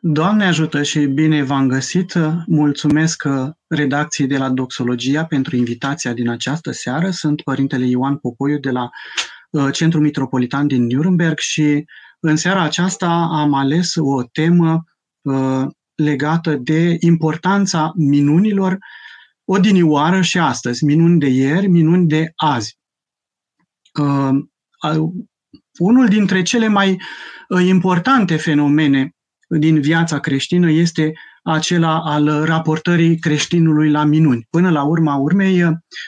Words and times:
Doamne 0.00 0.44
ajută 0.44 0.82
și 0.82 1.06
bine 1.06 1.42
v-am 1.42 1.68
găsit. 1.68 2.14
Mulțumesc 2.46 3.22
redacției 3.66 4.26
de 4.26 4.36
la 4.36 4.48
Doxologia 4.48 5.24
pentru 5.24 5.56
invitația 5.56 6.12
din 6.12 6.28
această 6.28 6.70
seară. 6.70 7.10
Sunt 7.10 7.42
Părintele 7.42 7.86
Ioan 7.86 8.16
Popoiu 8.16 8.58
de 8.58 8.70
la 8.70 8.90
uh, 9.50 9.72
Centrul 9.72 10.02
Metropolitan 10.02 10.66
din 10.66 10.86
Nuremberg 10.86 11.38
și 11.38 11.84
în 12.20 12.36
seara 12.36 12.62
aceasta 12.62 13.08
am 13.30 13.54
ales 13.54 13.94
o 13.96 14.22
temă 14.22 14.84
uh, 15.20 15.66
legată 15.94 16.54
de 16.54 16.96
importanța 17.00 17.92
minunilor 17.96 18.78
odinioară 19.44 20.20
și 20.20 20.38
astăzi, 20.38 20.84
minuni 20.84 21.18
de 21.18 21.26
ieri, 21.26 21.66
minuni 21.66 22.06
de 22.06 22.32
azi. 22.36 22.78
Uh, 24.00 24.38
unul 25.78 26.08
dintre 26.08 26.42
cele 26.42 26.68
mai 26.68 27.00
importante 27.66 28.36
fenomene 28.36 29.12
din 29.48 29.80
viața 29.80 30.20
creștină 30.20 30.70
este 30.70 31.12
acela 31.42 32.00
al 32.00 32.44
raportării 32.44 33.18
creștinului 33.18 33.90
la 33.90 34.04
minuni. 34.04 34.46
Până 34.50 34.70
la 34.70 34.82
urma 34.82 35.14
urmei, 35.14 35.64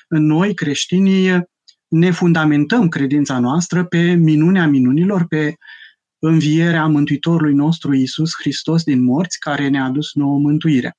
noi, 0.08 0.54
creștinii, 0.54 1.48
ne 1.88 2.10
fundamentăm 2.10 2.88
credința 2.88 3.38
noastră 3.38 3.84
pe 3.84 4.12
minunea 4.12 4.66
minunilor, 4.66 5.26
pe 5.26 5.54
învierea 6.18 6.86
Mântuitorului 6.86 7.54
nostru 7.54 7.94
Isus 7.94 8.30
Hristos 8.38 8.82
din 8.82 9.04
morți, 9.04 9.38
care 9.38 9.68
ne-a 9.68 9.84
adus 9.84 10.14
nouă 10.14 10.38
mântuire. 10.38 10.96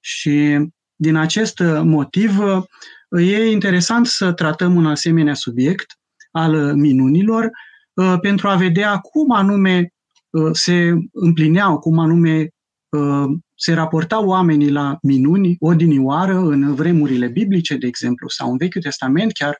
Și 0.00 0.58
din 0.96 1.16
acest 1.16 1.58
motiv 1.82 2.38
e 3.10 3.50
interesant 3.50 4.06
să 4.06 4.32
tratăm 4.32 4.74
un 4.76 4.86
asemenea 4.86 5.34
subiect 5.34 5.98
al 6.30 6.74
minunilor 6.74 7.50
pentru 8.20 8.48
a 8.48 8.54
vedea 8.54 8.96
cum 8.96 9.30
anume 9.32 9.80
Uh, 9.82 9.99
se 10.52 10.94
împlineau, 11.12 11.78
cum 11.78 11.98
anume 11.98 12.48
uh, 12.88 13.24
se 13.54 13.72
raportau 13.72 14.26
oamenii 14.26 14.70
la 14.70 14.98
minuni 15.02 15.56
odinioară 15.60 16.38
în 16.38 16.74
vremurile 16.74 17.26
biblice, 17.26 17.76
de 17.76 17.86
exemplu, 17.86 18.28
sau 18.28 18.50
în 18.50 18.56
Vechiul 18.56 18.82
Testament 18.82 19.32
chiar, 19.32 19.56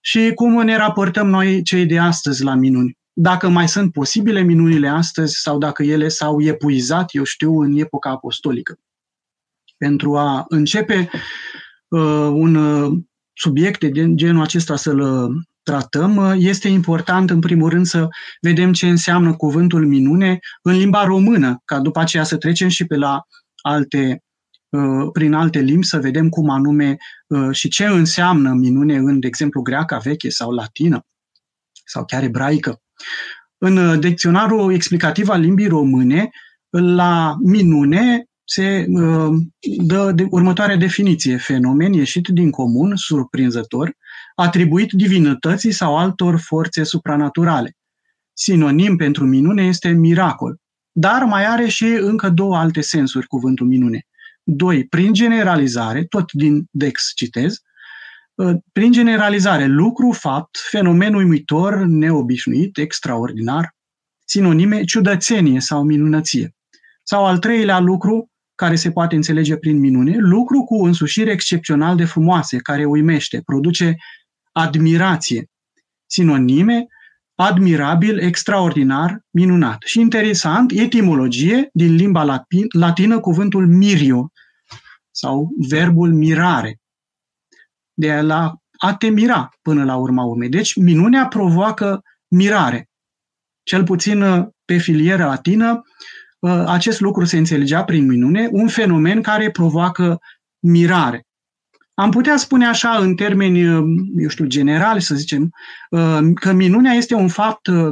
și 0.00 0.32
cum 0.34 0.62
ne 0.62 0.76
raportăm 0.76 1.28
noi 1.28 1.62
cei 1.62 1.86
de 1.86 1.98
astăzi 1.98 2.42
la 2.42 2.54
minuni. 2.54 2.98
Dacă 3.12 3.48
mai 3.48 3.68
sunt 3.68 3.92
posibile 3.92 4.40
minunile 4.40 4.88
astăzi 4.88 5.34
sau 5.40 5.58
dacă 5.58 5.82
ele 5.82 6.08
s-au 6.08 6.42
epuizat, 6.42 7.14
eu 7.14 7.24
știu, 7.24 7.60
în 7.60 7.76
epoca 7.76 8.10
apostolică. 8.10 8.78
Pentru 9.76 10.16
a 10.16 10.44
începe 10.48 11.10
uh, 11.88 12.30
un 12.32 12.54
uh, 12.54 12.98
subiect 13.32 13.80
de 13.80 14.14
genul 14.14 14.42
acesta 14.42 14.76
să-l 14.76 15.00
tratăm, 15.62 16.34
este 16.38 16.68
important 16.68 17.30
în 17.30 17.40
primul 17.40 17.68
rând 17.68 17.86
să 17.86 18.08
vedem 18.40 18.72
ce 18.72 18.88
înseamnă 18.88 19.36
cuvântul 19.36 19.86
minune 19.86 20.38
în 20.62 20.76
limba 20.76 21.04
română, 21.04 21.62
ca 21.64 21.78
după 21.78 22.00
aceea 22.00 22.24
să 22.24 22.36
trecem 22.36 22.68
și 22.68 22.84
pe 22.84 22.96
la 22.96 23.22
alte 23.62 24.22
uh, 24.68 25.08
prin 25.12 25.32
alte 25.32 25.60
limbi 25.60 25.86
să 25.86 25.98
vedem 25.98 26.28
cum 26.28 26.50
anume 26.50 26.96
uh, 27.26 27.48
și 27.52 27.68
ce 27.68 27.86
înseamnă 27.86 28.52
minune 28.52 28.96
în, 28.96 29.20
de 29.20 29.26
exemplu, 29.26 29.62
greaca 29.62 29.98
veche 29.98 30.28
sau 30.28 30.50
latină 30.50 31.06
sau 31.84 32.04
chiar 32.04 32.22
ebraică. 32.22 32.80
În 33.58 33.76
uh, 33.76 33.98
dicționarul 33.98 34.72
explicativ 34.72 35.28
al 35.28 35.40
limbii 35.40 35.68
române, 35.68 36.30
la 36.70 37.36
minune 37.42 38.24
se 38.44 38.86
dă 39.60 40.12
de 40.12 40.26
următoarea 40.30 40.76
definiție. 40.76 41.36
Fenomen 41.36 41.92
ieșit 41.92 42.28
din 42.28 42.50
comun, 42.50 42.96
surprinzător, 42.96 43.96
atribuit 44.40 44.92
divinității 44.92 45.72
sau 45.72 45.96
altor 45.96 46.40
forțe 46.40 46.82
supranaturale. 46.82 47.76
Sinonim 48.32 48.96
pentru 48.96 49.26
minune 49.26 49.62
este 49.62 49.88
miracol, 49.88 50.56
dar 50.92 51.24
mai 51.24 51.46
are 51.46 51.68
și 51.68 51.84
încă 51.84 52.28
două 52.28 52.56
alte 52.56 52.80
sensuri 52.80 53.26
cuvântul 53.26 53.66
minune. 53.66 54.06
Doi, 54.42 54.86
prin 54.86 55.12
generalizare, 55.12 56.04
tot 56.04 56.32
din 56.32 56.64
Dex 56.70 57.12
citez, 57.14 57.60
ă, 58.38 58.60
prin 58.72 58.92
generalizare, 58.92 59.66
lucru, 59.66 60.12
fapt, 60.12 60.58
fenomen 60.70 61.14
uimitor, 61.14 61.74
neobișnuit, 61.76 62.78
extraordinar, 62.78 63.74
sinonime, 64.24 64.84
ciudățenie 64.84 65.60
sau 65.60 65.82
minunăție. 65.82 66.54
Sau 67.02 67.24
al 67.26 67.38
treilea 67.38 67.78
lucru, 67.78 68.30
care 68.54 68.74
se 68.74 68.90
poate 68.90 69.14
înțelege 69.14 69.56
prin 69.56 69.78
minune, 69.78 70.16
lucru 70.18 70.64
cu 70.64 70.84
însușiri 70.84 71.30
excepțional 71.30 71.96
de 71.96 72.04
frumoase, 72.04 72.56
care 72.56 72.84
uimește, 72.84 73.42
produce 73.44 73.96
admirație. 74.52 75.50
Sinonime, 76.06 76.86
admirabil, 77.34 78.18
extraordinar, 78.18 79.20
minunat. 79.30 79.82
Și 79.84 80.00
interesant, 80.00 80.70
etimologie, 80.70 81.68
din 81.72 81.94
limba 81.94 82.40
latină, 82.68 83.20
cuvântul 83.20 83.66
mirio, 83.66 84.30
sau 85.10 85.48
verbul 85.68 86.12
mirare, 86.12 86.80
de 87.92 88.20
la 88.20 88.54
a 88.78 88.94
te 88.94 89.08
mira 89.08 89.48
până 89.62 89.84
la 89.84 89.96
urma 89.96 90.24
urmei. 90.24 90.48
Deci, 90.48 90.74
minunea 90.74 91.26
provoacă 91.26 92.02
mirare. 92.28 92.88
Cel 93.62 93.84
puțin 93.84 94.22
uh, 94.22 94.46
pe 94.64 94.76
filieră 94.76 95.24
latină, 95.24 95.82
uh, 96.38 96.64
acest 96.66 97.00
lucru 97.00 97.24
se 97.24 97.36
înțelegea 97.36 97.84
prin 97.84 98.06
minune, 98.06 98.48
un 98.52 98.68
fenomen 98.68 99.22
care 99.22 99.50
provoacă 99.50 100.18
mirare. 100.58 101.26
Am 102.00 102.10
putea 102.10 102.36
spune 102.36 102.66
așa, 102.66 102.96
în 102.96 103.14
termeni, 103.14 103.60
eu 104.16 104.28
știu, 104.28 104.44
generali, 104.44 105.02
să 105.02 105.14
zicem, 105.14 105.50
uh, 105.90 106.18
că 106.34 106.52
minunea 106.52 106.92
este 106.92 107.14
un 107.14 107.28
fapt 107.28 107.66
uh, 107.66 107.90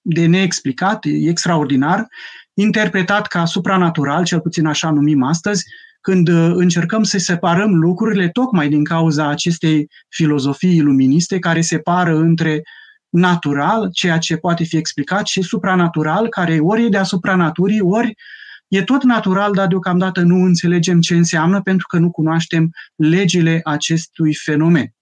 de 0.00 0.26
neexplicat, 0.26 1.04
extraordinar, 1.04 2.06
interpretat 2.54 3.26
ca 3.26 3.44
supranatural, 3.44 4.24
cel 4.24 4.40
puțin 4.40 4.66
așa 4.66 4.90
numim 4.90 5.22
astăzi, 5.22 5.64
când 6.00 6.28
uh, 6.28 6.50
încercăm 6.54 7.02
să 7.02 7.18
separăm 7.18 7.74
lucrurile 7.74 8.28
tocmai 8.28 8.68
din 8.68 8.84
cauza 8.84 9.28
acestei 9.28 9.88
filozofii 10.08 10.76
iluministe 10.76 11.38
care 11.38 11.60
separă 11.60 12.16
între 12.16 12.62
natural, 13.08 13.90
ceea 13.92 14.18
ce 14.18 14.36
poate 14.36 14.64
fi 14.64 14.76
explicat, 14.76 15.26
și 15.26 15.42
supranatural, 15.42 16.28
care 16.28 16.58
ori 16.58 16.84
e 16.84 16.88
deasupra 16.88 17.34
naturii, 17.34 17.80
ori 17.80 18.06
uh, 18.06 18.39
E 18.70 18.82
tot 18.82 19.02
natural, 19.02 19.52
dar 19.52 19.66
deocamdată 19.66 20.20
nu 20.20 20.44
înțelegem 20.44 21.00
ce 21.00 21.14
înseamnă 21.14 21.62
pentru 21.62 21.86
că 21.86 21.98
nu 21.98 22.10
cunoaștem 22.10 22.70
legile 22.94 23.60
acestui 23.64 24.34
fenomen. 24.34 24.94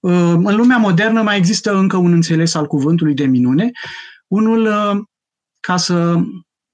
Uh, 0.00 0.12
în 0.44 0.56
lumea 0.56 0.76
modernă 0.76 1.22
mai 1.22 1.36
există 1.36 1.76
încă 1.76 1.96
un 1.96 2.12
înțeles 2.12 2.54
al 2.54 2.66
cuvântului 2.66 3.14
de 3.14 3.24
minune, 3.26 3.70
unul, 4.26 4.66
uh, 4.66 5.02
ca 5.60 5.76
să 5.76 6.20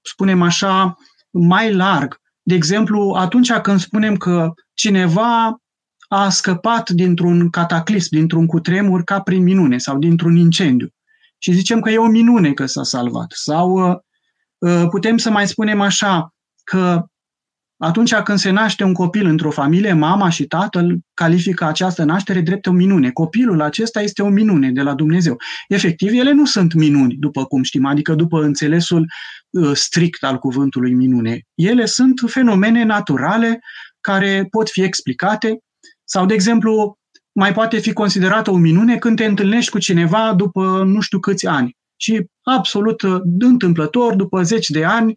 spunem 0.03 0.43
așa, 0.43 0.97
mai 1.31 1.75
larg. 1.75 2.21
De 2.43 2.55
exemplu, 2.55 3.15
atunci 3.19 3.53
când 3.53 3.81
spunem 3.81 4.17
că 4.17 4.53
cineva 4.75 5.57
a 6.09 6.29
scăpat 6.29 6.91
dintr-un 6.91 7.51
cataclism, 7.51 8.09
dintr-un 8.11 8.47
cutremur 8.47 9.03
ca 9.03 9.21
prin 9.21 9.43
minune 9.43 9.79
sau 9.79 9.99
dintr-un 9.99 10.37
incendiu. 10.37 10.89
Și 11.39 11.53
zicem 11.53 11.81
că 11.81 11.91
e 11.91 11.99
o 11.99 12.07
minune 12.07 12.53
că 12.53 12.67
s-a 12.67 12.83
salvat. 12.83 13.33
Sau 13.35 13.91
uh, 13.91 13.97
Uh, 13.97 13.99
putem 14.91 15.17
să 15.17 15.31
mai 15.31 15.49
spunem 15.49 15.81
așa, 15.81 16.35
că 16.65 17.07
atunci 17.85 18.15
când 18.15 18.39
se 18.39 18.51
naște 18.51 18.85
un 18.85 18.93
copil 18.93 19.27
într-o 19.27 19.51
familie, 19.51 19.93
mama 19.93 20.29
și 20.29 20.47
tatăl 20.47 20.99
califică 21.15 21.65
această 21.65 22.05
naștere 22.05 22.41
drept 22.41 22.67
o 22.67 22.73
minune. 22.73 23.11
Copilul 23.11 23.61
acesta 23.61 24.03
este 24.03 24.23
o 24.23 24.29
minune 24.29 24.71
de 24.71 24.83
la 24.83 24.95
Dumnezeu. 24.95 25.37
Efectiv, 25.69 26.13
ele 26.13 26.33
nu 26.33 26.45
sunt 26.45 26.75
minuni, 26.75 27.15
după 27.15 27.45
cum 27.45 27.63
știm, 27.63 27.85
adică 27.85 28.15
după 28.15 28.43
înțelesul 28.43 29.07
uh, 29.51 29.71
strict 29.75 30.23
al 30.23 30.39
cuvântului 30.39 30.95
minune. 30.95 31.41
Ele 31.55 31.85
sunt 31.85 32.21
fenomene 32.27 32.85
naturale 32.85 33.61
care 34.01 34.47
pot 34.51 34.71
fi 34.71 34.83
explicate 34.83 35.59
sau, 36.05 36.27
de 36.27 36.35
exemplu, 36.35 36.99
mai 37.33 37.53
poate 37.53 37.79
fi 37.79 37.93
considerată 37.93 38.51
o 38.51 38.57
minune 38.57 38.97
când 38.97 39.17
te 39.17 39.25
întâlnești 39.25 39.71
cu 39.71 39.79
cineva 39.79 40.35
după 40.35 40.83
nu 40.87 41.01
știu 41.01 41.19
câți 41.19 41.47
ani 41.47 41.77
și 42.03 42.27
absolut 42.43 43.03
uh, 43.03 43.21
întâmplător, 43.39 44.15
după 44.15 44.43
zeci 44.43 44.69
de 44.69 44.85
ani, 44.85 45.15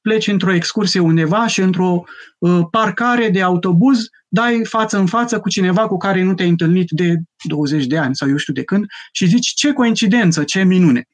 pleci 0.00 0.26
într-o 0.26 0.52
excursie 0.52 1.00
undeva 1.00 1.46
și 1.46 1.60
într-o 1.60 2.02
uh, 2.38 2.60
parcare 2.70 3.28
de 3.28 3.42
autobuz 3.42 4.08
dai 4.28 4.64
față 4.64 4.98
în 4.98 5.06
față 5.06 5.40
cu 5.40 5.48
cineva 5.48 5.86
cu 5.86 5.96
care 5.96 6.22
nu 6.22 6.34
te-ai 6.34 6.48
întâlnit 6.48 6.90
de 6.90 7.16
20 7.48 7.86
de 7.86 7.98
ani 7.98 8.16
sau 8.16 8.28
eu 8.28 8.36
știu 8.36 8.52
de 8.52 8.64
când 8.64 8.86
și 9.12 9.26
zici 9.26 9.46
ce 9.46 9.72
coincidență, 9.72 10.44
ce 10.44 10.62
minune. 10.62 11.04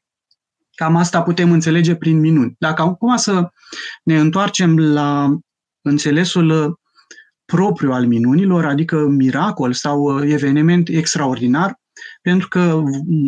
Cam 0.75 0.95
asta 0.95 1.21
putem 1.21 1.51
înțelege 1.51 1.95
prin 1.95 2.19
minuni. 2.19 2.55
Dacă 2.57 2.81
acum 2.81 3.17
să 3.17 3.49
ne 4.03 4.19
întoarcem 4.19 4.79
la 4.79 5.37
înțelesul 5.81 6.49
uh, 6.49 6.73
propriu 7.45 7.91
al 7.91 8.07
minunilor, 8.07 8.65
adică 8.65 9.07
miracol 9.07 9.73
sau 9.73 10.23
eveniment 10.25 10.87
extraordinar, 10.87 11.78
pentru 12.21 12.47
că 12.47 12.81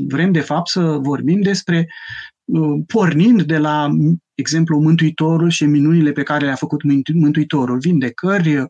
vrem, 0.08 0.32
de 0.32 0.40
fapt, 0.40 0.70
să 0.70 0.82
vorbim 0.82 1.42
despre 1.42 1.88
uh, 2.46 2.82
pornind 2.88 3.42
de 3.42 3.58
la 3.58 3.90
exemplu 4.34 4.80
Mântuitorul 4.80 5.50
și 5.50 5.66
minunile 5.66 6.12
pe 6.12 6.24
care 6.24 6.46
le-a 6.46 6.56
făcut 6.56 6.82
Mântuitorul, 7.14 7.80
vindecări, 7.80 8.58
uh, 8.58 8.68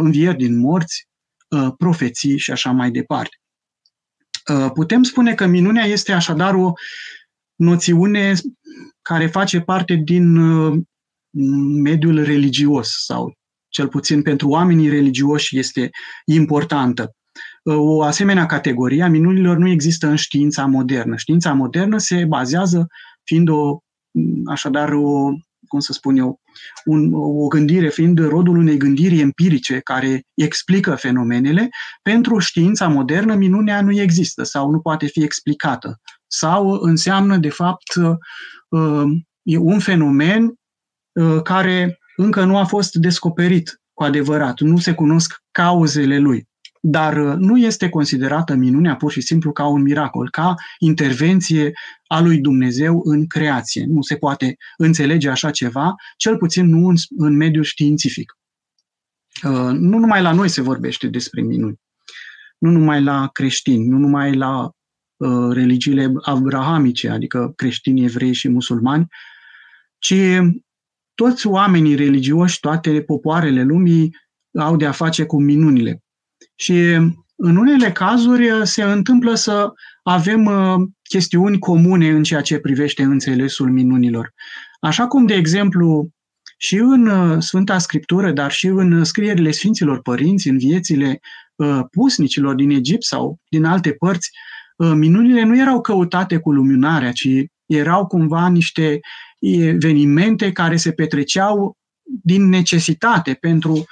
învieri 0.00 0.36
din 0.36 0.58
morți, 0.58 1.08
uh, 1.48 1.68
profeții 1.78 2.38
și 2.38 2.50
așa 2.50 2.70
mai 2.70 2.90
departe. 2.90 3.36
Putem 4.74 5.02
spune 5.02 5.34
că 5.34 5.46
minunea 5.46 5.84
este 5.84 6.12
așadar 6.12 6.54
o 6.54 6.72
noțiune 7.58 8.34
care 9.02 9.26
face 9.26 9.60
parte 9.60 9.94
din 9.94 10.36
uh, 10.36 10.78
mediul 11.82 12.24
religios 12.24 13.04
sau 13.04 13.32
cel 13.68 13.88
puțin 13.88 14.22
pentru 14.22 14.48
oamenii 14.48 14.88
religioși 14.88 15.58
este 15.58 15.90
importantă. 16.24 17.12
Uh, 17.68 17.76
o 17.76 18.02
asemenea 18.02 18.46
categorie 18.46 19.02
a 19.02 19.08
minunilor 19.08 19.56
nu 19.56 19.68
există 19.68 20.06
în 20.06 20.16
știința 20.16 20.66
modernă. 20.66 21.16
Știința 21.16 21.52
modernă 21.52 21.98
se 21.98 22.24
bazează 22.24 22.86
fiind 23.24 23.48
o, 23.48 23.78
așadar 24.46 24.92
o, 24.92 25.30
cum 25.66 25.80
să 25.80 25.92
spun 25.92 26.16
eu, 26.16 26.40
un, 26.84 27.12
o 27.14 27.46
gândire, 27.46 27.88
fiind 27.88 28.18
rodul 28.18 28.56
unei 28.56 28.76
gândiri 28.76 29.20
empirice 29.20 29.78
care 29.78 30.22
explică 30.34 30.94
fenomenele, 30.94 31.68
pentru 32.02 32.38
știința 32.38 32.88
modernă 32.88 33.34
minunea 33.34 33.80
nu 33.80 34.00
există 34.00 34.42
sau 34.42 34.70
nu 34.70 34.80
poate 34.80 35.06
fi 35.06 35.22
explicată. 35.22 36.00
Sau 36.26 36.70
înseamnă, 36.70 37.36
de 37.36 37.50
fapt, 37.50 37.94
uh, 38.70 39.04
un 39.58 39.78
fenomen 39.78 40.54
uh, 41.12 41.42
care 41.42 41.98
încă 42.16 42.44
nu 42.44 42.58
a 42.58 42.64
fost 42.64 42.94
descoperit 42.94 43.80
cu 43.94 44.04
adevărat, 44.04 44.60
nu 44.60 44.78
se 44.78 44.94
cunosc 44.94 45.34
cauzele 45.50 46.18
lui. 46.18 46.48
Dar 46.80 47.16
uh, 47.16 47.34
nu 47.36 47.58
este 47.58 47.88
considerată 47.88 48.54
minunea 48.54 48.96
pur 48.96 49.12
și 49.12 49.20
simplu 49.20 49.52
ca 49.52 49.66
un 49.66 49.82
miracol, 49.82 50.30
ca 50.30 50.54
intervenție 50.78 51.72
a 52.06 52.20
lui 52.20 52.38
Dumnezeu 52.38 53.00
în 53.04 53.26
creație. 53.26 53.84
Nu 53.88 54.02
se 54.02 54.16
poate 54.16 54.56
înțelege 54.76 55.28
așa 55.28 55.50
ceva, 55.50 55.94
cel 56.16 56.36
puțin 56.36 56.66
nu 56.66 56.88
în, 56.88 56.94
în 57.16 57.36
mediul 57.36 57.64
științific. 57.64 58.36
Uh, 59.44 59.70
nu 59.72 59.98
numai 59.98 60.22
la 60.22 60.32
noi 60.32 60.48
se 60.48 60.60
vorbește 60.60 61.06
despre 61.06 61.42
minuni, 61.42 61.80
nu 62.58 62.70
numai 62.70 63.02
la 63.02 63.28
creștini, 63.32 63.86
nu 63.86 63.98
numai 63.98 64.34
la 64.34 64.70
uh, 65.16 65.52
religiile 65.52 66.12
abrahamice, 66.22 67.08
adică 67.08 67.52
creștini, 67.56 68.04
evrei 68.04 68.32
și 68.32 68.48
musulmani, 68.48 69.06
ci 69.98 70.14
toți 71.14 71.46
oamenii 71.46 71.94
religioși, 71.94 72.60
toate 72.60 73.02
popoarele 73.02 73.62
lumii 73.62 74.16
au 74.58 74.76
de 74.76 74.86
a 74.86 74.92
face 74.92 75.24
cu 75.24 75.42
minunile. 75.42 76.02
Și 76.56 76.72
în 77.40 77.56
unele 77.56 77.92
cazuri 77.92 78.66
se 78.66 78.82
întâmplă 78.82 79.34
să 79.34 79.72
avem 80.02 80.44
uh, 80.44 80.88
chestiuni 81.02 81.58
comune 81.58 82.08
în 82.08 82.22
ceea 82.22 82.40
ce 82.40 82.58
privește 82.58 83.02
înțelesul 83.02 83.70
minunilor. 83.70 84.34
Așa 84.80 85.06
cum, 85.06 85.26
de 85.26 85.34
exemplu, 85.34 86.08
și 86.56 86.76
în 86.76 87.06
uh, 87.06 87.42
Sfânta 87.42 87.78
Scriptură, 87.78 88.32
dar 88.32 88.50
și 88.50 88.66
în 88.66 89.04
scrierile 89.04 89.50
Sfinților 89.50 90.02
Părinți, 90.02 90.48
în 90.48 90.58
viețile 90.58 91.20
uh, 91.54 91.80
pusnicilor 91.90 92.54
din 92.54 92.70
Egipt 92.70 93.04
sau 93.04 93.38
din 93.48 93.64
alte 93.64 93.92
părți, 93.92 94.30
minunile 94.94 95.42
nu 95.42 95.58
erau 95.58 95.80
căutate 95.80 96.36
cu 96.38 96.52
luminarea, 96.52 97.12
ci 97.12 97.28
erau 97.66 98.06
cumva 98.06 98.48
niște 98.48 99.00
evenimente 99.40 100.52
care 100.52 100.76
se 100.76 100.92
petreceau 100.92 101.76
din 102.22 102.48
necesitate 102.48 103.34
pentru 103.34 103.84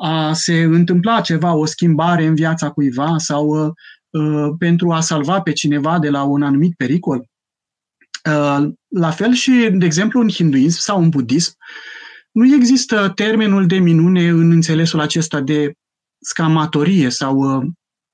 a 0.00 0.32
se 0.32 0.62
întâmpla 0.62 1.20
ceva, 1.20 1.54
o 1.54 1.64
schimbare 1.64 2.26
în 2.26 2.34
viața 2.34 2.70
cuiva 2.70 3.14
sau 3.16 3.46
uh, 3.46 3.72
uh, 4.10 4.54
pentru 4.58 4.92
a 4.92 5.00
salva 5.00 5.40
pe 5.40 5.52
cineva 5.52 5.98
de 5.98 6.10
la 6.10 6.22
un 6.22 6.42
anumit 6.42 6.74
pericol. 6.76 7.28
Uh, 8.30 8.68
la 8.88 9.10
fel 9.10 9.32
și, 9.32 9.68
de 9.72 9.84
exemplu, 9.84 10.20
în 10.20 10.28
hinduism 10.28 10.80
sau 10.80 11.02
în 11.02 11.08
budism, 11.08 11.56
nu 12.32 12.54
există 12.54 13.12
termenul 13.14 13.66
de 13.66 13.78
minune 13.78 14.28
în 14.28 14.50
înțelesul 14.50 15.00
acesta 15.00 15.40
de 15.40 15.72
scamatorie 16.18 17.08
sau, 17.08 17.36
uh, 17.36 17.66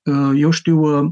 uh, 0.03 0.31
eu 0.35 0.49
știu, 0.49 0.79
uh, 0.79 1.11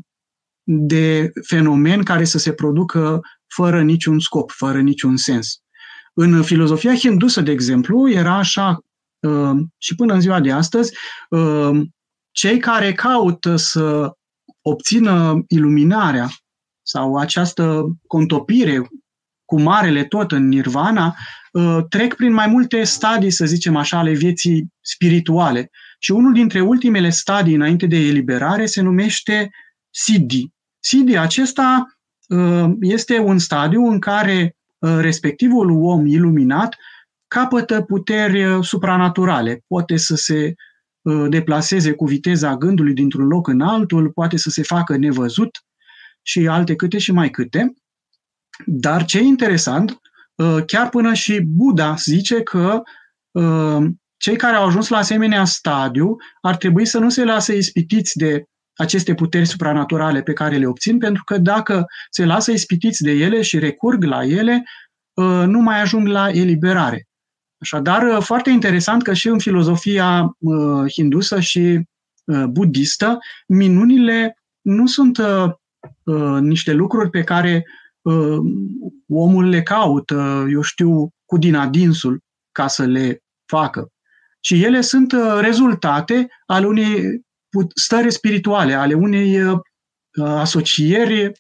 de 0.64 1.32
fenomen 1.48 2.04
care 2.04 2.24
să 2.24 2.38
se 2.38 2.54
producă 2.54 3.22
fără 3.48 3.82
niciun 3.82 4.20
scop, 4.20 4.52
fără 4.52 4.82
niciun 4.82 5.18
sens. 5.18 5.62
În 6.14 6.44
filozofia 6.44 6.96
hindusă, 6.96 7.42
de 7.42 7.52
exemplu, 7.52 8.10
era 8.10 8.38
așa 8.38 8.70
uh, 8.70 8.91
și 9.78 9.96
până 9.96 10.14
în 10.14 10.22
ziua 10.22 10.40
de 10.40 10.52
astăzi, 10.52 10.94
uh, 11.30 11.82
cei 12.32 12.60
care 12.60 12.94
caută 12.94 13.56
să 13.56 14.12
obțină 14.62 15.44
iluminarea 15.48 16.30
sau 16.82 17.16
această 17.16 17.86
contopire 18.08 18.88
cu 19.46 19.62
marele 19.62 20.04
tot 20.04 20.32
în 20.32 20.48
nirvana, 20.48 21.16
uh, 21.52 21.78
trec 21.90 22.16
prin 22.16 22.34
mai 22.34 22.48
multe 22.48 22.84
stadii, 22.84 23.32
să 23.32 23.46
zicem 23.46 23.76
așa, 23.76 23.98
ale 23.98 24.12
vieții 24.12 24.68
spirituale. 24.82 25.70
Și 26.00 26.12
unul 26.12 26.34
dintre 26.34 26.62
ultimele 26.62 27.10
stadii 27.10 27.56
înainte 27.56 27.86
de 27.86 27.98
eliberare 27.98 28.66
se 28.66 28.82
numește 28.82 29.50
Siddhi. 29.90 30.50
Siddhi 30.80 31.18
acesta 31.18 31.86
este 32.80 33.20
un 33.20 33.40
stadiu 33.40 33.86
în 33.86 34.00
care 34.00 34.56
respectivul 34.80 35.72
om 35.72 36.06
iluminat 36.06 36.76
capătă 37.34 37.82
puteri 37.82 38.46
uh, 38.46 38.64
supranaturale. 38.64 39.64
Poate 39.68 39.98
să 39.98 40.16
se 40.16 40.54
uh, 41.02 41.26
deplaseze 41.30 41.92
cu 41.92 42.06
viteza 42.06 42.58
gândului 42.58 42.94
dintr-un 42.94 43.28
loc 43.28 43.48
în 43.48 43.62
altul, 43.62 44.12
poate 44.12 44.38
să 44.38 44.50
se 44.50 44.64
facă 44.64 44.98
nevăzut 44.98 45.50
și 46.22 46.48
alte 46.48 46.76
câte 46.76 46.98
și 46.98 47.12
mai 47.12 47.30
câte. 47.30 47.74
Dar 48.66 49.06
ce 49.06 49.18
e 49.18 49.22
interesant, 49.22 50.00
uh, 50.36 50.66
chiar 50.66 50.90
până 50.90 51.14
și 51.14 51.40
Buddha 51.40 51.96
zice 51.96 52.44
că 52.44 52.82
cei 54.18 54.36
care 54.36 54.56
au 54.56 54.66
ajuns 54.66 54.88
la 54.88 54.98
asemenea 54.98 55.46
stadiu 55.46 56.16
ar 56.42 56.56
trebui 56.56 56.86
să 56.86 57.00
nu 57.00 57.10
se 57.10 57.24
lasă 57.24 57.54
ispitiți 57.54 58.18
de 58.18 58.44
aceste 58.74 59.14
puteri 59.14 59.46
supranaturale 59.46 60.22
pe 60.22 60.34
care 60.34 60.58
le 60.58 60.66
obțin, 60.66 60.98
pentru 60.98 61.24
că 61.24 61.38
dacă 61.38 61.86
se 62.10 62.26
lasă 62.26 62.52
ispitiți 62.52 63.04
de 63.04 63.12
ele 63.12 63.42
și 63.42 63.60
recurg 63.60 64.04
la 64.04 64.24
ele, 64.24 64.64
nu 65.46 65.60
mai 65.60 65.82
ajung 65.82 66.08
la 66.08 66.30
eliberare. 66.30 67.06
Așadar, 67.62 68.04
uh, 68.04 68.24
foarte 68.24 68.50
interesant 68.50 69.04
că 69.04 69.14
și 69.14 69.28
în 69.28 69.40
filozofia 69.40 70.36
uh, 70.38 70.92
hindusă 70.92 71.40
și 71.40 71.88
uh, 72.26 72.44
budistă, 72.46 73.18
minunile 73.48 74.38
nu 74.62 74.88
sunt 74.88 75.18
uh, 75.18 75.52
uh, 76.04 76.40
niște 76.40 76.74
lucruri 76.74 77.10
pe 77.10 77.24
care 77.24 77.66
uh, 78.02 78.38
omul 79.08 79.46
le 79.50 79.62
caută, 79.62 80.48
eu 80.52 80.62
știu, 80.62 81.10
cu 81.26 81.38
din 81.38 81.56
adinsul 81.56 82.20
ca 82.52 82.68
să 82.68 82.86
le 82.86 83.24
facă, 83.46 83.88
ci 84.40 84.52
ele 84.52 84.82
sunt 84.82 85.12
uh, 85.12 85.38
rezultate 85.40 86.28
ale 86.46 86.66
unei 86.66 87.22
stări 87.76 88.12
spirituale, 88.12 88.74
ale 88.74 88.94
unei 88.94 89.44
uh, 89.44 89.60
asocieri 90.18 91.32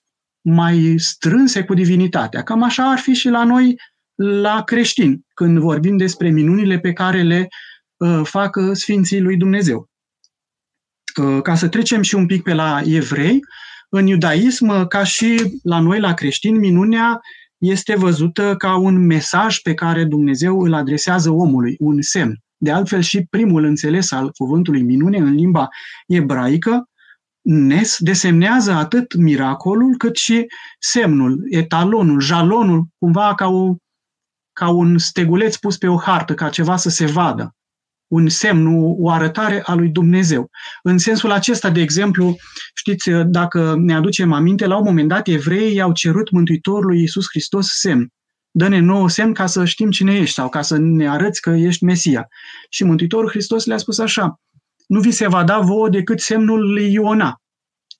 mai 0.41 0.95
strânse 0.97 1.63
cu 1.63 1.73
divinitatea. 1.73 2.43
Cam 2.43 2.63
așa 2.63 2.89
ar 2.89 2.97
fi 2.97 3.13
și 3.13 3.29
la 3.29 3.43
noi 3.43 3.75
la 4.15 4.63
creștini, 4.63 5.25
când 5.33 5.57
vorbim 5.57 5.97
despre 5.97 6.29
minunile 6.29 6.79
pe 6.79 6.93
care 6.93 7.21
le 7.21 7.47
uh, 7.97 8.21
fac 8.23 8.55
uh, 8.55 8.69
Sfinții 8.73 9.21
lui 9.21 9.37
Dumnezeu. 9.37 9.89
Uh, 11.21 11.41
ca 11.41 11.55
să 11.55 11.67
trecem 11.67 12.01
și 12.01 12.15
un 12.15 12.25
pic 12.25 12.43
pe 12.43 12.53
la 12.53 12.81
evrei, 12.85 13.39
în 13.89 14.07
iudaism, 14.07 14.87
ca 14.87 15.03
și 15.03 15.59
la 15.63 15.79
noi, 15.79 15.99
la 15.99 16.13
creștini, 16.13 16.57
minunea 16.57 17.19
este 17.57 17.95
văzută 17.95 18.55
ca 18.57 18.75
un 18.75 19.05
mesaj 19.05 19.59
pe 19.59 19.73
care 19.73 20.03
Dumnezeu 20.03 20.61
îl 20.61 20.73
adresează 20.73 21.29
omului, 21.29 21.75
un 21.79 22.01
semn. 22.01 22.37
De 22.57 22.71
altfel, 22.71 23.01
și 23.01 23.25
primul 23.29 23.63
înțeles 23.63 24.11
al 24.11 24.31
cuvântului 24.37 24.81
minune 24.81 25.17
în 25.17 25.33
limba 25.33 25.67
ebraică, 26.07 26.85
Nes 27.43 27.97
desemnează 27.99 28.71
atât 28.71 29.15
miracolul 29.15 29.97
cât 29.97 30.15
și 30.15 30.47
semnul, 30.79 31.45
etalonul, 31.49 32.19
jalonul, 32.19 32.85
cumva 32.97 33.35
ca 33.35 33.47
o 33.47 33.75
ca 34.53 34.69
un 34.69 34.97
steguleț 34.97 35.55
pus 35.55 35.77
pe 35.77 35.87
o 35.87 35.97
hartă, 35.97 36.33
ca 36.33 36.49
ceva 36.49 36.75
să 36.75 36.89
se 36.89 37.05
vadă. 37.05 37.55
Un 38.07 38.29
semn, 38.29 38.67
o 38.99 39.09
arătare 39.09 39.61
a 39.65 39.73
lui 39.73 39.89
Dumnezeu. 39.89 40.49
În 40.83 40.97
sensul 40.97 41.31
acesta, 41.31 41.69
de 41.69 41.81
exemplu, 41.81 42.35
știți, 42.73 43.09
dacă 43.09 43.75
ne 43.77 43.93
aducem 43.93 44.31
aminte, 44.31 44.65
la 44.65 44.77
un 44.77 44.83
moment 44.83 45.07
dat 45.07 45.27
evreii 45.27 45.81
au 45.81 45.91
cerut 45.91 46.31
Mântuitorului 46.31 46.99
Iisus 46.99 47.25
Hristos 47.29 47.67
semn. 47.67 48.07
Dă-ne 48.51 48.79
nouă 48.79 49.09
semn 49.09 49.33
ca 49.33 49.45
să 49.45 49.65
știm 49.65 49.89
cine 49.89 50.15
ești 50.15 50.33
sau 50.33 50.49
ca 50.49 50.61
să 50.61 50.77
ne 50.77 51.09
arăți 51.09 51.41
că 51.41 51.49
ești 51.49 51.83
Mesia. 51.83 52.27
Și 52.69 52.83
Mântuitorul 52.83 53.29
Hristos 53.29 53.65
le-a 53.65 53.77
spus 53.77 53.99
așa, 53.99 54.39
nu 54.87 54.99
vi 54.99 55.11
se 55.11 55.27
va 55.27 55.43
da 55.43 55.59
vouă 55.59 55.89
decât 55.89 56.19
semnul 56.19 56.71
lui 56.71 56.93
Iona. 56.93 57.40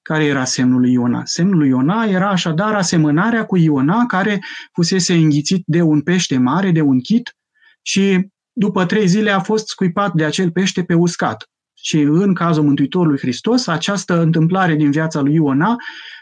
Care 0.01 0.25
era 0.25 0.45
semnul 0.45 0.79
lui 0.79 0.91
Iona? 0.91 1.21
Semnul 1.25 1.57
lui 1.57 1.67
Iona 1.67 2.03
era 2.03 2.29
așadar 2.29 2.73
asemănarea 2.73 3.45
cu 3.45 3.57
Iona 3.57 4.05
care 4.05 4.39
fusese 4.73 5.13
înghițit 5.13 5.63
de 5.65 5.81
un 5.81 6.01
pește 6.01 6.37
mare, 6.37 6.71
de 6.71 6.81
un 6.81 6.99
chit 6.99 7.35
și 7.81 8.27
după 8.53 8.85
trei 8.85 9.07
zile 9.07 9.31
a 9.31 9.39
fost 9.39 9.67
scuipat 9.67 10.13
de 10.13 10.25
acel 10.25 10.51
pește 10.51 10.83
pe 10.83 10.93
uscat. 10.93 11.49
Și 11.73 11.99
în 11.99 12.33
cazul 12.33 12.63
Mântuitorului 12.63 13.17
Hristos, 13.17 13.67
această 13.67 14.21
întâmplare 14.21 14.75
din 14.75 14.91
viața 14.91 15.21
lui 15.21 15.33
Iona 15.33 15.75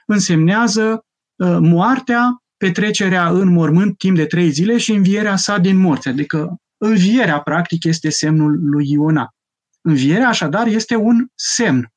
însemnează 0.05 1.05
uh, 1.35 1.57
moartea, 1.59 2.43
petrecerea 2.57 3.29
în 3.29 3.53
mormânt 3.53 3.97
timp 3.97 4.15
de 4.15 4.25
trei 4.25 4.49
zile 4.49 4.77
și 4.77 4.91
învierea 4.91 5.35
sa 5.35 5.57
din 5.57 5.77
morți. 5.77 6.07
Adică 6.07 6.55
învierea, 6.77 7.39
practic, 7.39 7.83
este 7.83 8.09
semnul 8.09 8.59
lui 8.61 8.91
Iona. 8.91 9.33
Învierea, 9.81 10.27
așadar, 10.27 10.67
este 10.67 10.95
un 10.95 11.27
semn 11.35 11.91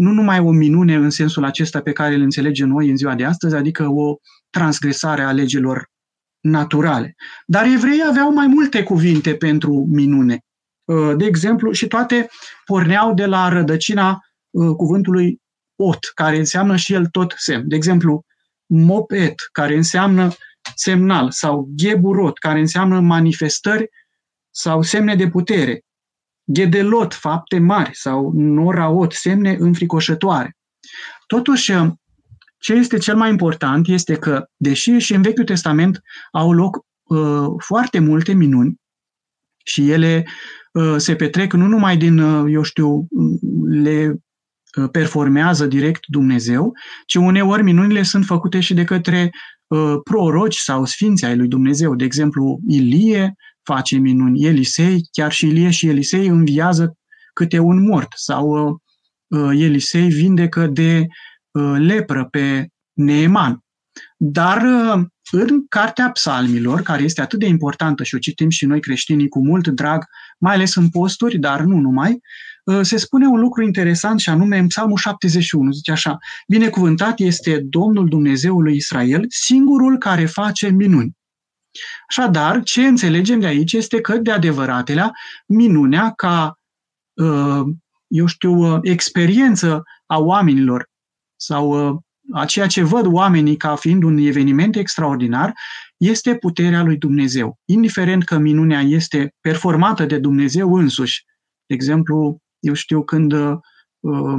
nu 0.00 0.10
numai 0.10 0.38
o 0.38 0.50
minune 0.50 0.94
în 0.94 1.10
sensul 1.10 1.44
acesta 1.44 1.80
pe 1.80 1.92
care 1.92 2.14
îl 2.14 2.20
înțelegem 2.20 2.68
noi 2.68 2.90
în 2.90 2.96
ziua 2.96 3.14
de 3.14 3.24
astăzi, 3.24 3.54
adică 3.54 3.88
o 3.88 4.16
transgresare 4.50 5.22
a 5.22 5.32
legilor 5.32 5.90
naturale. 6.40 7.14
Dar 7.46 7.66
evreii 7.66 8.04
aveau 8.08 8.32
mai 8.32 8.46
multe 8.46 8.82
cuvinte 8.82 9.34
pentru 9.34 9.86
minune. 9.90 10.40
Uh, 10.84 11.16
de 11.16 11.24
exemplu, 11.24 11.72
și 11.72 11.86
toate 11.86 12.28
porneau 12.64 13.14
de 13.14 13.26
la 13.26 13.48
rădăcina 13.48 14.18
uh, 14.50 14.74
cuvântului 14.76 15.40
ot, 15.76 16.10
care 16.14 16.38
înseamnă 16.38 16.76
și 16.76 16.92
el 16.92 17.06
tot 17.06 17.34
semn. 17.36 17.68
De 17.68 17.76
exemplu, 17.76 18.24
mopet, 18.66 19.34
care 19.52 19.76
înseamnă 19.76 20.32
semnal, 20.74 21.30
sau 21.30 21.68
geburot, 21.74 22.38
care 22.38 22.58
înseamnă 22.58 23.00
manifestări 23.00 23.88
sau 24.50 24.82
semne 24.82 25.14
de 25.14 25.28
putere. 25.28 25.84
Gedelot, 26.52 27.14
fapte 27.14 27.58
mari, 27.58 27.90
sau 27.92 28.32
noraot, 28.34 29.12
semne 29.12 29.56
înfricoșătoare. 29.58 30.56
Totuși, 31.26 31.72
ce 32.58 32.72
este 32.72 32.98
cel 32.98 33.16
mai 33.16 33.30
important 33.30 33.88
este 33.88 34.14
că, 34.14 34.44
deși 34.56 34.90
și 34.90 35.14
în 35.14 35.22
Vechiul 35.22 35.44
Testament 35.44 36.00
au 36.32 36.52
loc 36.52 36.84
uh, 37.02 37.46
foarte 37.58 37.98
multe 37.98 38.32
minuni 38.32 38.80
și 39.64 39.90
ele 39.90 40.26
uh, 40.72 40.94
se 40.96 41.14
petrec 41.14 41.52
nu 41.52 41.66
numai 41.66 41.96
din, 41.96 42.18
uh, 42.18 42.52
eu 42.52 42.62
știu, 42.62 43.06
le 43.68 44.14
uh, 44.76 44.88
performează 44.90 45.66
direct 45.66 46.00
Dumnezeu, 46.06 46.72
ci 47.06 47.14
uneori 47.14 47.62
minunile 47.62 48.02
sunt 48.02 48.24
făcute 48.24 48.60
și 48.60 48.74
de 48.74 48.84
către 48.84 49.30
uh, 49.66 49.94
proroci 50.04 50.56
sau 50.56 50.84
sfinți 50.84 51.24
ai 51.24 51.36
lui 51.36 51.48
Dumnezeu. 51.48 51.94
De 51.94 52.04
exemplu, 52.04 52.60
Ilie 52.68 53.34
face 53.72 53.96
minuni, 53.96 54.44
Elisei, 54.44 55.08
chiar 55.12 55.32
și 55.32 55.46
Ilie 55.46 55.70
și 55.70 55.88
Elisei 55.88 56.26
înviază 56.26 56.96
câte 57.32 57.58
un 57.58 57.82
mort 57.82 58.08
sau 58.14 58.46
uh, 58.48 58.74
uh 59.40 59.62
Elisei 59.62 60.08
vindecă 60.08 60.66
de 60.66 61.06
Uh, 61.52 61.76
lepră 61.78 62.28
pe 62.30 62.68
Neeman. 62.92 63.64
Dar 64.16 64.62
uh, 64.62 65.04
în 65.30 65.66
Cartea 65.68 66.10
Psalmilor, 66.10 66.80
care 66.82 67.02
este 67.02 67.20
atât 67.20 67.38
de 67.38 67.46
importantă 67.46 68.02
și 68.02 68.14
o 68.14 68.18
citim 68.18 68.48
și 68.48 68.66
noi 68.66 68.80
creștinii 68.80 69.28
cu 69.28 69.44
mult 69.44 69.68
drag, 69.68 70.04
mai 70.38 70.54
ales 70.54 70.74
în 70.74 70.88
posturi, 70.88 71.38
dar 71.38 71.60
nu 71.60 71.76
numai, 71.76 72.20
uh, 72.64 72.80
se 72.82 72.96
spune 72.96 73.26
un 73.26 73.40
lucru 73.40 73.62
interesant 73.62 74.20
și 74.20 74.28
anume 74.28 74.58
în 74.58 74.66
Psalmul 74.66 74.96
71, 74.96 75.72
zice 75.72 75.90
așa, 75.90 76.18
Binecuvântat 76.48 77.18
este 77.18 77.60
Domnul 77.68 78.08
Dumnezeului 78.08 78.76
Israel, 78.76 79.24
singurul 79.28 79.98
care 79.98 80.26
face 80.26 80.68
minuni. 80.68 81.12
Așadar, 82.08 82.62
ce 82.62 82.86
înțelegem 82.86 83.40
de 83.40 83.46
aici 83.46 83.72
este 83.72 84.00
că 84.00 84.16
de 84.16 84.30
adevăratelea 84.30 85.12
minunea 85.46 86.12
ca, 86.12 86.58
eu 88.06 88.26
știu, 88.26 88.78
experiență 88.82 89.82
a 90.06 90.18
oamenilor 90.18 90.90
sau 91.36 91.88
uh, 91.88 91.96
a 92.32 92.44
ceea 92.44 92.66
ce 92.66 92.82
văd 92.82 93.06
oamenii 93.06 93.56
ca 93.56 93.76
fiind 93.76 94.02
un 94.02 94.16
eveniment 94.18 94.76
extraordinar, 94.76 95.54
este 95.96 96.34
puterea 96.34 96.82
lui 96.82 96.96
Dumnezeu. 96.96 97.58
Indiferent 97.64 98.24
că 98.24 98.38
minunea 98.38 98.80
este 98.80 99.34
performată 99.40 100.04
de 100.04 100.18
Dumnezeu 100.18 100.74
însuși. 100.74 101.24
De 101.66 101.74
exemplu, 101.74 102.42
eu 102.58 102.72
știu 102.72 103.04
când, 103.04 103.32
uh, 103.32 104.38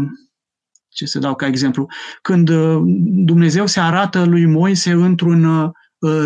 ce 0.88 1.06
să 1.06 1.20
dau 1.20 1.36
ca 1.36 1.48
exemplu, 1.48 1.88
când 2.22 2.50
uh, 2.50 2.82
Dumnezeu 3.26 3.66
se 3.66 3.80
arată 3.80 4.24
lui 4.24 4.46
Moise 4.46 4.92
într-un 4.92 5.74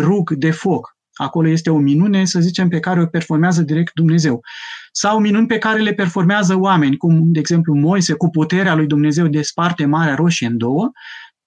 rug 0.00 0.30
de 0.32 0.50
foc. 0.50 0.95
Acolo 1.16 1.48
este 1.48 1.70
o 1.70 1.78
minune, 1.78 2.24
să 2.24 2.40
zicem, 2.40 2.68
pe 2.68 2.80
care 2.80 3.00
o 3.00 3.06
performează 3.06 3.62
direct 3.62 3.92
Dumnezeu. 3.94 4.40
Sau 4.92 5.18
minuni 5.18 5.46
pe 5.46 5.58
care 5.58 5.80
le 5.80 5.92
performează 5.92 6.58
oameni, 6.58 6.96
cum, 6.96 7.32
de 7.32 7.38
exemplu, 7.38 7.74
Moise, 7.74 8.12
cu 8.12 8.30
puterea 8.30 8.74
lui 8.74 8.86
Dumnezeu 8.86 9.26
desparte 9.26 9.84
Marea 9.84 10.14
Roșie 10.14 10.46
în 10.46 10.58
două. 10.58 10.90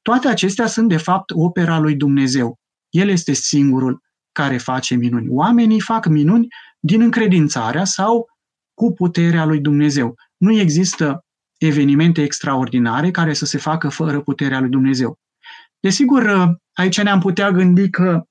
Toate 0.01 0.27
acestea 0.27 0.67
sunt, 0.67 0.89
de 0.89 0.97
fapt, 0.97 1.31
opera 1.33 1.79
lui 1.79 1.95
Dumnezeu. 1.95 2.59
El 2.89 3.09
este 3.09 3.33
singurul 3.33 4.01
care 4.31 4.57
face 4.57 4.95
minuni. 4.95 5.27
Oamenii 5.29 5.79
fac 5.79 6.05
minuni 6.05 6.47
din 6.79 7.01
încredințarea 7.01 7.85
sau 7.85 8.27
cu 8.73 8.93
puterea 8.93 9.45
lui 9.45 9.59
Dumnezeu. 9.59 10.15
Nu 10.37 10.59
există 10.59 11.25
evenimente 11.57 12.23
extraordinare 12.23 13.11
care 13.11 13.33
să 13.33 13.45
se 13.45 13.57
facă 13.57 13.89
fără 13.89 14.21
puterea 14.21 14.59
lui 14.59 14.69
Dumnezeu. 14.69 15.19
Desigur, 15.79 16.53
aici 16.73 17.01
ne-am 17.01 17.19
putea 17.19 17.51
gândi 17.51 17.89
că 17.89 18.23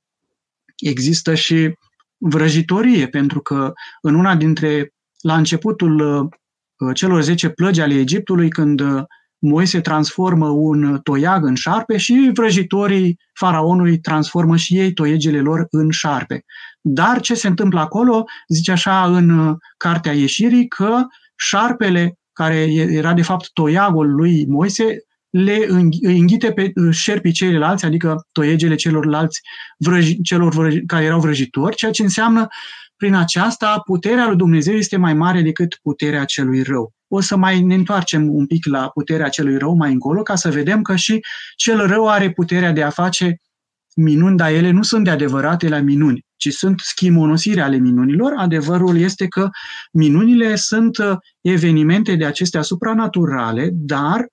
există 0.79 1.35
și 1.35 1.73
vrăjitorie, 2.17 3.09
pentru 3.09 3.41
că 3.41 3.73
în 4.03 4.15
una 4.15 4.37
dintre, 4.37 4.93
la 5.21 5.37
începutul 5.37 6.01
uh, 6.01 6.95
celor 6.95 7.23
10 7.23 7.49
plăgi 7.49 7.81
ale 7.81 7.95
Egiptului, 7.95 8.49
când 8.49 8.81
uh, 8.81 9.03
Moise 9.41 9.81
transformă 9.81 10.49
un 10.49 11.01
toiag 11.03 11.45
în 11.45 11.55
șarpe 11.55 11.97
și 11.97 12.31
vrăjitorii 12.35 13.19
faraonului 13.35 13.99
transformă 13.99 14.57
și 14.57 14.79
ei 14.79 14.93
toiegele 14.93 15.41
lor 15.41 15.67
în 15.71 15.91
șarpe. 15.91 16.45
Dar 16.81 17.21
ce 17.21 17.35
se 17.35 17.49
întâmplă 17.49 17.81
acolo, 17.81 18.25
zice 18.49 18.73
așa 18.73 19.05
în 19.05 19.39
uh, 19.39 19.57
Cartea 19.77 20.13
Ieșirii, 20.13 20.69
că 20.69 21.03
șarpele, 21.37 22.19
care 22.33 22.73
era 22.73 23.15
de 23.15 23.23
fapt 23.23 23.51
toiagul 23.53 24.15
lui 24.15 24.47
Moise, 24.47 24.97
le 25.31 25.67
înghite 26.03 26.53
pe 26.53 26.73
uh, 26.75 26.95
șerpii 26.95 27.33
ceilalți, 27.33 27.85
adică 27.85 28.27
toiegele 28.33 28.75
celorlalți 28.75 29.41
vrăji, 29.79 30.23
celor 30.23 30.55
vrăji, 30.55 30.83
care 30.87 31.05
erau 31.05 31.21
vrăjitori, 31.21 31.77
ceea 31.77 31.91
ce 31.91 32.03
înseamnă 32.03 32.47
prin 32.97 33.15
aceasta 33.15 33.81
puterea 33.85 34.27
lui 34.27 34.37
Dumnezeu 34.37 34.75
este 34.75 34.97
mai 34.97 35.15
mare 35.15 35.43
decât 35.43 35.79
puterea 35.83 36.25
celui 36.25 36.63
rău. 36.63 36.93
O 37.09 37.21
să 37.21 37.37
mai 37.37 37.63
ne 37.63 37.75
întoarcem 37.75 38.35
un 38.35 38.47
pic 38.47 38.67
la 38.67 38.89
puterea 38.89 39.29
celui 39.29 39.59
rău 39.59 39.75
mai 39.75 39.93
încolo, 39.93 40.23
ca 40.23 40.35
să 40.35 40.51
vedem 40.51 40.83
că 40.83 40.97
și 40.97 41.21
cel 41.57 41.87
rău 41.87 42.09
are 42.09 42.33
puterea 42.33 42.73
de 42.73 42.83
a 42.83 42.91
face 42.91 43.41
minuni, 43.97 44.37
dar 44.37 44.51
ele 44.51 44.71
nu 44.71 44.83
sunt 44.83 45.05
de 45.05 45.11
adevărate 45.11 45.69
la 45.69 45.79
minuni, 45.79 46.25
ci 46.37 46.53
sunt 46.53 46.81
schimonosiri 46.81 47.61
ale 47.61 47.77
minunilor. 47.77 48.33
Adevărul 48.37 48.99
este 48.99 49.27
că 49.27 49.49
minunile 49.93 50.55
sunt 50.57 50.99
uh, 50.99 51.17
evenimente 51.41 52.15
de 52.15 52.25
acestea 52.25 52.63
supranaturale, 52.63 53.71
dar 53.73 54.27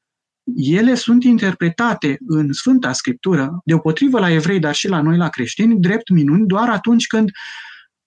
ele 0.56 0.96
sunt 0.96 1.24
interpretate 1.24 2.18
în 2.28 2.54
Sfânta 2.54 2.94
Scriptură, 2.94 3.60
deopotrivă 3.64 4.20
la 4.20 4.32
evrei, 4.32 4.60
dar 4.60 4.76
și 4.76 4.88
la 4.88 5.02
noi, 5.02 5.18
la 5.18 5.30
creștini, 5.30 5.80
drept 5.80 6.10
minuni, 6.10 6.48
doar 6.48 6.70
atunci 6.70 7.08
când 7.08 7.32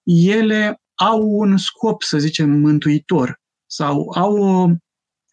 ele 0.03 0.81
au 0.93 1.21
un 1.21 1.57
scop, 1.57 2.01
să 2.01 2.17
zicem, 2.17 2.49
mântuitor 2.49 3.39
sau 3.65 4.11
au 4.15 4.37
o 4.37 4.69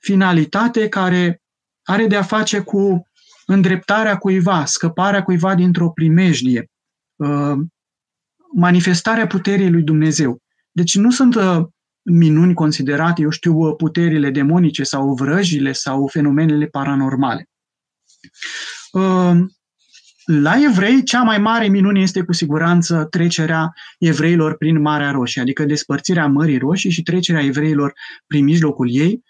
finalitate 0.01 0.89
care 0.89 1.43
are 1.83 2.07
de 2.07 2.17
a 2.17 2.23
face 2.23 2.61
cu 2.61 3.09
îndreptarea 3.47 4.17
cuiva, 4.17 4.65
scăparea 4.65 5.23
cuiva 5.23 5.55
dintr-o 5.55 5.91
primejdie, 5.91 6.71
uh, 7.17 7.57
manifestarea 8.55 9.27
puterii 9.27 9.71
lui 9.71 9.83
Dumnezeu. 9.83 10.39
Deci 10.71 10.97
nu 10.97 11.11
sunt 11.11 11.35
uh, 11.35 11.67
minuni 12.07 12.55
considerate, 12.55 13.23
eu 13.23 13.31
știu, 13.31 13.75
puterile 13.75 14.31
demonice 14.31 14.83
sau 14.83 15.15
vrăjile 15.15 15.73
sau 15.73 16.07
fenomenele 16.07 16.67
paranormale. 16.67 17.49
Ehm, 18.93 19.57
la 20.25 20.55
evrei, 20.71 21.03
cea 21.03 21.23
mai 21.23 21.39
mare 21.39 21.69
minune 21.69 22.01
este 22.01 22.23
cu 22.23 22.33
siguranță 22.33 23.07
trecerea 23.11 23.73
evreilor 23.99 24.57
prin 24.57 24.81
Marea 24.81 25.11
Roșie, 25.11 25.43
adică 25.43 25.65
despărțirea 25.65 26.27
Mării 26.27 26.59
Roșii 26.59 26.91
și 26.91 27.03
trecerea 27.03 27.45
evreilor 27.45 27.93
prin 28.27 28.45
mijlocul 28.45 28.89
ei 28.91 29.23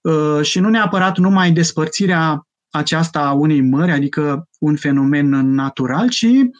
ehm, 0.00 0.42
și 0.42 0.60
nu 0.60 0.68
neapărat 0.68 1.18
numai 1.18 1.52
despărțirea 1.52 2.44
aceasta 2.70 3.20
a 3.20 3.32
unei 3.32 3.60
mări, 3.60 3.90
adică 3.90 4.48
un 4.58 4.76
fenomen 4.76 5.28
natural, 5.28 6.08
ci 6.08 6.22
ehm, 6.22 6.52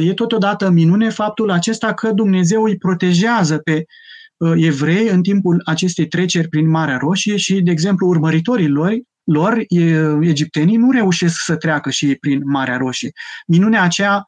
e 0.00 0.12
totodată 0.14 0.70
minune 0.70 1.10
faptul 1.10 1.50
acesta 1.50 1.94
că 1.94 2.12
Dumnezeu 2.12 2.62
îi 2.62 2.76
protejează 2.76 3.58
pe 3.58 3.72
Uh, 3.74 3.82
evrei 4.54 5.08
în 5.08 5.22
timpul 5.22 5.62
acestei 5.64 6.06
treceri 6.06 6.48
prin 6.48 6.68
Marea 6.68 6.96
Roșie 6.96 7.36
și, 7.36 7.60
de 7.60 7.70
exemplu, 7.70 8.06
urmăritorii 8.06 8.68
lor, 8.68 8.92
lor 9.24 9.64
egiptenii 10.20 10.76
nu 10.76 10.90
reușesc 10.90 11.34
să 11.44 11.56
treacă 11.56 11.90
și 11.90 12.06
ei 12.06 12.16
prin 12.16 12.40
Marea 12.44 12.76
Roșie. 12.76 13.10
Minunea 13.46 13.82
aceea, 13.82 14.26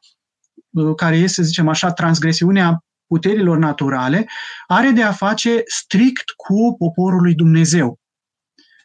uh, 0.69 0.95
care 0.95 1.15
este, 1.15 1.41
să 1.41 1.47
zicem 1.47 1.67
așa, 1.67 1.91
transgresiunea 1.91 2.83
puterilor 3.07 3.57
naturale, 3.57 4.27
are 4.67 4.89
de 4.89 5.03
a 5.03 5.11
face 5.11 5.61
strict 5.65 6.29
cu 6.35 6.75
poporul 6.77 7.21
lui 7.21 7.35
Dumnezeu. 7.35 7.99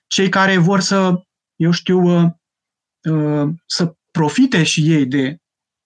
Cei 0.07 0.29
care 0.29 0.57
vor 0.57 0.81
să, 0.81 1.12
eu 1.57 1.71
știu, 1.71 2.29
uh, 3.11 3.49
să 3.67 3.95
profite 4.11 4.62
și 4.62 4.93
ei 4.93 5.07
de 5.07 5.37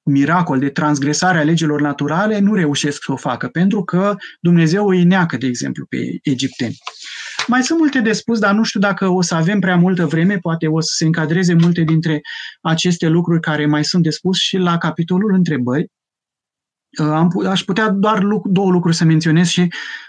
miracol 0.06 0.58
de 0.58 0.68
transgresare 0.68 1.38
a 1.38 1.42
legilor 1.44 1.80
naturale 1.80 2.38
nu 2.38 2.54
reușesc 2.54 3.02
să 3.02 3.12
o 3.12 3.16
facă, 3.16 3.48
pentru 3.48 3.84
că 3.84 4.16
Dumnezeu 4.40 4.88
îi 4.88 5.04
neacă, 5.04 5.36
de 5.36 5.46
exemplu, 5.46 5.86
pe 5.86 6.18
egipteni. 6.22 6.76
Mai 7.46 7.62
sunt 7.62 7.78
multe 7.78 8.00
de 8.00 8.12
spus, 8.12 8.38
dar 8.38 8.54
nu 8.54 8.62
știu 8.62 8.80
dacă 8.80 9.08
o 9.08 9.22
să 9.22 9.34
avem 9.34 9.60
prea 9.60 9.76
multă 9.76 10.06
vreme, 10.06 10.38
poate 10.38 10.66
o 10.66 10.80
să 10.80 10.92
se 10.96 11.04
încadreze 11.04 11.54
multe 11.54 11.82
dintre 11.82 12.20
aceste 12.60 13.08
lucruri 13.08 13.40
care 13.40 13.66
mai 13.66 13.84
sunt 13.84 14.02
de 14.02 14.10
spus 14.10 14.38
și 14.38 14.56
la 14.56 14.78
capitolul 14.78 15.32
întrebări. 15.34 15.86
Am, 16.98 17.32
aș 17.48 17.62
putea 17.62 17.88
doar 17.88 18.22
două 18.44 18.70
lucruri 18.70 18.96
să 18.96 19.04
menționez 19.04 19.46
și 19.46 19.68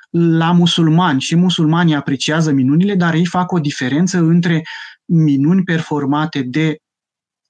la 0.10 0.52
musulmani. 0.52 1.22
Și 1.22 1.36
musulmanii 1.36 1.96
apreciază 1.96 2.52
minunile, 2.52 2.96
dar 2.96 3.14
ei 3.14 3.26
fac 3.26 3.52
o 3.52 3.60
diferență 3.60 4.18
între 4.18 4.64
minuni 5.06 5.64
performate 5.64 6.42
de 6.42 6.78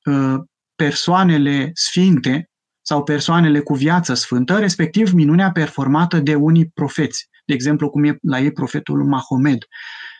uh, 0.05 0.39
persoanele 0.77 1.71
sfinte 1.73 2.49
sau 2.81 3.03
persoanele 3.03 3.59
cu 3.59 3.73
viață 3.73 4.13
sfântă, 4.13 4.57
respectiv 4.57 5.11
minunea 5.11 5.51
performată 5.51 6.19
de 6.19 6.35
unii 6.35 6.69
profeți, 6.73 7.29
de 7.45 7.53
exemplu 7.53 7.89
cum 7.89 8.03
e 8.03 8.17
la 8.21 8.39
ei 8.39 8.51
profetul 8.51 9.03
Mahomed. 9.03 9.57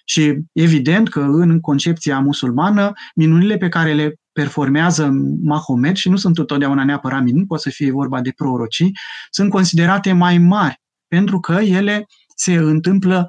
Și 0.06 0.38
evident 0.54 1.10
că 1.10 1.20
în 1.20 1.60
concepția 1.60 2.20
musulmană, 2.20 2.92
minunile 3.16 3.58
pe 3.58 3.70
care 3.70 3.94
le 3.94 4.14
performează 4.32 5.10
Mahomed, 5.44 5.96
și 5.96 6.10
nu 6.10 6.16
sunt 6.16 6.38
întotdeauna 6.38 6.84
neapărat 6.84 7.24
minuni, 7.24 7.46
pot 7.46 7.62
să 7.62 7.70
fie 7.70 7.92
vorba 7.92 8.22
de 8.22 8.32
prorocii, 8.36 8.92
sunt 9.30 9.50
considerate 9.50 10.12
mai 10.12 10.38
mari, 10.38 10.82
pentru 11.08 11.40
că 11.40 11.54
ele 11.54 12.06
se 12.36 12.54
întâmplă 12.54 13.28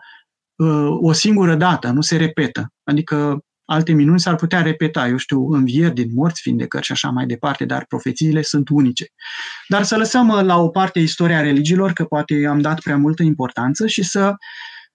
uh, 0.57 0.97
o 1.01 1.13
singură 1.13 1.55
dată, 1.55 1.91
nu 1.91 2.01
se 2.01 2.17
repetă. 2.17 2.73
Adică 2.85 3.39
alte 3.71 3.93
minuni 3.93 4.21
s-ar 4.21 4.35
putea 4.35 4.63
repeta, 4.63 5.09
eu 5.09 5.17
știu, 5.17 5.49
învieri 5.53 5.95
din 5.95 6.09
morți, 6.15 6.41
vindecări 6.45 6.85
și 6.85 6.93
așa 6.93 7.09
mai 7.11 7.27
departe, 7.27 7.65
dar 7.65 7.85
profețiile 7.87 8.43
sunt 8.43 8.69
unice. 8.69 9.07
Dar 9.69 9.83
să 9.83 9.97
lăsăm 9.97 10.29
uh, 10.29 10.43
la 10.43 10.57
o 10.57 10.69
parte 10.69 10.99
istoria 10.99 11.41
religiilor, 11.41 11.93
că 11.93 12.05
poate 12.05 12.47
am 12.49 12.61
dat 12.61 12.81
prea 12.81 12.97
multă 12.97 13.23
importanță, 13.23 13.87
și 13.87 14.03
să 14.03 14.35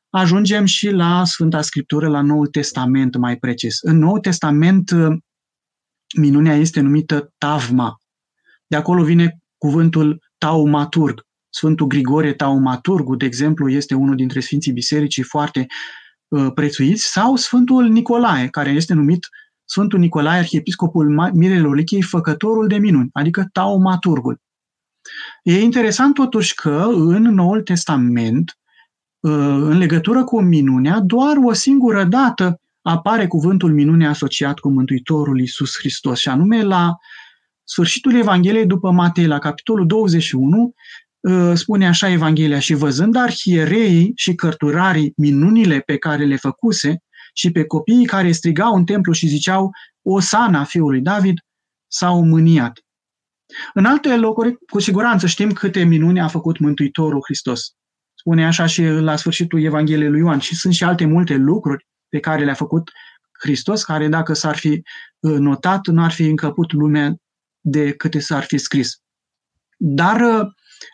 ajungem 0.10 0.66
și 0.66 0.90
la 0.90 1.26
Sfânta 1.26 1.62
Scriptură, 1.62 2.08
la 2.08 2.22
Noul 2.22 2.48
Testament 2.48 3.16
mai 3.18 3.36
precis. 3.36 3.78
În 3.82 3.98
Noul 3.98 4.20
Testament, 4.20 4.92
uh, 4.92 5.18
minunea 6.18 6.56
este 6.56 6.80
numită 6.80 7.34
Tavma. 7.38 7.98
De 8.68 8.76
acolo 8.76 9.04
vine 9.04 9.38
cuvântul 9.58 10.24
taumaturg. 10.38 11.22
Sfântul 11.50 11.88
Grigore 11.88 12.34
Taumaturgu, 12.34 13.16
de 13.16 13.26
exemplu, 13.26 13.70
este 13.70 13.96
unul 13.96 14.16
dintre 14.16 14.40
Sfinții 14.40 14.72
Bisericii 14.72 15.24
foarte 15.24 15.60
uh, 15.60 16.03
prețuiți, 16.54 17.12
sau 17.12 17.36
Sfântul 17.36 17.88
Nicolae, 17.88 18.48
care 18.48 18.70
este 18.70 18.94
numit 18.94 19.28
Sfântul 19.66 20.00
Nicolae, 20.00 20.40
arhiepiscopul 20.40 21.32
Mirele 21.34 21.68
Olichiei, 21.68 22.02
făcătorul 22.02 22.68
de 22.68 22.78
minuni, 22.78 23.10
adică 23.14 23.50
taumaturgul. 23.52 24.42
E 25.44 25.62
interesant 25.62 26.14
totuși 26.14 26.56
că 26.56 26.88
în 26.94 27.22
Noul 27.22 27.62
Testament, 27.62 28.58
uh, 29.20 29.32
în 29.62 29.78
legătură 29.78 30.24
cu 30.24 30.42
minunea, 30.42 31.00
doar 31.00 31.38
o 31.44 31.54
singură 31.54 32.04
dată 32.04 32.62
apare 32.82 33.28
cuvântul 33.28 33.74
minune 33.74 34.08
asociat 34.08 34.60
cu 34.60 34.70
Mântuitorul 34.70 35.40
Iisus 35.40 35.78
Hristos, 35.78 36.20
și 36.20 36.30
anume 36.30 36.64
la 36.64 36.98
sfârșitul 37.64 38.16
Evangheliei 38.16 38.66
după 38.66 38.92
Matei, 38.92 39.26
la 39.26 39.40
capitolul 39.40 39.88
21, 39.88 40.62
uh, 40.62 40.74
spune 41.54 41.88
așa 41.88 42.10
Evanghelia, 42.10 42.60
și 42.60 42.74
văzând 42.74 43.16
arhiereii 43.16 44.12
și 44.16 44.36
cărturarii 44.36 45.14
minunile 45.18 45.80
pe 45.80 45.98
care 45.98 46.26
le 46.26 46.36
făcuse 46.36 46.98
și 47.34 47.52
pe 47.52 47.66
copiii 47.66 48.06
care 48.06 48.32
strigau 48.32 48.76
în 48.76 48.86
templu 48.86 49.12
și 49.12 49.28
ziceau 49.28 49.72
Osana 50.02 50.64
fiului 50.64 51.02
David, 51.02 51.38
s-au 51.88 52.26
mâniat. 52.26 52.80
În 53.74 53.86
alte 53.86 54.16
locuri, 54.16 54.58
cu 54.72 54.80
siguranță 54.80 55.28
știm 55.28 55.52
câte 55.52 55.84
minuni 55.84 56.22
a 56.22 56.28
făcut 56.28 56.60
Mântuitorul 56.60 57.22
Hristos. 57.24 57.74
Spune 58.14 58.46
așa 58.46 58.66
și 58.66 58.84
la 58.84 59.16
sfârșitul 59.16 59.64
Evangheliei 59.64 60.10
lui 60.10 60.20
Ioan. 60.20 60.40
Și 60.40 60.56
sunt 60.56 60.74
și 60.74 60.84
alte 60.84 61.06
multe 61.06 61.36
lucruri 61.36 61.88
pe 62.10 62.20
care 62.20 62.44
le-a 62.44 62.54
făcut 62.54 62.92
Hristos, 63.40 63.84
care 63.84 64.08
dacă 64.08 64.34
s-ar 64.34 64.56
fi 64.56 64.82
uh, 65.20 65.38
notat, 65.38 65.88
n-ar 65.88 66.12
fi 66.12 66.24
încăput 66.24 66.72
lumea 66.72 67.16
de 67.60 67.92
câte 67.92 68.20
s-ar 68.20 68.44
fi 68.44 68.58
scris. 68.58 69.02
Dar 69.78 70.22
uh, 70.22 70.48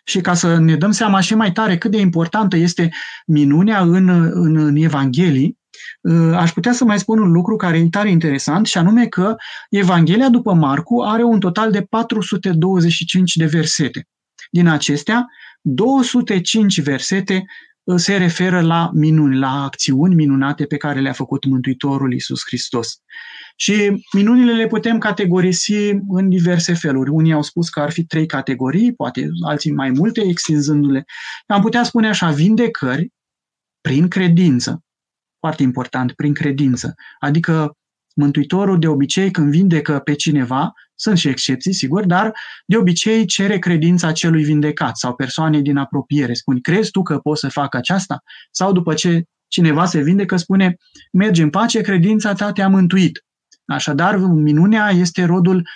și 0.04 0.22
ca 0.22 0.34
să 0.34 0.58
ne 0.58 0.76
dăm 0.76 0.92
seama 0.92 1.20
și 1.20 1.36
mai 1.36 1.52
tare 1.52 1.78
cât 1.78 1.92
de 1.92 2.00
importantă 2.00 2.58
este 2.58 2.90
minunea 3.26 3.82
în, 3.82 4.10
în, 4.34 4.56
în 4.58 4.76
Evanghelii, 4.76 5.58
uh, 6.02 6.34
aș 6.36 6.52
putea 6.52 6.72
să 6.72 6.84
mai 6.84 7.00
spun 7.00 7.20
un 7.20 7.32
lucru 7.32 7.56
care 7.56 7.78
e 7.78 7.88
tare 7.90 8.10
interesant 8.10 8.66
și 8.66 8.78
anume 8.78 9.06
că 9.06 9.36
Evanghelia 9.70 10.30
după 10.30 10.54
Marcu 10.54 11.02
are 11.02 11.24
un 11.24 11.40
total 11.40 11.72
de 11.72 11.82
425 11.82 13.36
de 13.36 13.46
versete. 13.46 14.08
Din 14.52 14.68
acestea, 14.68 15.26
205 15.62 16.82
versete 16.82 17.46
se 17.96 18.18
referă 18.18 18.62
la 18.62 18.90
minuni, 18.94 19.38
la 19.38 19.64
acțiuni 19.64 20.16
minunate 20.16 20.66
pe 20.66 20.78
care 20.78 21.00
le-a 21.00 21.14
făcut 21.14 21.46
Mântuitorul 21.46 22.14
Iisus 22.14 22.42
Hristos. 22.46 23.02
Și 23.56 24.06
minunile 24.14 24.54
le 24.54 24.68
putem 24.68 24.98
categorisi 24.98 25.74
în 26.08 26.30
diverse 26.30 26.74
feluri. 26.74 27.10
Unii 27.10 27.34
au 27.34 27.42
spus 27.42 27.70
că 27.70 27.80
ar 27.80 27.92
fi 27.92 28.06
trei 28.06 28.26
categorii, 28.26 28.94
poate 28.94 29.30
alții 29.46 29.72
mai 29.72 29.90
multe, 29.90 30.22
extinzându-le. 30.22 31.06
Am 31.46 31.62
putea 31.62 31.84
spune 31.84 32.08
așa, 32.08 32.32
vindecări 32.32 33.12
prin 33.82 34.08
credință. 34.08 34.84
Foarte 35.40 35.64
important, 35.64 36.12
prin 36.14 36.34
credință. 36.34 36.94
Adică 37.20 37.78
Mântuitorul 38.20 38.80
de 38.80 38.88
obicei 38.88 39.32
când 39.32 39.50
vindecă 39.52 40.00
pe 40.00 40.14
cineva, 40.14 40.74
sunt 40.96 41.18
și 41.18 41.28
excepții, 41.28 41.74
sigur, 41.74 42.06
dar 42.06 42.34
de 42.66 42.78
obicei 42.78 43.26
cere 43.26 43.60
credința 43.60 44.12
celui 44.12 44.44
vindecat 44.44 44.98
sau 44.98 45.16
persoanei 45.16 45.62
din 45.62 45.78
apropiere. 45.78 46.34
Spune, 46.34 46.60
crezi 46.62 46.92
tu 46.92 47.02
că 47.02 47.18
poți 47.18 47.40
să 47.40 47.50
fac 47.50 47.76
aceasta? 47.76 48.24
Sau 48.52 48.72
după 48.72 48.94
ce 48.94 49.24
cineva 49.48 49.86
se 49.86 50.02
vindecă, 50.02 50.38
spune, 50.38 50.76
mergi 51.12 51.42
în 51.42 51.50
pace, 51.50 51.82
credința 51.82 52.34
ta 52.34 52.52
te-a 52.52 52.68
mântuit. 52.68 53.24
Așadar, 53.66 54.18
minunea 54.18 54.90
este 54.90 55.26
rodul 55.26 55.68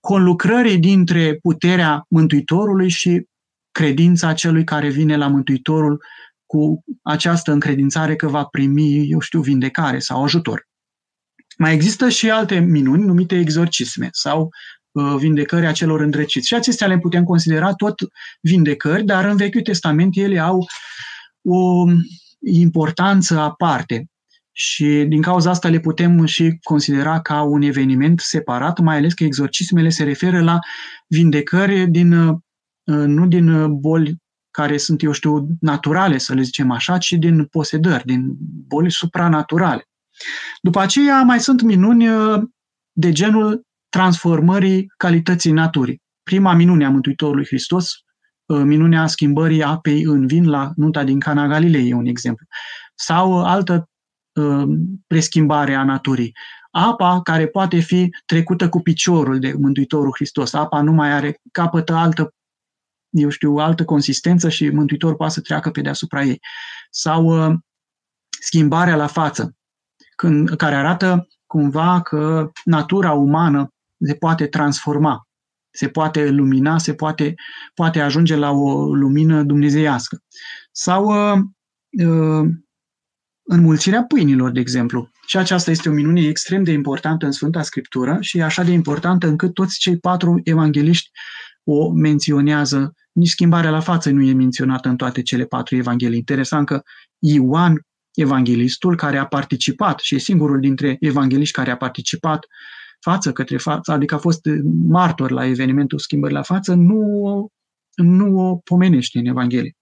conlucrării 0.00 0.78
dintre 0.78 1.34
puterea 1.34 2.04
Mântuitorului 2.08 2.88
și 2.88 3.26
credința 3.72 4.32
celui 4.32 4.64
care 4.64 4.88
vine 4.88 5.16
la 5.16 5.28
Mântuitorul 5.28 6.04
cu 6.46 6.84
această 7.02 7.52
încredințare 7.52 8.16
că 8.16 8.28
va 8.28 8.44
primi, 8.44 9.10
eu 9.10 9.18
știu, 9.18 9.40
vindecare 9.40 9.98
sau 9.98 10.22
ajutor. 10.24 10.70
Mai 11.58 11.74
există 11.74 12.08
și 12.08 12.30
alte 12.30 12.58
minuni 12.58 13.04
numite 13.04 13.38
exorcisme 13.38 14.08
sau 14.12 14.48
uh, 14.92 15.14
vindecări 15.18 15.66
a 15.66 15.72
celor 15.72 16.00
îndrăciți. 16.00 16.46
Și 16.46 16.54
acestea 16.54 16.86
le 16.86 16.98
putem 16.98 17.24
considera 17.24 17.74
tot 17.74 17.94
vindecări, 18.40 19.04
dar 19.04 19.24
în 19.24 19.36
Vechiul 19.36 19.62
Testament 19.62 20.16
ele 20.16 20.38
au 20.38 20.66
o 21.42 21.84
importanță 22.40 23.38
aparte. 23.38 24.06
Și 24.54 25.04
din 25.08 25.22
cauza 25.22 25.50
asta 25.50 25.68
le 25.68 25.80
putem 25.80 26.24
și 26.24 26.58
considera 26.62 27.20
ca 27.20 27.42
un 27.42 27.62
eveniment 27.62 28.20
separat, 28.20 28.78
mai 28.78 28.96
ales 28.96 29.14
că 29.14 29.24
exorcismele 29.24 29.88
se 29.88 30.04
referă 30.04 30.42
la 30.42 30.58
vindecări 31.06 31.90
din, 31.90 32.12
uh, 32.12 32.36
nu 32.84 33.26
din 33.26 33.78
boli 33.80 34.20
care 34.50 34.76
sunt, 34.76 35.02
eu 35.02 35.12
știu, 35.12 35.46
naturale, 35.60 36.18
să 36.18 36.34
le 36.34 36.42
zicem 36.42 36.70
așa, 36.70 36.98
ci 36.98 37.12
din 37.12 37.44
posedări, 37.44 38.04
din 38.04 38.36
boli 38.66 38.90
supranaturale. 38.90 39.86
După 40.60 40.80
aceea 40.80 41.22
mai 41.22 41.40
sunt 41.40 41.62
minuni 41.62 42.08
uh, 42.08 42.42
de 42.92 43.12
genul 43.12 43.66
transformării 43.88 44.92
calității 44.96 45.52
naturii. 45.52 46.02
Prima 46.22 46.52
minune 46.52 46.84
a 46.84 46.90
Mântuitorului 46.90 47.46
Hristos, 47.46 47.92
uh, 48.46 48.60
minunea 48.64 49.06
schimbării 49.06 49.62
apei 49.62 50.02
în 50.02 50.26
vin 50.26 50.48
la 50.48 50.72
nunta 50.76 51.04
din 51.04 51.20
Cana 51.20 51.46
Galilei, 51.46 51.88
e 51.88 51.94
un 51.94 52.06
exemplu. 52.06 52.46
Sau 52.94 53.38
uh, 53.38 53.44
altă 53.46 53.86
preschimbare 55.06 55.74
a 55.74 55.84
naturii. 55.84 56.32
Apa 56.70 57.20
care 57.22 57.46
poate 57.46 57.78
fi 57.78 58.08
trecută 58.26 58.68
cu 58.68 58.80
piciorul 58.80 59.38
de 59.38 59.54
Mântuitorul 59.58 60.12
Hristos. 60.14 60.52
Apa 60.52 60.80
nu 60.82 60.92
mai 60.92 61.12
are, 61.12 61.40
capătă 61.50 61.94
altă, 61.94 62.34
eu 63.10 63.28
știu, 63.28 63.56
altă 63.56 63.84
consistență 63.84 64.48
și 64.48 64.68
Mântuitorul 64.68 65.16
poate 65.16 65.32
să 65.32 65.40
treacă 65.40 65.70
pe 65.70 65.80
deasupra 65.80 66.22
ei. 66.22 66.40
Sau 66.90 67.34
schimbarea 68.40 68.96
la 68.96 69.06
față 69.06 69.56
când, 70.22 70.56
care 70.56 70.74
arată 70.74 71.28
cumva 71.46 72.00
că 72.00 72.50
natura 72.64 73.12
umană 73.12 73.68
se 74.04 74.14
poate 74.14 74.46
transforma, 74.46 75.26
se 75.70 75.88
poate 75.88 76.28
lumina, 76.28 76.78
se 76.78 76.94
poate, 76.94 77.34
poate 77.74 78.00
ajunge 78.00 78.36
la 78.36 78.50
o 78.50 78.94
lumină 78.94 79.42
dumnezeiască. 79.42 80.18
Sau 80.72 81.04
uh, 81.04 81.38
uh, 82.06 82.48
înmulțirea 83.42 84.04
pâinilor, 84.04 84.50
de 84.50 84.60
exemplu. 84.60 85.10
Și 85.26 85.36
aceasta 85.36 85.70
este 85.70 85.88
o 85.88 85.92
minune 85.92 86.20
extrem 86.20 86.64
de 86.64 86.72
importantă 86.72 87.26
în 87.26 87.32
Sfânta 87.32 87.62
Scriptură 87.62 88.16
și 88.20 88.38
e 88.38 88.42
așa 88.42 88.62
de 88.62 88.70
importantă 88.70 89.26
încât 89.26 89.54
toți 89.54 89.78
cei 89.78 89.98
patru 89.98 90.40
evangeliști 90.44 91.10
o 91.64 91.90
menționează. 91.90 92.94
Nici 93.12 93.28
schimbarea 93.28 93.70
la 93.70 93.80
față 93.80 94.10
nu 94.10 94.22
e 94.22 94.32
menționată 94.32 94.88
în 94.88 94.96
toate 94.96 95.22
cele 95.22 95.44
patru 95.44 95.76
evanghelii. 95.76 96.18
Interesant 96.18 96.66
că 96.66 96.82
Ioan 97.18 97.86
evanghelistul 98.14 98.96
care 98.96 99.18
a 99.18 99.26
participat 99.26 99.98
și 99.98 100.14
e 100.14 100.18
singurul 100.18 100.60
dintre 100.60 100.96
evangeliști 101.00 101.54
care 101.54 101.70
a 101.70 101.76
participat 101.76 102.46
față 103.00 103.32
către 103.32 103.56
față, 103.56 103.92
adică 103.92 104.14
a 104.14 104.18
fost 104.18 104.40
martor 104.88 105.30
la 105.30 105.46
evenimentul 105.46 105.98
schimbării 105.98 106.36
la 106.36 106.42
față, 106.42 106.74
nu, 106.74 107.02
nu 107.94 108.38
o 108.38 108.56
pomenește 108.56 109.18
în 109.18 109.26
Evanghelie. 109.26 109.76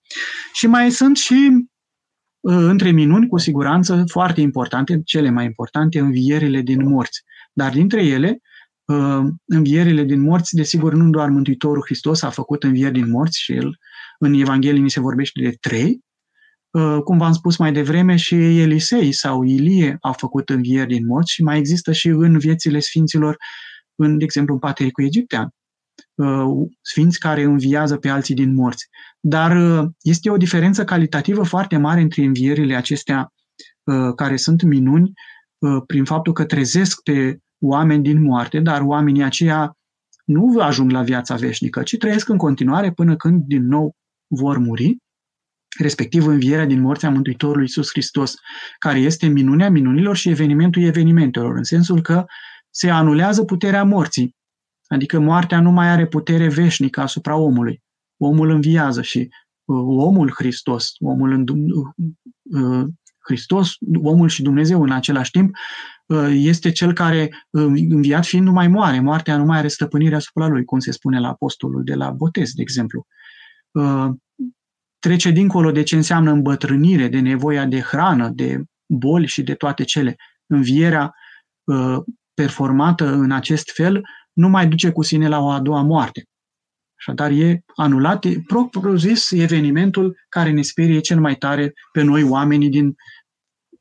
Și 0.52 0.66
mai 0.66 0.90
sunt 0.90 1.16
și 1.16 1.68
ă, 2.44 2.52
între 2.52 2.90
minuni, 2.90 3.26
cu 3.26 3.38
siguranță, 3.38 4.04
foarte 4.06 4.40
importante, 4.40 5.00
cele 5.04 5.30
mai 5.30 5.44
importante, 5.44 5.98
învierile 5.98 6.60
din 6.60 6.88
morți. 6.88 7.22
Dar 7.52 7.72
dintre 7.72 8.04
ele, 8.04 8.40
ă, 8.88 9.28
învierile 9.46 10.04
din 10.04 10.20
morți, 10.20 10.54
desigur, 10.54 10.94
nu 10.94 11.10
doar 11.10 11.28
Mântuitorul 11.28 11.82
Hristos 11.84 12.22
a 12.22 12.30
făcut 12.30 12.62
învieri 12.62 12.92
din 12.92 13.10
morți 13.10 13.40
și 13.40 13.52
el 13.52 13.78
în 14.18 14.32
Evanghelie 14.32 14.82
ni 14.82 14.90
se 14.90 15.00
vorbește 15.00 15.40
de 15.42 15.56
trei, 15.60 15.88
Uh, 15.88 16.09
cum 17.04 17.18
v-am 17.18 17.32
spus 17.32 17.56
mai 17.56 17.72
devreme, 17.72 18.16
și 18.16 18.34
Elisei 18.60 19.12
sau 19.12 19.42
Ilie 19.42 19.96
au 20.00 20.12
făcut 20.12 20.48
învieri 20.48 20.88
din 20.88 21.06
morți 21.06 21.32
și 21.32 21.42
mai 21.42 21.58
există 21.58 21.92
și 21.92 22.08
în 22.08 22.38
viețile 22.38 22.78
sfinților, 22.78 23.36
în, 23.94 24.18
de 24.18 24.24
exemplu, 24.24 24.54
în 24.54 24.60
Patericul 24.60 25.04
Egiptean. 25.04 25.54
sfinți 26.80 27.18
care 27.18 27.42
înviază 27.42 27.96
pe 27.96 28.08
alții 28.08 28.34
din 28.34 28.54
morți. 28.54 28.88
Dar 29.20 29.82
este 30.02 30.30
o 30.30 30.36
diferență 30.36 30.84
calitativă 30.84 31.42
foarte 31.42 31.76
mare 31.76 32.00
între 32.00 32.22
învierile 32.22 32.74
acestea 32.74 33.32
care 34.16 34.36
sunt 34.36 34.62
minuni 34.62 35.12
prin 35.86 36.04
faptul 36.04 36.32
că 36.32 36.44
trezesc 36.44 37.02
pe 37.02 37.38
oameni 37.58 38.02
din 38.02 38.22
moarte, 38.22 38.60
dar 38.60 38.80
oamenii 38.80 39.22
aceia 39.22 39.76
nu 40.24 40.60
ajung 40.60 40.90
la 40.90 41.02
viața 41.02 41.34
veșnică, 41.34 41.82
ci 41.82 41.96
trăiesc 41.96 42.28
în 42.28 42.36
continuare 42.36 42.92
până 42.92 43.16
când 43.16 43.44
din 43.46 43.66
nou 43.66 43.94
vor 44.26 44.58
muri, 44.58 44.96
respectiv 45.78 46.26
învierea 46.26 46.64
din 46.64 46.80
morții 46.80 47.06
a 47.06 47.10
Mântuitorului 47.10 47.62
Iisus 47.62 47.88
Hristos, 47.90 48.34
care 48.78 48.98
este 48.98 49.26
minunea 49.26 49.70
minunilor 49.70 50.16
și 50.16 50.28
evenimentul 50.28 50.82
evenimentelor, 50.82 51.56
în 51.56 51.64
sensul 51.64 52.00
că 52.00 52.24
se 52.70 52.90
anulează 52.90 53.44
puterea 53.44 53.84
morții, 53.84 54.36
adică 54.86 55.18
moartea 55.18 55.60
nu 55.60 55.70
mai 55.70 55.88
are 55.88 56.06
putere 56.06 56.48
veșnică 56.48 57.00
asupra 57.00 57.36
omului. 57.36 57.82
Omul 58.16 58.50
înviază 58.50 59.02
și 59.02 59.18
uh, 59.64 59.76
omul 59.86 60.32
Hristos, 60.34 60.92
omul 60.98 61.32
în, 61.32 61.44
uh, 62.62 62.86
Hristos, 63.18 63.72
omul 64.02 64.28
și 64.28 64.42
Dumnezeu 64.42 64.82
în 64.82 64.90
același 64.90 65.30
timp, 65.30 65.56
uh, 66.06 66.28
este 66.30 66.70
cel 66.70 66.92
care, 66.92 67.46
uh, 67.50 67.62
înviat 67.88 68.26
fiind, 68.26 68.46
nu 68.46 68.52
mai 68.52 68.68
moare. 68.68 69.00
Moartea 69.00 69.36
nu 69.36 69.44
mai 69.44 69.58
are 69.58 69.68
stăpânire 69.68 70.14
asupra 70.14 70.46
lui, 70.46 70.64
cum 70.64 70.78
se 70.78 70.90
spune 70.90 71.20
la 71.20 71.28
apostolul 71.28 71.84
de 71.84 71.94
la 71.94 72.10
botez, 72.10 72.52
de 72.52 72.62
exemplu. 72.62 73.06
Uh, 75.00 75.10
trece 75.10 75.30
dincolo 75.30 75.70
de 75.70 75.82
ce 75.82 75.96
înseamnă 75.96 76.30
îmbătrânire, 76.30 77.08
de 77.08 77.20
nevoia 77.20 77.64
de 77.64 77.80
hrană, 77.80 78.28
de 78.28 78.62
boli 78.86 79.26
și 79.26 79.42
de 79.42 79.54
toate 79.54 79.84
cele. 79.84 80.16
Învierea 80.46 81.14
performată 82.34 83.12
în 83.12 83.30
acest 83.30 83.70
fel 83.70 84.02
nu 84.32 84.48
mai 84.48 84.68
duce 84.68 84.90
cu 84.90 85.02
sine 85.02 85.28
la 85.28 85.38
o 85.38 85.50
a 85.50 85.60
doua 85.60 85.82
moarte. 85.82 86.24
Așadar, 86.98 87.30
e 87.30 87.62
anulat, 87.76 88.26
propriu 88.46 88.96
zis, 88.96 89.30
evenimentul 89.30 90.16
care 90.28 90.50
ne 90.50 90.62
sperie 90.62 91.00
cel 91.00 91.20
mai 91.20 91.34
tare 91.34 91.72
pe 91.92 92.02
noi, 92.02 92.22
oamenii 92.22 92.68
din 92.68 92.94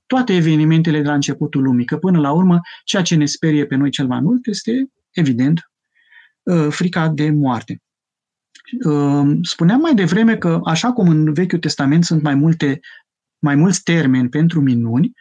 toate 0.06 0.36
evenimentele 0.36 1.02
de 1.02 1.08
la 1.08 1.14
începutul 1.14 1.64
lumii, 1.64 1.86
că 1.86 1.98
până 1.98 2.20
la 2.20 2.32
urmă 2.32 2.60
ceea 2.84 3.02
ce 3.02 3.16
ne 3.16 3.26
sperie 3.26 3.66
pe 3.66 3.76
noi 3.76 3.90
cel 3.90 4.08
mai 4.08 4.20
mult 4.20 4.48
este, 4.48 4.90
evident, 5.12 5.72
uh, 6.44 6.68
frica 6.70 7.08
de 7.08 7.30
moarte. 7.30 7.82
Uh, 8.86 9.38
spuneam 9.42 9.80
mai 9.80 9.94
devreme 9.94 10.38
că, 10.38 10.60
așa 10.64 10.92
cum 10.92 11.10
în 11.10 11.34
Vechiul 11.34 11.60
Testament 11.60 12.06
sunt 12.06 12.22
mai, 12.22 12.36
multe, 12.36 12.80
mai 13.40 13.56
mulți 13.56 13.84
termeni 13.84 14.30
pentru 14.30 14.62
minuni, 14.62 15.12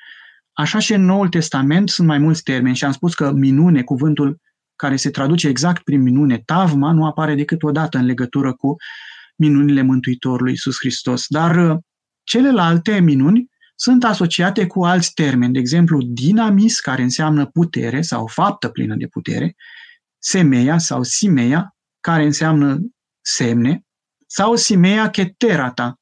așa 0.52 0.78
și 0.78 0.92
în 0.92 1.04
Noul 1.04 1.28
Testament 1.28 1.88
sunt 1.88 2.06
mai 2.06 2.18
mulți 2.18 2.42
termeni 2.42 2.76
și 2.76 2.84
am 2.84 2.92
spus 2.92 3.14
că 3.14 3.32
minune, 3.32 3.82
cuvântul 3.82 4.40
care 4.76 4.96
se 4.96 5.10
traduce 5.10 5.48
exact 5.48 5.82
prin 5.82 6.02
minune, 6.02 6.42
tavma, 6.44 6.92
nu 6.92 7.06
apare 7.06 7.34
decât 7.34 7.62
o 7.62 7.70
dată 7.70 7.98
în 7.98 8.04
legătură 8.04 8.52
cu 8.52 8.76
minunile 9.36 9.82
Mântuitorului 9.82 10.50
Iisus 10.50 10.76
Hristos. 10.78 11.24
Dar 11.28 11.70
uh, 11.70 11.76
celelalte 12.22 13.00
minuni 13.00 13.50
sunt 13.74 14.04
asociate 14.04 14.66
cu 14.66 14.84
alți 14.84 15.14
termeni, 15.14 15.52
de 15.52 15.58
exemplu 15.58 16.02
dinamis, 16.02 16.80
care 16.80 17.02
înseamnă 17.02 17.46
putere 17.46 18.02
sau 18.02 18.26
faptă 18.26 18.68
plină 18.68 18.94
de 18.94 19.06
putere, 19.06 19.54
semeia 20.18 20.78
sau 20.78 21.02
simeia, 21.02 21.76
care 22.00 22.24
înseamnă 22.24 22.78
semne, 23.28 23.86
sau 24.26 24.54
simeia 24.54 25.10
keterata, 25.10 26.00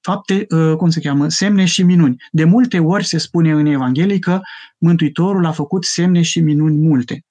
fapte, 0.00 0.46
uh, 0.48 0.76
cum 0.76 0.90
se 0.90 1.00
cheamă, 1.00 1.28
semne 1.28 1.64
și 1.64 1.82
minuni. 1.82 2.16
De 2.30 2.44
multe 2.44 2.78
ori 2.78 3.06
se 3.06 3.18
spune 3.18 3.50
în 3.50 3.66
Evanghelie 3.66 4.18
că 4.18 4.40
Mântuitorul 4.78 5.46
a 5.46 5.52
făcut 5.52 5.84
semne 5.84 6.22
și 6.22 6.40
minuni 6.40 6.76
multe. 6.76 7.24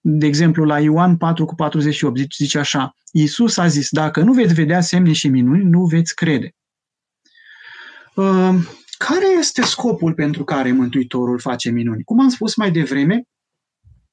De 0.00 0.26
exemplu, 0.26 0.64
la 0.64 0.80
Ioan 0.80 1.16
4 1.16 1.44
cu 1.44 1.54
48 1.54 2.32
zice 2.32 2.58
așa, 2.58 2.96
Iisus 3.12 3.56
a 3.56 3.66
zis, 3.66 3.90
dacă 3.90 4.22
nu 4.22 4.32
veți 4.32 4.54
vedea 4.54 4.80
semne 4.80 5.12
și 5.12 5.28
minuni, 5.28 5.64
nu 5.64 5.84
veți 5.84 6.14
crede. 6.14 6.54
Ehm, 8.16 8.68
care 8.98 9.26
este 9.38 9.62
scopul 9.62 10.14
pentru 10.14 10.44
care 10.44 10.72
Mântuitorul 10.72 11.38
face 11.38 11.70
minuni? 11.70 12.04
Cum 12.04 12.20
am 12.20 12.28
spus 12.28 12.56
mai 12.56 12.70
devreme, 12.70 13.22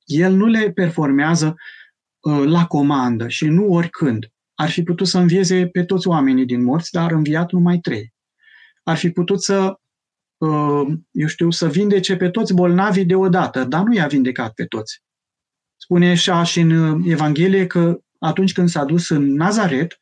el 0.06 0.34
nu 0.34 0.46
le 0.46 0.72
performează 0.72 1.48
uh, 1.48 1.83
la 2.46 2.66
comandă 2.66 3.28
și 3.28 3.46
nu 3.46 3.72
oricând. 3.72 4.32
Ar 4.54 4.70
fi 4.70 4.84
putut 4.84 5.08
să 5.08 5.18
învieze 5.18 5.68
pe 5.68 5.84
toți 5.84 6.08
oamenii 6.08 6.46
din 6.46 6.64
morți, 6.64 6.92
dar 6.92 7.12
a 7.12 7.16
înviat 7.16 7.52
numai 7.52 7.78
trei. 7.78 8.14
Ar 8.84 8.98
fi 8.98 9.10
putut 9.10 9.44
să, 9.44 9.80
uh, 10.38 10.88
eu 11.12 11.28
știu, 11.28 11.52
să 11.52 11.68
vindece 11.68 12.16
pe 12.16 12.30
toți 12.30 12.54
bolnavii 12.54 13.06
deodată, 13.06 13.64
dar 13.64 13.84
nu 13.84 13.94
i-a 13.94 14.08
vindecat 14.08 14.54
pe 14.54 14.66
toți. 14.66 15.02
Spune 15.78 16.10
așa 16.10 16.44
și 16.44 16.60
în 16.60 16.72
uh, 16.72 17.06
Evanghelie 17.06 17.68
că 17.68 18.00
atunci 18.20 18.54
când 18.54 18.70
s-a 18.70 18.84
dus 18.84 19.10
în 19.10 19.34
Nazaret, 19.34 19.98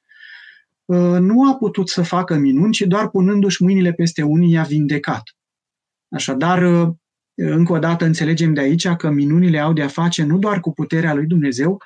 Uh, 0.91 1.19
nu 1.19 1.49
a 1.49 1.55
putut 1.55 1.89
să 1.89 2.01
facă 2.01 2.35
minuni, 2.35 2.71
ci 2.71 2.81
doar 2.81 3.09
punându-și 3.09 3.63
mâinile 3.63 3.93
peste 3.93 4.21
unii 4.21 4.51
i-a 4.51 4.63
vindecat. 4.63 5.23
Așadar, 6.09 6.63
uh, 6.63 6.89
încă 7.35 7.73
o 7.73 7.79
dată 7.79 8.05
înțelegem 8.05 8.53
de 8.53 8.59
aici 8.59 8.87
că 8.87 9.09
minunile 9.09 9.59
au 9.59 9.73
de 9.73 9.81
a 9.81 9.87
face 9.87 10.23
nu 10.23 10.37
doar 10.37 10.59
cu 10.59 10.73
puterea 10.73 11.13
lui 11.13 11.25
Dumnezeu, 11.25 11.81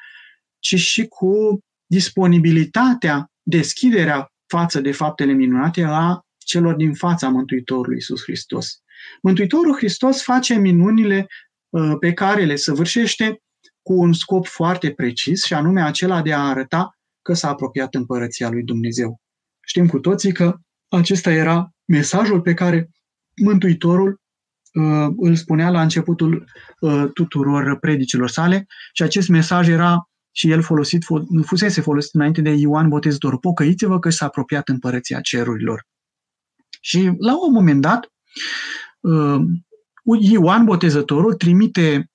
ci 0.65 0.75
și 0.75 1.08
cu 1.08 1.60
disponibilitatea, 1.86 3.32
deschiderea 3.43 4.28
față 4.47 4.82
de 4.82 4.91
faptele 4.91 5.32
minunate 5.32 5.84
a 5.88 6.19
celor 6.38 6.75
din 6.75 6.93
fața 6.93 7.30
Mântuitorului 7.30 7.95
Iisus 7.95 8.21
Hristos. 8.23 8.80
Mântuitorul 9.21 9.75
Hristos 9.75 10.23
face 10.23 10.56
minunile 10.56 11.28
uh, 11.69 11.95
pe 11.99 12.13
care 12.13 12.45
le 12.45 12.56
săvârșește 12.56 13.41
cu 13.82 13.93
un 13.93 14.13
scop 14.13 14.47
foarte 14.47 14.91
precis 14.91 15.43
și 15.43 15.54
anume 15.54 15.82
acela 15.82 16.21
de 16.21 16.34
a 16.34 16.47
arăta 16.47 16.97
că 17.21 17.34
s-a 17.34 17.49
apropiat 17.49 17.95
împărăția 17.95 18.49
lui 18.49 18.63
Dumnezeu. 18.63 19.19
Știm 19.65 19.88
cu 19.88 19.99
toții 19.99 20.32
că 20.32 20.56
acesta 20.88 21.32
era 21.32 21.69
mesajul 21.86 22.41
pe 22.41 22.54
care 22.54 22.89
Mântuitorul 23.41 24.21
uh, 24.73 25.08
îl 25.17 25.36
spunea 25.36 25.69
la 25.69 25.82
începutul 25.82 26.49
uh, 26.80 27.06
tuturor 27.13 27.80
predicilor 27.80 28.30
sale 28.30 28.65
și 28.93 29.04
acest 29.04 29.28
mesaj 29.28 29.67
era 29.67 30.10
și 30.38 30.52
el 30.52 30.62
folosit, 30.62 31.04
fusese 31.45 31.82
folosit 31.82 32.13
înainte 32.13 32.41
de 32.41 32.50
Ioan 32.50 32.89
Botezătorul. 32.89 33.39
Pocăiți-vă 33.39 34.00
că 34.00 34.10
s-a 34.10 34.26
apropiat 34.26 34.69
împărăția 34.69 35.21
cerurilor. 35.21 35.88
Și 36.82 37.12
la 37.17 37.45
un 37.45 37.54
moment 37.54 37.82
dat, 37.82 38.12
uh, 39.00 39.41
Ioan 40.19 40.65
Botezătorul 40.65 41.34
trimite 41.34 42.10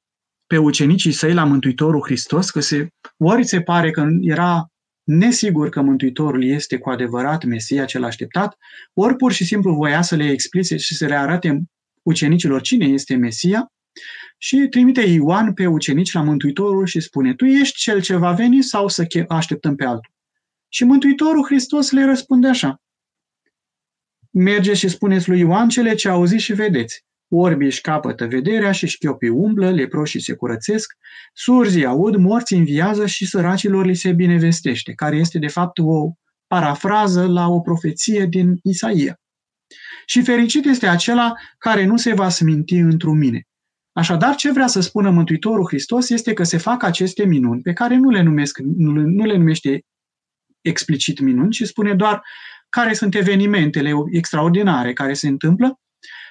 pe 0.46 0.56
ucenicii 0.56 1.12
săi 1.12 1.32
la 1.32 1.44
Mântuitorul 1.44 2.02
Hristos, 2.02 2.50
că 2.50 2.60
se, 2.60 2.88
ori 3.16 3.44
se 3.44 3.60
pare 3.60 3.90
că 3.90 4.06
era 4.20 4.66
nesigur 5.02 5.68
că 5.68 5.80
Mântuitorul 5.80 6.44
este 6.44 6.78
cu 6.78 6.90
adevărat 6.90 7.44
Mesia 7.44 7.84
cel 7.84 8.04
așteptat, 8.04 8.56
ori 8.94 9.16
pur 9.16 9.32
și 9.32 9.44
simplu 9.44 9.74
voia 9.74 10.02
să 10.02 10.16
le 10.16 10.30
explice 10.30 10.76
și 10.76 10.96
să 10.96 11.06
le 11.06 11.14
arate 11.14 11.62
ucenicilor 12.02 12.60
cine 12.60 12.86
este 12.86 13.16
Mesia 13.16 13.72
și 14.42 14.66
trimite 14.70 15.00
Ioan 15.00 15.52
pe 15.52 15.66
ucenici 15.66 16.12
la 16.12 16.22
Mântuitorul 16.22 16.86
și 16.86 17.00
spune, 17.00 17.34
tu 17.34 17.44
ești 17.44 17.78
cel 17.78 18.00
ce 18.00 18.16
va 18.16 18.32
veni 18.32 18.62
sau 18.62 18.88
să 18.88 19.06
așteptăm 19.28 19.74
pe 19.74 19.84
altul? 19.84 20.12
Și 20.68 20.84
Mântuitorul 20.84 21.44
Hristos 21.44 21.90
le 21.90 22.04
răspunde 22.04 22.48
așa, 22.48 22.80
mergeți 24.30 24.78
și 24.78 24.88
spuneți 24.88 25.28
lui 25.28 25.38
Ioan 25.38 25.68
cele 25.68 25.94
ce 25.94 26.08
auziți 26.08 26.42
și 26.42 26.52
vedeți. 26.52 27.04
Orbii 27.28 27.66
își 27.66 27.80
capătă 27.80 28.26
vederea 28.26 28.72
și 28.72 28.86
șchiopii 28.86 29.28
umblă, 29.28 29.70
leproșii 29.70 30.20
se 30.20 30.34
curățesc, 30.34 30.96
surzii 31.32 31.84
aud, 31.84 32.16
morții 32.16 32.56
înviază 32.56 33.06
și 33.06 33.26
săracilor 33.26 33.86
li 33.86 33.94
se 33.94 34.12
binevestește, 34.12 34.92
care 34.92 35.16
este 35.16 35.38
de 35.38 35.48
fapt 35.48 35.78
o 35.78 36.12
parafrază 36.46 37.26
la 37.26 37.48
o 37.48 37.60
profeție 37.60 38.26
din 38.26 38.58
Isaia. 38.62 39.20
Și 40.06 40.22
fericit 40.22 40.64
este 40.64 40.86
acela 40.86 41.32
care 41.58 41.84
nu 41.84 41.96
se 41.96 42.14
va 42.14 42.28
sminti 42.28 42.76
într-un 42.76 43.18
mine. 43.18 43.44
Așadar, 44.00 44.34
ce 44.34 44.52
vrea 44.52 44.66
să 44.66 44.80
spună 44.80 45.10
Mântuitorul 45.10 45.66
Hristos 45.66 46.10
este 46.10 46.32
că 46.32 46.42
se 46.42 46.56
fac 46.56 46.82
aceste 46.82 47.24
minuni, 47.24 47.60
pe 47.60 47.72
care 47.72 47.96
nu 47.96 48.10
le, 48.10 48.22
numesc, 48.22 48.58
nu 48.76 49.24
le 49.24 49.36
numește 49.36 49.84
explicit 50.60 51.20
minuni, 51.20 51.50
ci 51.50 51.62
spune 51.62 51.94
doar 51.94 52.22
care 52.68 52.92
sunt 52.92 53.14
evenimentele 53.14 53.92
extraordinare 54.10 54.92
care 54.92 55.12
se 55.12 55.28
întâmplă 55.28 55.80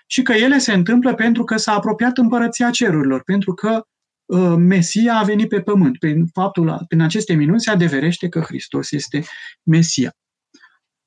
și 0.07 0.21
că 0.21 0.33
ele 0.33 0.57
se 0.57 0.73
întâmplă 0.73 1.13
pentru 1.13 1.43
că 1.43 1.57
s-a 1.57 1.73
apropiat 1.73 2.17
împărăția 2.17 2.69
cerurilor, 2.69 3.23
pentru 3.23 3.53
că 3.53 3.83
uh, 4.25 4.55
Mesia 4.57 5.17
a 5.17 5.23
venit 5.23 5.49
pe 5.49 5.61
pământ. 5.61 5.97
Prin, 5.99 6.25
faptul, 6.25 6.85
prin 6.87 7.01
aceste 7.01 7.33
minuni 7.33 7.61
se 7.61 7.71
adeverește 7.71 8.29
că 8.29 8.39
Hristos 8.39 8.91
este 8.91 9.23
Mesia. 9.63 10.11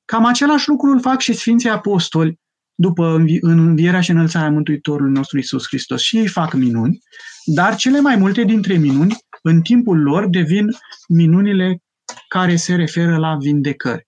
Cam 0.05 0.25
același 0.25 0.69
lucru 0.69 0.91
îl 0.91 0.99
fac 0.99 1.19
și 1.19 1.33
Sfinții 1.33 1.69
Apostoli 1.69 2.41
după 2.75 3.15
în 3.39 3.59
învierea 3.59 4.01
și 4.01 4.11
înălțarea 4.11 4.51
Mântuitorului 4.51 5.13
nostru 5.13 5.37
Isus 5.37 5.67
Hristos. 5.67 6.01
Și 6.01 6.17
ei 6.17 6.27
fac 6.27 6.53
minuni, 6.53 6.99
dar 7.45 7.75
cele 7.75 7.99
mai 7.99 8.15
multe 8.15 8.43
dintre 8.43 8.77
minuni, 8.77 9.15
în 9.41 9.61
timpul 9.61 10.01
lor, 10.01 10.27
devin 10.27 10.67
minunile 11.07 11.81
care 12.27 12.55
se 12.55 12.75
referă 12.75 13.17
la 13.17 13.35
vindecări. 13.35 14.07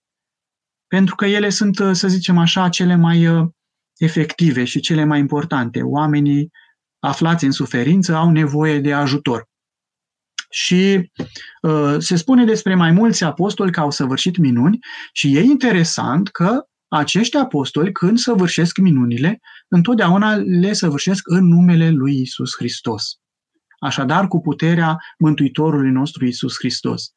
Pentru 0.88 1.16
că 1.16 1.26
ele 1.26 1.50
sunt, 1.50 1.76
să 1.92 2.08
zicem 2.08 2.38
așa, 2.38 2.70
cele 2.70 2.96
mai 2.96 3.28
uh, 3.28 3.48
efective 3.98 4.64
și 4.64 4.80
cele 4.80 5.04
mai 5.04 5.20
importante. 5.20 5.82
Oamenii 5.82 6.52
aflați 7.00 7.46
în 7.46 7.52
suferință 7.52 8.16
au 8.16 8.32
nevoie 8.32 8.80
de 8.80 8.94
ajutor. 8.94 9.48
Și 10.50 11.12
uh, 11.62 11.96
se 11.98 12.16
spune 12.16 12.46
despre 12.46 12.76
mai 12.76 12.92
mulți 12.92 13.24
apostoli 13.24 13.72
că 13.72 13.80
au 13.80 13.92
săvârșit 13.92 14.38
minuni 14.38 14.80
și 15.14 15.38
e 15.38 15.40
interesant 15.42 16.30
că 16.30 16.66
acești 16.96 17.38
apostoli, 17.38 17.92
când 17.92 18.18
săvârșesc 18.18 18.78
minunile, 18.78 19.40
întotdeauna 19.68 20.36
le 20.36 20.74
săvârșesc 20.74 21.22
în 21.28 21.48
numele 21.48 21.90
lui 21.90 22.22
Isus 22.22 22.56
Hristos. 22.58 23.20
Așadar, 23.80 24.28
cu 24.28 24.42
puterea 24.42 24.98
Mântuitorului 25.18 25.92
nostru 25.92 26.26
Isus 26.26 26.56
Hristos. 26.58 27.10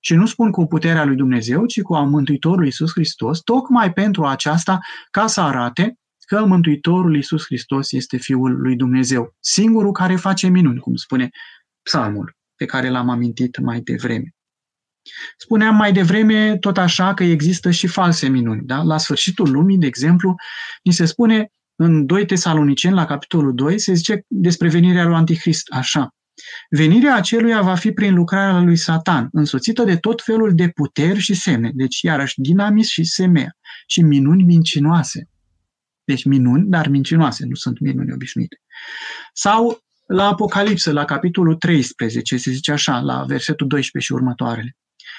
Și 0.00 0.14
nu 0.14 0.26
spun 0.26 0.50
cu 0.50 0.66
puterea 0.66 1.04
lui 1.04 1.16
Dumnezeu, 1.16 1.66
ci 1.66 1.82
cu 1.82 1.94
a 1.94 2.02
Mântuitorului 2.02 2.68
Isus 2.68 2.90
Hristos, 2.90 3.40
tocmai 3.40 3.92
pentru 3.92 4.24
aceasta, 4.24 4.78
ca 5.10 5.26
să 5.26 5.40
arate 5.40 5.96
că 6.26 6.44
Mântuitorul 6.44 7.16
Isus 7.16 7.44
Hristos 7.44 7.92
este 7.92 8.16
Fiul 8.16 8.60
lui 8.60 8.76
Dumnezeu, 8.76 9.34
singurul 9.40 9.92
care 9.92 10.16
face 10.16 10.48
minuni, 10.48 10.78
cum 10.78 10.94
spune 10.94 11.28
psalmul 11.82 12.36
pe 12.56 12.64
care 12.64 12.88
l-am 12.88 13.08
amintit 13.08 13.58
mai 13.58 13.80
devreme. 13.80 14.34
Spuneam 15.38 15.76
mai 15.76 15.92
devreme 15.92 16.56
tot 16.56 16.78
așa 16.78 17.14
că 17.14 17.24
există 17.24 17.70
și 17.70 17.86
false 17.86 18.28
minuni. 18.28 18.62
Da? 18.64 18.82
La 18.82 18.98
sfârșitul 18.98 19.50
lumii, 19.50 19.78
de 19.78 19.86
exemplu, 19.86 20.34
ni 20.82 20.92
se 20.92 21.04
spune 21.04 21.52
în 21.76 22.06
2 22.06 22.26
Tesaloniceni, 22.26 22.94
la 22.94 23.04
capitolul 23.04 23.54
2, 23.54 23.78
se 23.78 23.92
zice 23.92 24.24
despre 24.26 24.68
venirea 24.68 25.04
lui 25.04 25.14
Antichrist, 25.14 25.66
așa. 25.70 26.14
Venirea 26.70 27.14
aceluia 27.14 27.62
va 27.62 27.74
fi 27.74 27.92
prin 27.92 28.14
lucrarea 28.14 28.60
lui 28.60 28.76
Satan, 28.76 29.28
însoțită 29.32 29.84
de 29.84 29.96
tot 29.96 30.22
felul 30.22 30.54
de 30.54 30.68
puteri 30.68 31.18
și 31.18 31.34
semne, 31.34 31.70
deci 31.74 32.00
iarăși 32.00 32.40
dinamis 32.40 32.88
și 32.88 33.04
semea, 33.04 33.56
și 33.86 34.00
minuni 34.00 34.42
mincinoase. 34.42 35.28
Deci 36.04 36.24
minuni, 36.24 36.68
dar 36.68 36.88
mincinoase, 36.88 37.46
nu 37.46 37.54
sunt 37.54 37.80
minuni 37.80 38.12
obișnuite. 38.12 38.60
Sau 39.32 39.78
la 40.06 40.26
Apocalipsă, 40.26 40.92
la 40.92 41.04
capitolul 41.04 41.54
13, 41.54 42.36
se 42.36 42.50
zice 42.50 42.72
așa, 42.72 42.98
la 42.98 43.24
versetul 43.24 43.66
12 43.66 44.12
și 44.12 44.18
următoarele. 44.18 44.76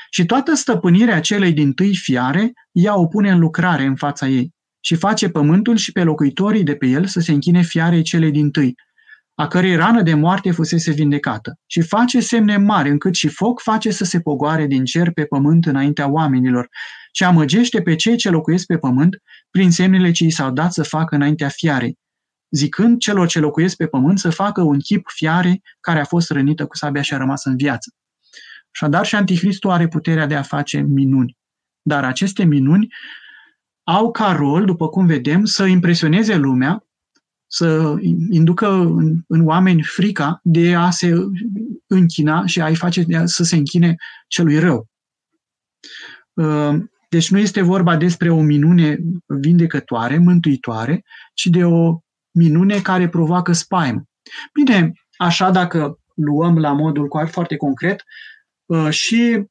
Și 0.10 0.26
toată 0.26 0.54
stăpânirea 0.54 1.20
celei 1.20 1.54
din 1.54 1.74
tâi 1.74 1.96
fiare 1.96 2.52
ea 2.72 2.98
o 3.00 3.08
pune 3.08 3.32
în 3.32 3.40
lucrare 3.40 3.84
în 3.84 3.96
fața 3.96 4.28
ei 4.28 4.54
și 4.80 4.96
face 4.96 5.30
pământul 5.30 5.76
și 5.76 5.92
pe 5.92 6.04
locuitorii 6.04 6.64
de 6.64 6.76
pe 6.76 6.86
el 6.86 7.06
să 7.06 7.20
se 7.20 7.32
închine 7.32 7.62
fiarei 7.62 8.02
celei 8.02 8.32
din 8.32 8.52
tâi, 8.52 8.76
a 9.36 9.48
cărei 9.48 9.76
rană 9.76 10.02
de 10.02 10.14
moarte 10.14 10.52
fusese 10.52 10.92
vindecată, 10.92 11.60
și 11.66 11.82
face 11.82 12.20
semne 12.20 12.58
mari, 12.58 12.90
încât 12.90 13.16
și 13.16 13.28
foc 13.28 13.62
face 13.62 13.92
să 13.92 14.04
se 14.04 14.20
pogoare 14.20 14.66
din 14.66 14.86
cer 14.86 15.12
pe 15.12 15.26
pământ 15.26 15.66
înaintea 15.66 16.10
oamenilor, 16.12 16.68
și 17.12 17.24
amăgește 17.24 17.82
pe 17.82 17.96
cei 17.96 18.18
ce 18.18 18.30
locuiesc 18.30 18.66
pe 18.66 18.78
pământ 18.78 19.18
prin 19.50 19.72
semnele 19.72 20.12
ce 20.12 20.24
i 20.24 20.30
s-au 20.30 20.52
dat 20.52 20.74
să 20.74 20.84
facă 20.84 21.16
înaintea 21.16 21.50
fiarei, 21.50 21.98
zicând 22.50 23.00
celor 23.00 23.28
ce 23.28 23.40
locuiesc 23.40 23.76
pe 23.76 23.88
pământ 23.88 24.20
să 24.20 24.30
facă 24.30 24.62
un 24.62 24.80
chip 24.80 25.06
fiare 25.14 25.62
care 25.80 26.00
a 26.00 26.06
fost 26.06 26.30
rănită 26.30 26.66
cu 26.66 26.76
sabia 26.76 27.02
și 27.02 27.14
a 27.14 27.18
rămas 27.18 27.46
în 27.46 27.56
viață. 27.56 27.94
Așadar 28.74 29.06
și 29.06 29.16
Anticristul 29.16 29.70
are 29.70 29.88
puterea 29.88 30.26
de 30.26 30.36
a 30.36 30.42
face 30.42 30.80
minuni. 30.80 31.38
Dar 31.82 32.04
aceste 32.04 32.44
minuni 32.44 32.88
au 33.84 34.12
ca 34.12 34.32
rol, 34.32 34.66
după 34.66 34.88
cum 34.88 35.06
vedem, 35.06 35.46
să 35.46 35.66
impresioneze 35.66 36.36
lumea, 36.36 36.86
să 37.48 37.96
inducă 38.30 38.68
în, 38.70 39.24
în 39.28 39.46
oameni 39.46 39.82
frica 39.84 40.40
de 40.44 40.76
a 40.76 40.90
se 40.90 41.14
închina 41.88 42.46
și 42.46 42.62
a-i 42.62 42.76
face 42.76 43.06
să 43.26 43.44
se 43.44 43.56
închine 43.56 43.96
celui 44.28 44.60
rău. 44.60 44.88
Uh, 46.34 46.76
deci 47.10 47.32
nu 47.32 47.38
este 47.38 47.62
vorba 47.62 47.98
despre 47.98 48.30
o 48.30 48.42
minune 48.42 48.98
vindecătoare, 49.26 50.18
mântuitoare, 50.18 51.04
ci 51.34 51.46
de 51.46 51.66
o 51.66 52.00
minune 52.32 52.80
care 52.80 53.10
provoacă 53.10 53.52
spaimă. 53.52 54.04
Bine, 54.54 54.92
așa 55.18 55.52
dacă 55.52 56.00
luăm 56.16 56.58
la 56.58 56.74
modul 56.74 57.08
foarte 57.30 57.56
concret 57.56 57.94
uh, 57.94 58.33
și 58.90 59.48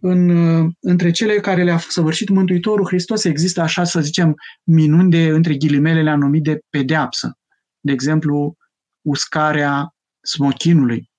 în, 0.00 0.28
uh, 0.28 0.70
între 0.80 1.10
cele 1.10 1.40
care 1.40 1.64
le-a 1.64 1.78
săvârșit 1.78 2.28
Mântuitorul 2.28 2.86
Hristos 2.86 3.24
există, 3.24 3.60
așa 3.60 3.84
să 3.84 4.00
zicem, 4.00 4.34
minuni 4.62 5.10
de, 5.10 5.26
între 5.26 5.54
ghilimele 5.54 6.02
le-a 6.02 6.16
numit 6.16 6.42
de 6.42 6.60
pedeapsă. 6.70 7.38
De 7.80 7.92
exemplu, 7.92 8.56
uscarea 9.00 9.94
smochinului 10.20 11.10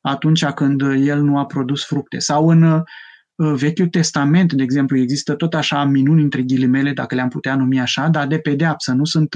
atunci 0.00 0.44
când 0.44 0.80
el 0.80 1.22
nu 1.22 1.38
a 1.38 1.46
produs 1.46 1.84
fructe. 1.84 2.18
Sau 2.18 2.48
în 2.48 2.62
uh, 2.62 2.82
Vechiul 3.34 3.88
Testament, 3.88 4.52
de 4.52 4.62
exemplu, 4.62 4.98
există 4.98 5.34
tot 5.34 5.54
așa 5.54 5.84
minuni 5.84 6.22
între 6.22 6.42
ghilimele, 6.42 6.92
dacă 6.92 7.14
le-am 7.14 7.28
putea 7.28 7.56
numi 7.56 7.80
așa, 7.80 8.08
dar 8.08 8.26
de 8.26 8.38
pedeapsă, 8.38 8.92
nu 8.92 9.04
sunt 9.04 9.34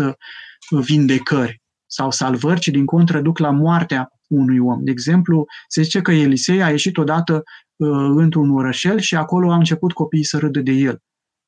vindecări 0.70 1.62
sau 1.86 2.10
salvări, 2.10 2.60
ci 2.60 2.68
din 2.68 2.84
contră 2.84 3.20
duc 3.20 3.38
la 3.38 3.50
moartea 3.50 4.08
unui 4.30 4.58
om. 4.58 4.84
De 4.84 4.90
exemplu, 4.90 5.44
se 5.68 5.82
zice 5.82 6.00
că 6.00 6.12
Elisei 6.12 6.62
a 6.62 6.70
ieșit 6.70 6.96
odată 6.96 7.42
uh, 7.76 7.88
într-un 8.14 8.50
orășel 8.50 8.98
și 8.98 9.16
acolo 9.16 9.52
a 9.52 9.56
început 9.56 9.92
copiii 9.92 10.24
să 10.24 10.38
râdă 10.38 10.60
de 10.60 10.72
el. 10.72 10.98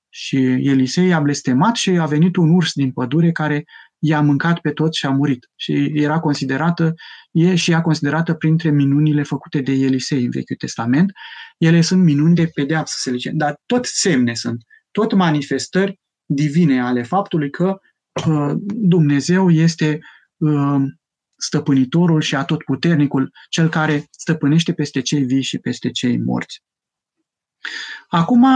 Și 0.09 0.37
Elisei 0.47 1.13
a 1.13 1.21
blestemat 1.21 1.75
și 1.75 1.91
a 1.91 2.07
venit 2.07 2.37
un 2.37 2.55
urs 2.55 2.73
din 2.73 2.93
pădure 2.93 3.33
care 3.33 3.65
i-a 3.99 4.21
mâncat 4.21 4.61
pe 4.61 4.71
toți 4.71 4.99
și 4.99 5.07
a 5.07 5.11
murit. 5.11 5.51
Și 5.57 5.91
era 5.95 6.21
considerată, 6.21 6.95
e 7.31 7.55
și 7.55 7.71
ea 7.71 7.81
considerată 7.81 8.35
printre 8.35 8.71
minunile 8.71 9.23
făcute 9.23 9.61
de 9.61 9.73
Elisei 9.73 10.25
în 10.25 10.31
Vechiul 10.31 10.57
Testament. 10.57 11.13
Ele 11.59 11.81
sunt 11.81 12.03
minuni 12.03 12.35
de 12.35 12.51
pedeapsă, 12.55 12.95
se 12.99 13.11
zice, 13.11 13.31
dar 13.35 13.61
tot 13.67 13.85
semne 13.85 14.35
sunt, 14.35 14.63
tot 14.91 15.13
manifestări 15.13 16.01
divine 16.27 16.81
ale 16.81 17.03
faptului 17.03 17.51
că 17.51 17.79
Dumnezeu 18.67 19.51
este 19.51 19.99
uh, 20.37 20.83
stăpânitorul 21.43 22.21
și 22.21 22.35
atotputernicul, 22.35 23.31
cel 23.49 23.69
care 23.69 24.07
stăpânește 24.11 24.73
peste 24.73 25.01
cei 25.01 25.25
vii 25.25 25.43
și 25.43 25.59
peste 25.59 25.91
cei 25.91 26.19
morți. 26.19 26.63
Acum, 28.09 28.47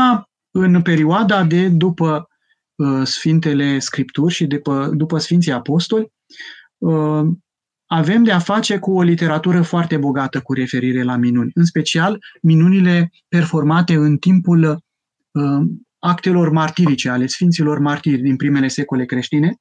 în 0.51 0.83
perioada 0.83 1.44
de 1.44 1.68
după 1.68 2.29
uh, 2.75 3.03
Sfintele 3.07 3.79
Scripturi 3.79 4.35
și 4.35 4.46
după, 4.46 4.90
după 4.94 5.18
Sfinții 5.18 5.53
Apostoli, 5.53 6.12
uh, 6.79 7.25
avem 7.87 8.25
de 8.25 8.33
a 8.33 8.38
face 8.38 8.79
cu 8.79 8.96
o 8.96 9.03
literatură 9.03 9.62
foarte 9.62 9.96
bogată 9.96 10.40
cu 10.40 10.53
referire 10.53 11.03
la 11.03 11.16
minuni, 11.16 11.51
în 11.55 11.64
special 11.64 12.18
minunile 12.42 13.11
performate 13.29 13.94
în 13.94 14.16
timpul 14.16 14.85
actelor 15.99 16.51
martirice 16.51 17.09
ale 17.09 17.27
Sfinților 17.27 17.79
Martiri 17.79 18.22
din 18.22 18.37
primele 18.37 18.68
secole 18.68 19.05
creștine. 19.05 19.57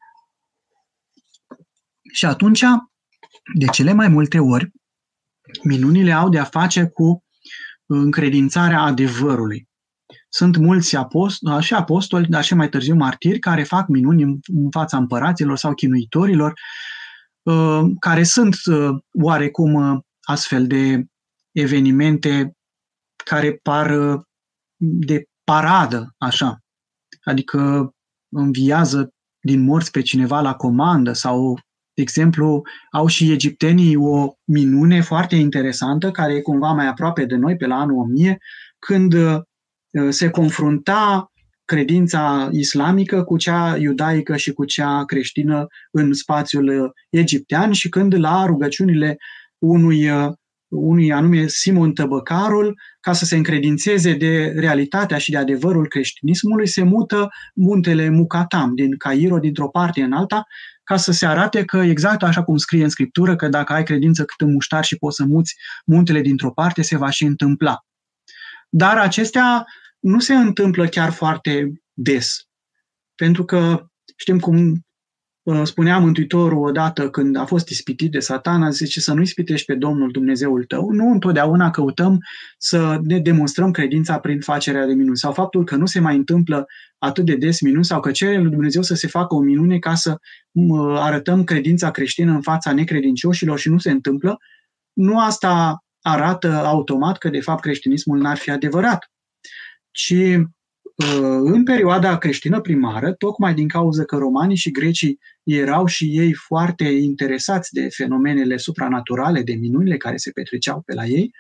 Și 2.14 2.26
atunci, 2.26 2.64
de 3.54 3.66
cele 3.66 3.94
mai 3.94 4.08
multe 4.08 4.40
ori, 4.40 4.72
minunile 5.64 6.12
au 6.12 6.30
de 6.30 6.40
a 6.40 6.44
face 6.44 6.86
cu 6.88 7.24
încredințarea 7.86 8.82
adevărului. 8.82 9.68
Sunt 10.30 10.58
mulți 10.58 10.96
apostoli, 10.96 11.64
și 11.64 11.74
apostoli, 11.74 12.28
dar 12.28 12.44
și 12.44 12.54
mai 12.54 12.70
târziu 12.70 12.96
martiri, 12.96 13.40
care 13.40 13.64
fac 13.64 13.88
minuni 13.88 14.24
în 14.46 14.70
fața 14.72 14.98
împăraților 14.98 15.58
sau 15.58 15.74
chinuitorilor, 15.74 16.54
uh, 17.42 17.82
care 18.00 18.24
sunt 18.24 18.56
uh, 18.66 18.90
oarecum 19.12 19.74
uh, 19.74 20.00
astfel 20.22 20.68
de 20.68 21.06
evenimente 21.52 22.58
care 23.26 23.60
par 23.64 23.96
de 24.78 25.24
paradă, 25.44 26.16
așa. 26.18 26.60
Adică 27.24 27.90
înviază 28.30 29.14
din 29.40 29.64
morți 29.64 29.92
pe 29.92 30.02
cineva 30.02 30.42
la 30.42 30.56
comandă 30.56 31.14
sau, 31.14 31.60
de 31.96 32.02
exemplu, 32.02 32.62
au 32.92 33.08
și 33.08 33.32
egiptenii 33.32 33.96
o 33.96 34.34
minune 34.44 35.02
foarte 35.02 35.36
interesantă 35.36 36.12
care 36.12 36.34
e 36.34 36.42
cumva 36.42 36.72
mai 36.72 36.88
aproape 36.88 37.26
de 37.26 37.36
noi 37.36 37.56
pe 37.56 37.66
la 37.66 37.76
anul 37.76 37.98
1000, 37.98 38.38
când 38.80 39.14
uh, 39.14 39.40
se 40.10 40.30
confrunta 40.30 41.32
credința 41.66 42.50
islamică 42.52 43.24
cu 43.24 43.38
cea 43.38 43.78
iudaică 43.78 44.36
și 44.36 44.54
cu 44.54 44.66
cea 44.66 45.06
creștină 45.06 45.68
în 45.92 46.14
spațiul 46.14 46.68
uh, 46.68 46.90
egiptean 47.10 47.72
și 47.72 47.90
când 47.90 48.20
la 48.20 48.46
rugăciunile 48.46 49.18
unui 49.58 50.10
uh, 50.10 50.32
unui 50.70 51.12
anume 51.12 51.48
Simon 51.48 51.94
Tăbăcarul, 51.94 52.80
ca 53.00 53.14
să 53.14 53.26
se 53.26 53.36
încredințeze 53.36 54.14
de 54.14 54.54
realitatea 54.56 55.18
și 55.18 55.32
de 55.32 55.38
adevărul 55.38 55.88
creștinismului, 55.88 56.68
se 56.68 56.84
mută 56.84 57.30
muntele 57.56 58.10
Mucatam 58.10 58.76
din 58.76 58.98
Cairo, 58.98 59.38
dintr-o 59.38 59.70
parte 59.70 60.02
în 60.02 60.14
alta, 60.14 60.44
ca 60.86 60.98
să 60.98 61.12
se 61.12 61.26
arate 61.26 61.66
că 61.66 61.78
exact 61.78 62.24
așa 62.24 62.44
cum 62.44 62.58
scrie 62.58 62.84
în 62.84 62.90
Scriptură, 62.90 63.36
că 63.36 63.48
dacă 63.48 63.74
ai 63.74 63.84
credință 63.84 64.24
cât 64.26 64.48
în 64.48 64.54
muștar 64.54 64.84
și 64.84 64.98
poți 64.98 65.16
să 65.16 65.26
muți 65.26 65.56
muntele 65.86 66.22
dintr-o 66.22 66.52
parte, 66.52 66.82
se 66.82 66.98
va 66.98 67.10
și 67.10 67.24
întâmpla. 67.24 67.86
Dar 68.70 68.98
acestea 68.98 69.66
nu 70.00 70.20
se 70.20 70.34
întâmplă 70.34 70.88
chiar 70.88 71.12
foarte 71.12 71.82
des. 71.94 72.48
Pentru 73.16 73.46
că 73.46 73.86
știm 74.16 74.40
cum 74.40 74.74
Uh, 74.74 74.95
spunea 75.64 75.98
Mântuitorul 75.98 76.68
odată 76.68 77.10
când 77.10 77.36
a 77.36 77.46
fost 77.46 77.70
ispitit 77.70 78.12
de 78.12 78.20
satana, 78.20 78.70
zice 78.70 79.00
să 79.00 79.14
nu 79.14 79.22
ispitești 79.22 79.66
pe 79.66 79.76
Domnul 79.76 80.12
Dumnezeul 80.12 80.64
tău. 80.64 80.90
Nu 80.90 81.12
întotdeauna 81.12 81.70
căutăm 81.70 82.20
să 82.58 83.00
ne 83.04 83.20
demonstrăm 83.20 83.72
credința 83.72 84.20
prin 84.20 84.40
facerea 84.40 84.86
de 84.86 84.94
minuni 84.94 85.18
sau 85.18 85.32
faptul 85.32 85.64
că 85.64 85.76
nu 85.76 85.86
se 85.86 86.00
mai 86.00 86.16
întâmplă 86.16 86.66
atât 86.98 87.26
de 87.26 87.36
des 87.36 87.62
minuni 87.62 87.86
sau 87.86 88.00
că 88.00 88.12
cere 88.12 88.38
lui 88.38 88.52
Dumnezeu 88.52 88.82
să 88.82 88.96
se 88.96 89.08
facă 89.08 89.36
o 89.36 89.40
minune 89.40 89.80
ca 89.80 89.96
să 89.96 90.18
arătăm 90.96 91.44
credința 91.44 91.92
creștină 91.92 92.32
în 92.32 92.42
fața 92.42 92.74
necredincioșilor 92.74 93.60
și 93.60 93.70
nu 93.70 93.78
se 93.78 93.92
întâmplă. 93.92 94.38
Nu 94.94 95.20
asta 95.20 95.84
arată 96.02 96.52
automat 96.54 97.18
că, 97.18 97.30
de 97.30 97.40
fapt, 97.40 97.62
creștinismul 97.62 98.18
n-ar 98.18 98.38
fi 98.38 98.50
adevărat, 98.52 99.12
ci 99.92 100.10
uh, 100.12 100.44
în 101.44 101.64
perioada 101.64 102.18
creștină 102.18 102.62
primară, 102.62 103.14
tocmai 103.14 103.54
din 103.54 103.68
cauza 103.68 104.04
că 104.04 104.16
romanii 104.16 104.56
și 104.56 104.72
grecii 104.72 105.20
erau 105.44 105.86
și 105.86 106.06
ei 106.18 106.34
foarte 106.34 106.84
interesați 106.84 107.74
de 107.74 107.88
fenomenele 107.90 108.58
supranaturale, 108.58 109.42
de 109.42 109.54
minunile 109.54 109.98
care 109.98 110.18
se 110.18 110.32
petreceau 110.32 110.82
pe 110.86 110.94
la 110.94 111.06
ei, 111.06 111.32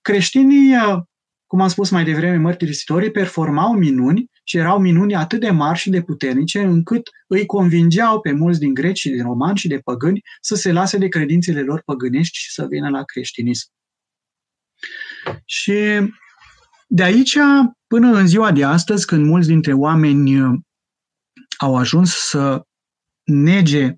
creștinii, 0.00 0.74
uh, 0.74 0.98
cum 1.46 1.60
am 1.60 1.68
spus 1.68 1.90
mai 1.90 2.04
devreme, 2.04 2.36
mărturisitorii 2.36 3.10
performau 3.10 3.72
minuni 3.72 4.30
și 4.44 4.56
erau 4.56 4.78
minuni 4.78 5.14
atât 5.14 5.40
de 5.40 5.50
mari 5.50 5.78
și 5.78 5.90
de 5.90 6.02
puternice 6.02 6.62
încât 6.62 7.10
îi 7.26 7.46
convingeau 7.46 8.20
pe 8.20 8.32
mulți 8.32 8.60
din 8.60 8.74
greci 8.74 8.98
și 8.98 9.08
din 9.08 9.22
romani 9.22 9.56
și 9.56 9.68
de 9.68 9.78
păgâni 9.78 10.20
să 10.40 10.54
se 10.54 10.72
lase 10.72 10.98
de 10.98 11.08
credințele 11.08 11.60
lor 11.62 11.82
păgânești 11.84 12.38
și 12.38 12.52
să 12.52 12.66
vină 12.70 12.88
la 12.88 13.02
creștinism. 13.02 13.68
Și 15.44 15.72
de 16.92 17.02
aici, 17.02 17.38
până 17.86 18.12
în 18.12 18.26
ziua 18.26 18.52
de 18.52 18.64
astăzi, 18.64 19.06
când 19.06 19.26
mulți 19.26 19.48
dintre 19.48 19.72
oameni 19.72 20.40
uh, 20.40 20.58
au 21.58 21.76
ajuns 21.76 22.14
să 22.14 22.62
nege 23.24 23.94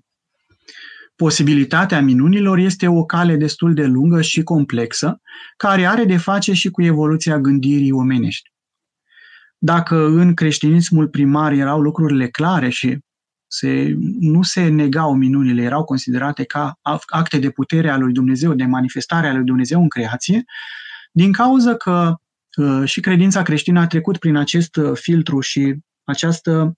posibilitatea 1.15 2.01
minunilor, 2.01 2.57
este 2.57 2.87
o 2.87 3.05
cale 3.05 3.35
destul 3.35 3.73
de 3.73 3.85
lungă 3.85 4.21
și 4.21 4.43
complexă, 4.43 5.21
care 5.57 5.85
are 5.85 6.03
de 6.03 6.17
face 6.17 6.53
și 6.53 6.69
cu 6.69 6.83
evoluția 6.83 7.39
gândirii 7.39 7.91
omenești. 7.91 8.51
Dacă 9.57 10.05
în 10.05 10.33
creștinismul 10.33 11.07
primar 11.07 11.51
erau 11.51 11.81
lucrurile 11.81 12.27
clare 12.27 12.69
și 12.69 12.97
se, 13.47 13.93
nu 14.19 14.41
se 14.41 14.67
negau 14.67 15.13
minunile, 15.15 15.61
erau 15.61 15.83
considerate 15.83 16.43
ca 16.43 16.79
acte 17.05 17.37
de 17.37 17.49
putere 17.49 17.89
a 17.89 17.97
lui 17.97 18.13
Dumnezeu, 18.13 18.53
de 18.53 18.65
manifestare 18.65 19.27
a 19.27 19.33
lui 19.33 19.45
Dumnezeu 19.45 19.81
în 19.81 19.89
creație, 19.89 20.43
din 21.11 21.31
cauza 21.31 21.75
că 21.75 22.07
uh, 22.09 22.22
și 22.83 22.99
credința 22.99 23.41
creștină 23.41 23.79
a 23.79 23.87
trecut 23.87 24.17
prin 24.17 24.35
acest 24.35 24.75
uh, 24.75 24.91
filtru 24.93 25.39
și 25.39 25.75
această, 26.03 26.77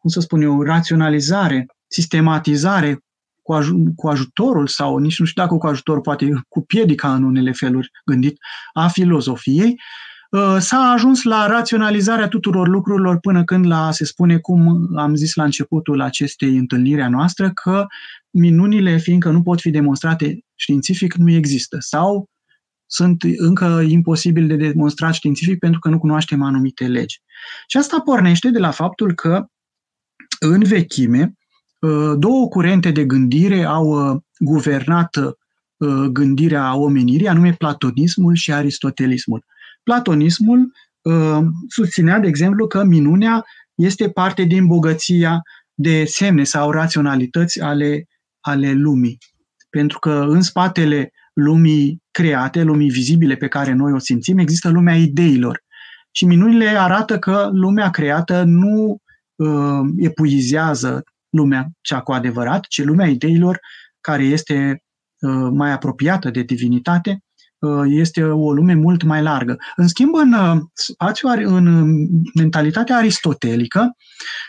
cum 0.00 0.10
să 0.10 0.20
spun 0.20 0.42
eu, 0.42 0.62
raționalizare, 0.62 1.66
sistematizare 1.86 2.98
cu, 3.42 3.54
aj- 3.54 3.94
cu 3.96 4.08
ajutorul 4.08 4.66
sau 4.66 4.98
nici 4.98 5.18
nu 5.18 5.24
știu 5.24 5.42
dacă 5.42 5.56
cu 5.56 5.66
ajutor, 5.66 6.00
poate 6.00 6.42
cu 6.48 6.64
piedica 6.64 7.14
în 7.14 7.22
unele 7.22 7.52
feluri 7.52 7.90
gândit 8.04 8.36
a 8.72 8.88
filozofiei, 8.88 9.80
uh, 10.30 10.56
s-a 10.58 10.78
ajuns 10.78 11.22
la 11.22 11.46
raționalizarea 11.46 12.28
tuturor 12.28 12.68
lucrurilor 12.68 13.18
până 13.18 13.44
când 13.44 13.66
la, 13.66 13.90
se 13.90 14.04
spune, 14.04 14.38
cum 14.38 14.88
am 14.96 15.14
zis 15.14 15.34
la 15.34 15.44
începutul 15.44 16.00
acestei 16.00 16.56
întâlniri 16.56 17.02
a 17.02 17.08
noastră, 17.08 17.50
că 17.50 17.86
minunile, 18.30 18.96
fiindcă 18.96 19.30
nu 19.30 19.42
pot 19.42 19.60
fi 19.60 19.70
demonstrate 19.70 20.38
științific, 20.54 21.14
nu 21.14 21.30
există. 21.30 21.76
Sau 21.80 22.30
sunt 22.92 23.22
încă 23.36 23.84
imposibil 23.88 24.46
de 24.46 24.56
demonstrat 24.56 25.14
științific 25.14 25.58
pentru 25.58 25.80
că 25.80 25.88
nu 25.88 25.98
cunoaștem 25.98 26.42
anumite 26.42 26.86
legi. 26.86 27.22
Și 27.66 27.76
asta 27.76 28.00
pornește 28.00 28.50
de 28.50 28.58
la 28.58 28.70
faptul 28.70 29.14
că 29.14 29.46
în 30.40 30.62
vechime 30.62 31.34
uh, 31.80 32.12
două 32.18 32.48
curente 32.48 32.90
de 32.90 33.04
gândire 33.04 33.64
au 33.64 33.86
uh, 33.86 34.20
guvernat 34.38 35.16
uh, 35.16 36.04
gândirea 36.10 36.76
omenirii, 36.76 37.28
anume 37.28 37.54
platonismul 37.58 38.34
și 38.34 38.52
aristotelismul. 38.52 39.44
Platonismul 39.82 40.72
susținea, 41.68 42.18
de 42.18 42.26
exemplu, 42.26 42.66
că 42.66 42.84
minunea 42.84 43.44
este 43.74 44.10
parte 44.10 44.42
din 44.42 44.66
bogăția 44.66 45.42
de 45.74 46.04
semne 46.04 46.44
sau 46.44 46.70
raționalități 46.70 47.60
ale, 47.60 48.06
ale 48.40 48.72
lumii. 48.72 49.18
Pentru 49.70 49.98
că 49.98 50.24
în 50.28 50.42
spatele 50.42 51.12
lumii 51.32 52.02
create, 52.10 52.62
lumii 52.62 52.90
vizibile 52.90 53.34
pe 53.34 53.48
care 53.48 53.72
noi 53.72 53.92
o 53.92 53.98
simțim, 53.98 54.38
există 54.38 54.68
lumea 54.68 54.96
ideilor. 54.96 55.62
Și 56.10 56.24
minunile 56.24 56.68
arată 56.68 57.18
că 57.18 57.48
lumea 57.52 57.90
creată 57.90 58.42
nu 58.46 58.96
uh, 59.36 59.80
epuizează 59.96 61.02
lumea 61.30 61.68
cea 61.80 62.00
cu 62.00 62.12
adevărat, 62.12 62.64
ci 62.68 62.84
lumea 62.84 63.06
ideilor 63.06 63.60
care 64.00 64.22
este 64.22 64.82
uh, 65.20 65.48
mai 65.52 65.72
apropiată 65.72 66.30
de 66.30 66.42
divinitate, 66.42 67.18
uh, 67.58 67.84
este 67.86 68.22
o 68.22 68.52
lume 68.52 68.74
mult 68.74 69.02
mai 69.02 69.22
largă. 69.22 69.56
În 69.76 69.88
schimb, 69.88 70.14
în 70.14 70.32
uh, 70.32 70.60
spațiu, 70.72 71.28
în 71.28 71.88
mentalitatea 72.34 72.96
aristotelică, 72.96 73.96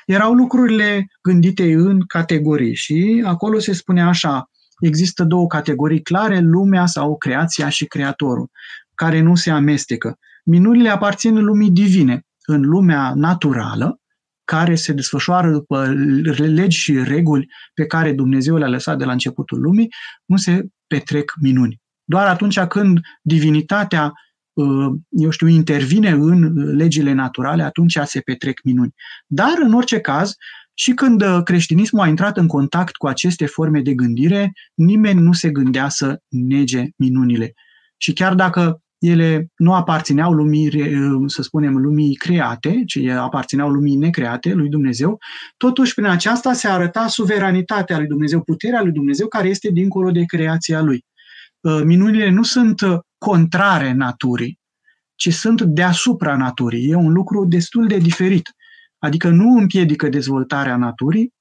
erau 0.06 0.34
lucrurile 0.34 1.08
gândite 1.22 1.74
în 1.74 2.02
categorii 2.08 2.76
și 2.76 3.24
acolo 3.26 3.60
se 3.60 3.74
spune 3.74 4.02
așa, 4.02 4.50
există 4.86 5.24
două 5.24 5.48
categorii 5.48 6.02
clare, 6.02 6.40
lumea 6.40 6.86
sau 6.86 7.18
creația 7.18 7.70
și 7.70 7.86
creatorul, 7.86 8.50
care 8.96 9.22
nu 9.22 9.36
se 9.36 9.52
amestecă. 9.52 10.18
Minunile 10.44 10.90
aparțin 10.90 11.44
lumii 11.44 11.72
divine. 11.72 12.26
În 12.46 12.62
lumea 12.62 13.14
naturală, 13.16 14.00
care 14.44 14.76
se 14.76 14.94
desfășoară 14.94 15.52
după 15.52 15.94
legi 16.36 16.78
și 16.78 17.04
reguli 17.04 17.48
pe 17.74 17.86
care 17.86 18.14
Dumnezeu 18.14 18.58
le-a 18.58 18.68
lăsat 18.68 18.98
de 18.98 19.06
la 19.06 19.12
începutul 19.12 19.62
lumii, 19.62 19.94
nu 20.26 20.38
se 20.38 20.66
petrec 20.88 21.34
minuni. 21.42 21.82
Doar 22.04 22.28
atunci 22.28 22.60
când 22.60 23.00
divinitatea, 23.22 24.14
uh, 24.54 24.92
eu 25.10 25.30
știu, 25.30 25.48
intervine 25.48 26.10
în 26.10 26.54
legile 26.76 27.12
naturale, 27.12 27.64
atunci 27.64 28.00
se 28.04 28.20
petrec 28.20 28.62
minuni. 28.64 28.94
Dar, 29.28 29.54
în 29.62 29.74
orice 29.74 30.00
caz, 30.00 30.36
și 30.74 30.94
când 30.94 31.22
uh, 31.22 31.40
creștinismul 31.44 32.02
a 32.02 32.08
intrat 32.08 32.38
în 32.38 32.48
contact 32.48 32.96
cu 32.96 33.08
aceste 33.08 33.46
forme 33.46 33.82
de 33.82 33.94
gândire, 33.94 34.52
nimeni 34.74 35.20
nu 35.20 35.34
se 35.34 35.50
gândea 35.50 35.90
să 35.90 36.20
nege 36.28 36.86
minunile. 36.96 37.54
Și 37.98 38.14
chiar 38.14 38.34
dacă 38.34 38.82
ele 38.98 39.48
nu 39.58 39.74
aparțineau 39.74 40.32
lumii, 40.32 40.68
uh, 40.68 41.24
să 41.26 41.42
spunem, 41.42 41.78
lumii 41.78 42.16
create, 42.16 42.84
ci 42.86 42.98
aparțineau 42.98 43.70
lumii 43.70 43.96
necreate, 43.96 44.54
lui 44.54 44.70
Dumnezeu, 44.70 45.18
totuși 45.58 45.94
prin 45.94 46.08
aceasta 46.08 46.54
se 46.54 46.68
arăta 46.68 47.08
suveranitatea 47.08 47.98
lui 47.98 48.08
Dumnezeu, 48.08 48.42
puterea 48.42 48.82
lui 48.82 48.92
Dumnezeu 48.92 49.28
care 49.28 49.48
este 49.48 49.70
dincolo 49.70 50.12
de 50.12 50.24
creația 50.26 50.82
lui. 50.82 51.06
Uh, 51.60 51.82
minunile 51.84 52.30
nu 52.30 52.44
sunt 52.44 52.82
contrare 53.18 53.94
naturii, 53.94 54.60
ci 55.16 55.34
sunt 55.34 55.62
deasupra 55.62 56.36
naturii. 56.36 56.90
E 56.90 56.96
un 56.96 57.12
lucru 57.14 57.46
destul 57.46 57.88
de 57.88 57.98
diferit. 57.98 58.50
Adică 59.04 59.30
nu 59.30 59.58
împiedică 59.58 60.10
dezvoltarea 60.10 60.78
naturii, 60.78 61.34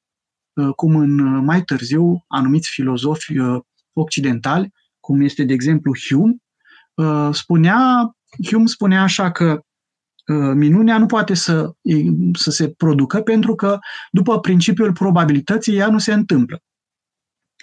uh, 0.52 0.74
cum 0.74 0.96
în 0.96 1.18
uh, 1.18 1.42
mai 1.44 1.62
târziu 1.62 2.24
anumiți 2.28 2.70
filozofi 2.70 3.38
uh, 3.38 3.60
occidentali, 3.92 4.72
cum 5.00 5.20
este 5.20 5.44
de 5.44 5.52
exemplu 5.52 5.92
Hume, 6.08 6.36
spunea, 7.32 8.10
Hume 8.46 8.66
spunea 8.66 9.02
așa 9.02 9.30
că 9.30 9.60
minunea 10.54 10.98
nu 10.98 11.06
poate 11.06 11.34
să, 11.34 11.70
să 12.32 12.50
se 12.50 12.68
producă 12.68 13.20
pentru 13.20 13.54
că 13.54 13.78
după 14.10 14.40
principiul 14.40 14.92
probabilității 14.92 15.76
ea 15.76 15.88
nu 15.88 15.98
se 15.98 16.12
întâmplă. 16.12 16.62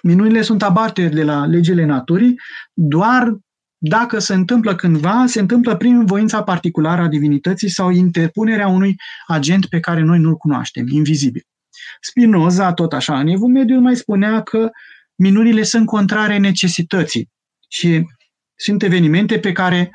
Minunile 0.03 0.41
sunt 0.41 0.63
abateri 0.63 1.15
de 1.15 1.23
la 1.23 1.45
legile 1.45 1.85
naturii 1.85 2.35
doar 2.73 3.37
dacă 3.81 4.19
se 4.19 4.33
întâmplă 4.33 4.75
cândva, 4.75 5.25
se 5.27 5.39
întâmplă 5.39 5.75
prin 5.75 6.05
voința 6.05 6.43
particulară 6.43 7.01
a 7.01 7.07
divinității 7.07 7.69
sau 7.69 7.89
interpunerea 7.89 8.67
unui 8.67 8.95
agent 9.27 9.65
pe 9.65 9.79
care 9.79 10.01
noi 10.01 10.19
nu-l 10.19 10.35
cunoaștem, 10.35 10.87
invizibil. 10.87 11.43
Spinoza, 12.01 12.73
tot 12.73 12.93
așa, 12.93 13.19
în 13.19 13.27
Evul 13.27 13.49
Mediu 13.49 13.79
mai 13.79 13.95
spunea 13.95 14.41
că 14.41 14.69
minunile 15.15 15.63
sunt 15.63 15.85
contrare 15.85 16.37
necesității 16.37 17.29
și 17.67 18.05
sunt 18.55 18.83
evenimente 18.83 19.39
pe 19.39 19.51
care 19.51 19.91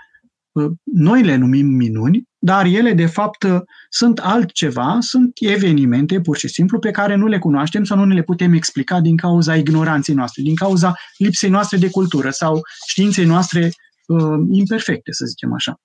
uh, 0.52 0.70
noi 0.84 1.22
le 1.22 1.36
numim 1.36 1.66
minuni, 1.66 2.24
dar 2.44 2.66
ele 2.66 2.92
de 2.92 3.06
fapt 3.06 3.42
uh, 3.42 3.60
sunt 3.88 4.18
altceva, 4.18 4.96
sunt 5.00 5.32
evenimente 5.40 6.20
pur 6.20 6.36
și 6.36 6.48
simplu 6.48 6.78
pe 6.78 6.90
care 6.90 7.14
nu 7.14 7.26
le 7.26 7.38
cunoaștem 7.38 7.84
sau 7.84 7.96
nu 7.96 8.04
ne 8.04 8.14
le 8.14 8.22
putem 8.22 8.52
explica 8.52 9.00
din 9.00 9.16
cauza 9.16 9.56
ignoranței 9.56 10.14
noastre, 10.14 10.42
din 10.42 10.54
cauza 10.54 10.94
lipsei 11.16 11.50
noastre 11.50 11.76
de 11.78 11.90
cultură 11.90 12.30
sau 12.30 12.60
științei 12.86 13.24
noastre 13.24 13.70
uh, 14.06 14.38
imperfecte, 14.50 15.12
să 15.12 15.24
zicem 15.24 15.52
așa. 15.52 15.80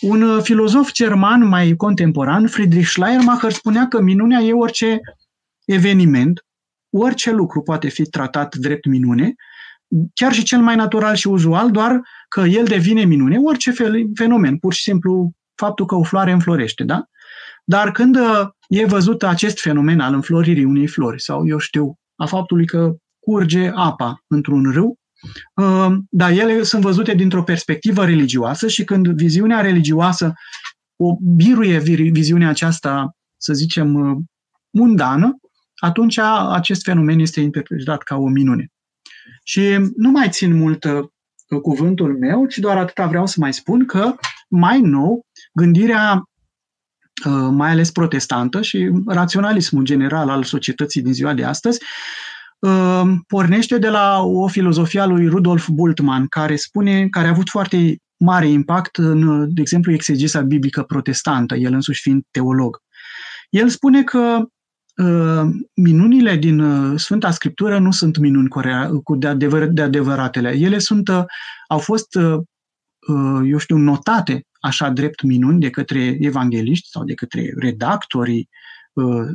Un 0.00 0.22
uh, 0.22 0.42
filozof 0.42 0.92
german 0.92 1.48
mai 1.48 1.74
contemporan, 1.76 2.46
Friedrich 2.46 2.88
Schleiermacher, 2.88 3.52
spunea 3.52 3.88
că 3.88 4.00
minunea 4.00 4.40
e 4.40 4.52
orice 4.52 5.00
eveniment, 5.64 6.44
orice 6.90 7.30
lucru 7.30 7.62
poate 7.62 7.88
fi 7.88 8.02
tratat 8.02 8.54
drept 8.54 8.86
minune, 8.86 9.34
chiar 10.14 10.32
și 10.32 10.42
cel 10.42 10.60
mai 10.60 10.76
natural 10.76 11.14
și 11.14 11.28
uzual, 11.28 11.70
doar 11.70 12.00
că 12.28 12.40
el 12.40 12.64
devine 12.64 13.04
minune, 13.04 13.38
orice 13.38 13.72
fenomen, 14.14 14.56
pur 14.56 14.72
și 14.72 14.82
simplu 14.82 15.32
faptul 15.64 15.86
că 15.86 15.94
o 15.94 16.02
floare 16.02 16.32
înflorește, 16.32 16.84
da? 16.84 17.04
Dar 17.64 17.92
când 17.92 18.16
uh, 18.16 18.48
e 18.68 18.84
văzut 18.84 19.22
acest 19.22 19.60
fenomen 19.60 20.00
al 20.00 20.14
înfloririi 20.14 20.64
unei 20.64 20.86
flori 20.86 21.22
sau, 21.22 21.46
eu 21.46 21.58
știu, 21.58 21.98
a 22.16 22.26
faptului 22.26 22.66
că 22.66 22.94
curge 23.18 23.70
apa 23.74 24.24
într-un 24.26 24.70
râu, 24.72 24.98
uh, 25.54 25.92
dar 26.10 26.30
ele 26.30 26.62
sunt 26.62 26.82
văzute 26.82 27.14
dintr-o 27.14 27.42
perspectivă 27.42 28.04
religioasă 28.04 28.68
și 28.68 28.84
când 28.84 29.08
viziunea 29.08 29.60
religioasă 29.60 30.32
o 30.96 31.16
biruie 31.36 31.78
viziunea 32.10 32.48
aceasta, 32.48 33.16
să 33.36 33.52
zicem, 33.52 33.94
uh, 33.94 34.16
mundană, 34.70 35.36
atunci 35.76 36.18
acest 36.50 36.82
fenomen 36.82 37.18
este 37.18 37.40
interpretat 37.40 38.02
ca 38.02 38.16
o 38.16 38.28
minune. 38.28 38.66
Și 39.44 39.62
nu 39.96 40.10
mai 40.10 40.28
țin 40.28 40.56
mult 40.56 40.84
cuvântul 41.62 42.18
meu, 42.18 42.46
ci 42.46 42.58
doar 42.58 42.76
atâta 42.76 43.06
vreau 43.06 43.26
să 43.26 43.36
mai 43.38 43.52
spun 43.52 43.86
că, 43.86 44.14
mai 44.48 44.80
nou, 44.80 45.26
gândirea 45.52 46.22
mai 47.50 47.70
ales 47.70 47.90
protestantă 47.90 48.62
și 48.62 48.90
raționalismul 49.06 49.84
general 49.84 50.28
al 50.28 50.42
societății 50.44 51.02
din 51.02 51.12
ziua 51.12 51.34
de 51.34 51.44
astăzi, 51.44 51.80
pornește 53.26 53.78
de 53.78 53.88
la 53.88 54.20
o 54.22 54.48
filozofie 54.48 55.00
a 55.00 55.06
lui 55.06 55.28
Rudolf 55.28 55.68
Bultmann, 55.68 56.26
care 56.26 56.56
spune, 56.56 57.08
care 57.08 57.26
a 57.26 57.30
avut 57.30 57.48
foarte 57.48 57.96
mare 58.16 58.48
impact 58.48 58.96
în, 58.96 59.48
de 59.54 59.60
exemplu, 59.60 59.92
exegesa 59.92 60.40
biblică 60.40 60.82
protestantă, 60.82 61.54
el 61.54 61.72
însuși 61.72 62.00
fiind 62.00 62.22
teolog. 62.30 62.78
El 63.50 63.68
spune 63.68 64.02
că 64.02 64.44
uh, 64.96 65.50
minunile 65.74 66.36
din 66.36 66.58
uh, 66.58 66.98
Sfânta 66.98 67.30
Scriptură 67.30 67.78
nu 67.78 67.90
sunt 67.90 68.18
minuni 68.18 68.48
cu 69.02 69.16
de, 69.16 69.26
adevăr, 69.26 69.66
de 69.66 69.82
adevăratele. 69.82 70.50
Ele 70.50 70.78
sunt, 70.78 71.08
uh, 71.08 71.24
au 71.68 71.78
fost, 71.78 72.14
uh, 72.14 72.38
uh, 73.08 73.40
eu 73.44 73.58
știu, 73.58 73.76
notate 73.76 74.46
așa 74.62 74.90
drept 74.90 75.22
minuni 75.22 75.60
de 75.60 75.70
către 75.70 76.16
evangeliști 76.20 76.88
sau 76.88 77.04
de 77.04 77.14
către 77.14 77.52
redactorii 77.56 78.48
uh, 78.92 79.26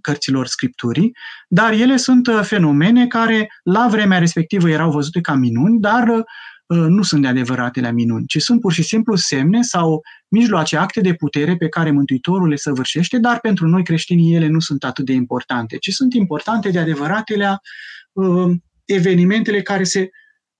cărților 0.00 0.46
scripturii, 0.46 1.12
dar 1.48 1.72
ele 1.72 1.96
sunt 1.96 2.26
uh, 2.26 2.40
fenomene 2.42 3.06
care 3.06 3.48
la 3.62 3.88
vremea 3.90 4.18
respectivă 4.18 4.68
erau 4.68 4.90
văzute 4.90 5.20
ca 5.20 5.34
minuni, 5.34 5.80
dar 5.80 6.08
uh, 6.08 6.24
Uh, 6.66 6.86
nu 6.88 7.02
sunt 7.02 7.22
de 7.22 7.28
adevăratele 7.28 7.92
minuni, 7.92 8.26
ci 8.26 8.40
sunt 8.40 8.60
pur 8.60 8.72
și 8.72 8.82
simplu 8.82 9.14
semne 9.14 9.62
sau 9.62 10.02
mijloace, 10.28 10.76
acte 10.76 11.00
de 11.00 11.14
putere 11.14 11.56
pe 11.56 11.68
care 11.68 11.90
Mântuitorul 11.90 12.48
le 12.48 12.56
săvârșește, 12.56 13.18
dar 13.18 13.40
pentru 13.40 13.66
noi 13.66 13.84
creștinii 13.84 14.34
ele 14.34 14.46
nu 14.46 14.60
sunt 14.60 14.84
atât 14.84 15.04
de 15.04 15.12
importante, 15.12 15.76
ci 15.76 15.90
sunt 15.90 16.14
importante 16.14 16.70
de 16.70 16.78
adevăratele 16.78 17.58
uh, 18.12 18.56
evenimentele 18.84 19.62
care 19.62 19.84
se, 19.84 20.10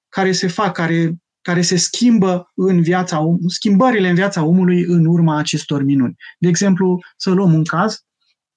care 0.09 0.33
se 0.33 0.47
fac, 0.47 0.75
care, 0.75 1.15
care 1.47 1.63
se 1.63 1.77
schimbă 1.77 2.53
în 2.55 2.83
viața 2.83 3.37
schimbările 3.47 4.09
în 4.09 4.15
viața 4.15 4.45
omului 4.45 4.85
în 4.85 5.07
urma 5.07 5.39
acestor 5.39 5.83
minuni. 5.83 6.15
De 6.39 6.49
exemplu, 6.49 6.99
să 7.17 7.31
luăm 7.31 7.53
un 7.53 7.65
caz, 7.65 8.05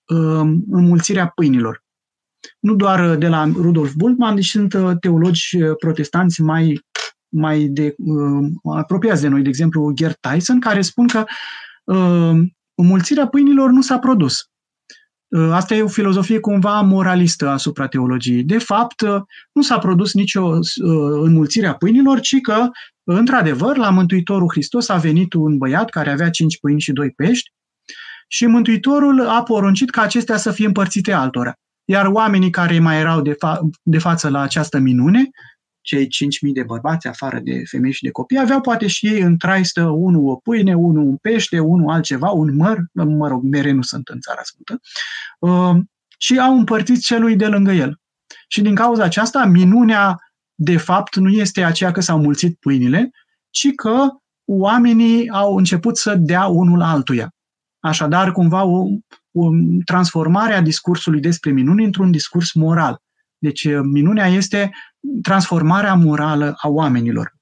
uh, 0.07 0.51
înmulțirea 0.71 1.27
pâinilor. 1.27 1.83
Nu 2.59 2.75
doar 2.75 3.15
de 3.15 3.27
la 3.27 3.45
Rudolf 3.45 3.93
Bultmann, 3.93 4.35
deși 4.35 4.49
sunt 4.49 4.73
uh, 4.73 4.91
teologi 4.99 5.57
protestanți 5.79 6.41
mai 6.41 6.85
mai 7.31 7.63
de, 7.63 7.95
uh, 7.97 8.47
apropiați 8.75 9.21
de 9.21 9.27
noi, 9.27 9.41
de 9.41 9.49
exemplu 9.49 9.91
Gerd 9.91 10.17
Tyson, 10.19 10.59
care 10.59 10.81
spun 10.81 11.07
că 11.07 11.25
uh, 11.83 12.41
înmulțirea 12.75 13.27
pâinilor 13.27 13.69
nu 13.69 13.81
s-a 13.81 13.99
produs. 13.99 14.48
Uh, 15.29 15.49
asta 15.51 15.75
e 15.75 15.81
o 15.81 15.87
filozofie 15.87 16.39
cumva 16.39 16.81
moralistă 16.81 17.49
asupra 17.49 17.87
teologiei. 17.87 18.43
De 18.43 18.57
fapt, 18.57 19.01
uh, 19.01 19.21
nu 19.51 19.61
s-a 19.61 19.77
produs 19.77 20.13
nicio 20.13 20.41
uh, 20.43 20.61
înmulțire 21.21 21.67
a 21.67 21.73
pâinilor, 21.73 22.19
ci 22.19 22.41
că, 22.41 22.69
într-adevăr, 23.03 23.77
la 23.77 23.89
Mântuitorul 23.89 24.49
Hristos 24.51 24.89
a 24.89 24.97
venit 24.97 25.33
un 25.33 25.57
băiat 25.57 25.89
care 25.89 26.11
avea 26.11 26.29
cinci 26.29 26.59
pâini 26.59 26.81
și 26.81 26.91
doi 26.91 27.11
pești 27.11 27.51
și 28.27 28.45
Mântuitorul 28.45 29.27
a 29.27 29.43
poruncit 29.43 29.89
ca 29.89 30.01
acestea 30.01 30.37
să 30.37 30.51
fie 30.51 30.65
împărțite 30.65 31.11
altora. 31.11 31.53
Iar 31.85 32.05
oamenii 32.05 32.49
care 32.49 32.79
mai 32.79 32.99
erau 32.99 33.21
de, 33.21 33.31
fa- 33.33 33.59
de 33.83 33.97
față 33.97 34.29
la 34.29 34.41
această 34.41 34.77
minune 34.77 35.29
cei 35.89 36.05
5.000 36.05 36.09
de 36.53 36.63
bărbați, 36.63 37.07
afară 37.07 37.39
de 37.39 37.63
femei 37.65 37.91
și 37.91 38.03
de 38.03 38.11
copii, 38.11 38.39
aveau 38.39 38.61
poate 38.61 38.87
și 38.87 39.07
ei 39.07 39.21
în 39.21 39.37
traistă 39.37 39.83
unul 39.83 40.29
o 40.29 40.35
pâine, 40.35 40.73
unul 40.73 41.03
un 41.03 41.17
pește, 41.17 41.59
unul 41.59 41.89
altceva, 41.89 42.29
un 42.29 42.55
măr, 42.55 42.77
mă 42.93 43.27
rog, 43.27 43.43
mere 43.43 43.71
nu 43.71 43.81
sunt 43.81 44.07
în 44.07 44.19
țara 44.19 44.41
sfântă, 44.43 44.79
uh, 45.39 45.83
și 46.17 46.39
au 46.39 46.57
împărțit 46.57 47.01
celui 47.01 47.35
de 47.35 47.47
lângă 47.47 47.71
el. 47.71 47.99
Și 48.47 48.61
din 48.61 48.75
cauza 48.75 49.03
aceasta, 49.03 49.45
minunea, 49.45 50.17
de 50.55 50.77
fapt, 50.77 51.15
nu 51.15 51.29
este 51.29 51.63
aceea 51.63 51.91
că 51.91 52.01
s-au 52.01 52.19
mulțit 52.19 52.57
pâinile, 52.59 53.11
ci 53.49 53.73
că 53.75 54.07
oamenii 54.45 55.29
au 55.29 55.55
început 55.55 55.97
să 55.97 56.15
dea 56.15 56.45
unul 56.45 56.81
altuia. 56.81 57.33
Așadar, 57.79 58.31
cumva, 58.31 58.63
o, 58.63 58.85
o 59.31 59.49
transformare 59.85 60.53
a 60.53 60.61
discursului 60.61 61.19
despre 61.19 61.51
minuni 61.51 61.85
într-un 61.85 62.11
discurs 62.11 62.53
moral. 62.53 63.01
Deci, 63.39 63.67
minunea 63.91 64.27
este 64.27 64.71
transformarea 65.21 65.93
morală 65.93 66.55
a 66.57 66.67
oamenilor. 66.67 67.39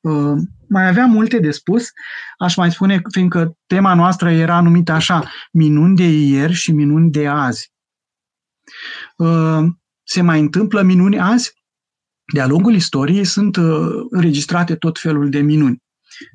Uh, 0.00 0.38
mai 0.68 0.88
aveam 0.88 1.10
multe 1.10 1.38
de 1.38 1.50
spus, 1.50 1.90
aș 2.38 2.56
mai 2.56 2.72
spune, 2.72 3.02
fiindcă 3.10 3.56
tema 3.66 3.94
noastră 3.94 4.30
era 4.30 4.60
numită 4.60 4.92
așa, 4.92 5.30
minuni 5.52 5.96
de 5.96 6.08
ieri 6.08 6.52
și 6.52 6.72
minuni 6.72 7.10
de 7.10 7.26
azi. 7.26 7.72
Uh, 9.16 9.64
se 10.02 10.22
mai 10.22 10.40
întâmplă 10.40 10.82
minuni 10.82 11.20
azi? 11.20 11.52
De-a 12.32 12.46
lungul 12.46 12.74
istoriei 12.74 13.24
sunt 13.24 13.56
uh, 13.56 13.88
înregistrate 14.10 14.76
tot 14.76 14.98
felul 14.98 15.30
de 15.30 15.40
minuni. 15.40 15.82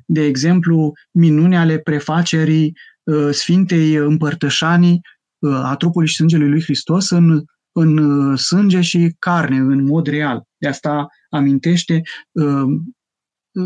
De 0.06 0.24
exemplu, 0.24 0.92
minuni 1.10 1.56
ale 1.56 1.78
prefacerii 1.78 2.76
Sfintei 3.30 3.94
Împărtășanii 3.94 5.00
a 5.40 5.76
trupului 5.76 6.08
și 6.08 6.14
sângelui 6.14 6.48
lui 6.48 6.62
Hristos 6.62 7.10
în 7.10 7.44
în 7.72 7.96
uh, 7.96 8.38
sânge 8.38 8.80
și 8.80 9.14
carne, 9.18 9.56
în 9.56 9.84
mod 9.84 10.06
real. 10.06 10.42
De 10.56 10.68
asta 10.68 11.06
amintește, 11.30 12.02
uh, 12.30 12.64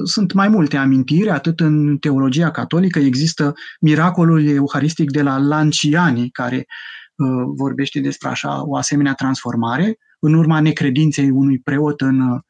sunt 0.04 0.32
mai 0.32 0.48
multe 0.48 0.76
amintiri, 0.76 1.30
atât 1.30 1.60
în 1.60 1.98
teologia 1.98 2.50
catolică 2.50 2.98
există 2.98 3.52
miracolul 3.80 4.48
euharistic 4.48 5.10
de 5.10 5.22
la 5.22 5.38
Lanciani, 5.38 6.30
care 6.30 6.56
uh, 6.56 7.44
vorbește 7.56 8.00
despre 8.00 8.28
așa 8.28 8.66
o 8.66 8.76
asemenea 8.76 9.14
transformare, 9.14 9.98
în 10.18 10.34
urma 10.34 10.60
necredinței 10.60 11.30
unui 11.30 11.58
preot 11.58 12.00
în, 12.00 12.40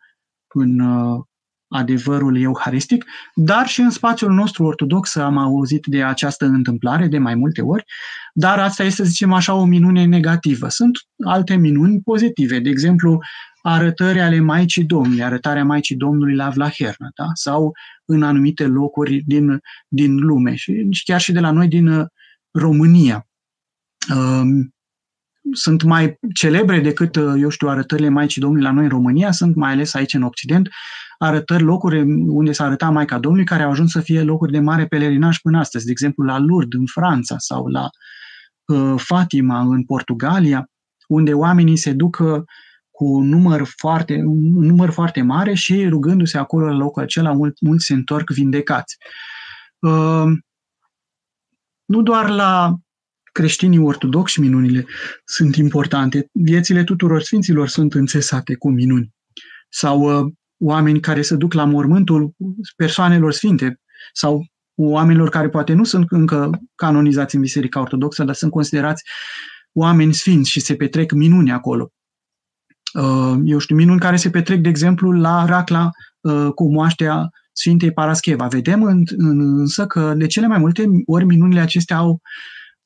în 0.55 0.81
adevărul 1.69 2.41
euharistic, 2.41 3.05
dar 3.35 3.67
și 3.67 3.81
în 3.81 3.91
spațiul 3.91 4.33
nostru 4.33 4.65
ortodox 4.65 5.17
am 5.17 5.39
auzit 5.39 5.85
de 5.87 6.03
această 6.03 6.45
întâmplare 6.45 7.07
de 7.07 7.19
mai 7.19 7.35
multe 7.35 7.63
ori, 7.63 7.85
dar 8.35 8.59
asta 8.59 8.83
este, 8.83 9.03
să 9.03 9.09
zicem 9.09 9.33
așa, 9.33 9.55
o 9.55 9.65
minune 9.65 10.05
negativă. 10.05 10.69
Sunt 10.69 10.99
alte 11.25 11.55
minuni 11.55 12.01
pozitive, 12.01 12.59
de 12.59 12.69
exemplu, 12.69 13.19
arătări 13.63 14.21
ale 14.21 14.41
Maicii 14.41 14.85
Domnului, 14.85 15.23
arătarea 15.23 15.65
Maicii 15.65 15.97
Domnului 15.97 16.35
la 16.35 16.49
Vlahernă, 16.49 17.11
da? 17.15 17.27
sau 17.33 17.73
în 18.05 18.23
anumite 18.23 18.67
locuri 18.67 19.23
din, 19.27 19.61
din 19.89 20.17
lume 20.17 20.55
și 20.55 20.89
chiar 21.05 21.21
și 21.21 21.33
de 21.33 21.41
la 21.41 21.51
noi 21.51 21.69
din 21.69 21.87
uh, 21.87 22.07
România. 22.51 23.27
Um, 24.17 24.75
sunt 25.53 25.83
mai 25.83 26.19
celebre 26.35 26.81
decât, 26.81 27.17
uh, 27.17 27.35
eu 27.39 27.49
știu, 27.49 27.69
arătările 27.69 28.09
Maicii 28.09 28.41
Domnului 28.41 28.65
la 28.65 28.73
noi 28.73 28.85
în 28.85 28.91
România, 28.91 29.33
sunt 29.33 29.55
mai 29.55 29.73
ales 29.73 29.95
aici 29.95 30.15
în 30.15 30.23
Occident, 30.23 30.69
arătări, 31.19 31.63
locuri 31.63 32.01
unde 32.27 32.53
s-a 32.53 32.65
arătat 32.65 32.93
Maica 32.93 33.19
Domnului, 33.19 33.47
care 33.47 33.63
au 33.63 33.71
ajuns 33.71 33.91
să 33.91 34.01
fie 34.01 34.23
locuri 34.23 34.53
de 34.53 34.59
mare 34.59 34.87
pelerinaj 34.87 35.39
până 35.39 35.59
astăzi, 35.59 35.85
de 35.85 35.91
exemplu 35.91 36.25
la 36.25 36.39
Lourdes 36.39 36.79
în 36.79 36.87
Franța 36.87 37.35
sau 37.39 37.67
la 37.67 37.89
uh, 38.67 38.95
Fatima 38.97 39.61
în 39.61 39.85
Portugalia, 39.85 40.71
unde 41.09 41.33
oamenii 41.33 41.77
se 41.77 41.93
duc 41.93 42.19
uh, 42.21 42.43
cu 42.91 43.05
un 43.05 43.29
număr 43.29 43.63
foarte, 43.77 44.23
un 44.25 44.65
număr 44.67 44.91
foarte 44.91 45.23
mare 45.23 45.55
și 45.55 45.89
rugându-se 45.89 46.39
acolo 46.39 46.67
la 46.67 46.77
locul 46.77 47.03
acela, 47.03 47.33
mulți, 47.33 47.65
mulți 47.65 47.85
se 47.85 47.93
întorc 47.93 48.31
vindecați. 48.31 48.97
Uh, 49.79 50.25
nu 51.85 52.03
doar 52.03 52.29
la 52.29 52.77
creștinii 53.37 53.79
ortodoxi 53.79 54.41
minunile 54.41 54.87
sunt 55.25 55.57
importante, 55.57 56.29
viețile 56.33 56.85
tuturor 56.85 57.21
sfinților 57.23 57.69
sunt 57.69 57.95
înțesate 57.95 58.55
cu 58.55 58.71
minuni. 58.71 59.15
Sau 59.69 60.01
uh, 60.01 60.33
oameni 60.59 61.01
care 61.01 61.23
se 61.23 61.37
duc 61.37 61.53
la 61.53 61.65
mormântul 61.65 62.35
persoanelor 62.77 63.33
sfinte 63.33 63.81
sau 64.13 64.47
oamenilor 64.75 65.29
care 65.29 65.49
poate 65.49 65.73
nu 65.73 65.85
sunt 65.85 66.07
încă 66.09 66.51
canonizați 66.75 67.35
în 67.35 67.41
Biserica 67.41 67.81
Ortodoxă, 67.81 68.25
dar 68.25 68.35
sunt 68.35 68.51
considerați 68.51 69.03
oameni 69.73 70.15
sfinți 70.15 70.51
și 70.51 70.61
se 70.61 70.75
petrec 70.75 71.13
minuni 71.13 71.53
acolo. 71.53 71.91
Uh, 72.95 73.39
eu 73.45 73.59
știu, 73.59 73.77
minuni 73.77 74.01
care 74.01 74.17
se 74.17 74.31
petrec, 74.31 74.61
de 74.61 74.69
exemplu, 74.69 75.13
la 75.13 75.45
Racla 75.45 75.91
uh, 76.21 76.49
cu 76.55 76.73
moaștea 76.73 77.29
Sfintei 77.53 77.93
Parascheva. 77.93 78.47
Vedem 78.47 79.07
însă 79.17 79.87
că 79.87 80.15
de 80.17 80.27
cele 80.27 80.47
mai 80.47 80.59
multe 80.59 80.85
ori 81.07 81.25
minunile 81.25 81.61
acestea 81.61 81.97
au, 81.97 82.21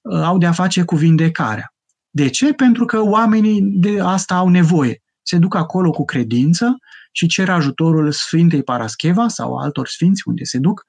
uh, 0.01 0.23
au 0.23 0.39
de-a 0.39 0.53
face 0.53 0.83
cu 0.83 0.97
vindecarea. 0.97 1.75
De 2.11 2.29
ce? 2.29 2.53
Pentru 2.53 2.85
că 2.85 3.01
oamenii 3.01 3.61
de 3.63 4.01
asta 4.01 4.35
au 4.35 4.49
nevoie. 4.49 5.03
Se 5.23 5.39
duc 5.39 5.55
acolo 5.55 5.91
cu 5.91 6.05
credință 6.05 6.79
și 7.13 7.27
cer 7.27 7.49
ajutorul 7.49 8.13
Sfintei 8.13 8.63
Parascheva 8.63 9.29
sau 9.29 9.57
altor 9.57 9.87
sfinți 9.87 10.23
unde 10.25 10.45
se 10.45 10.59
duc 10.59 10.85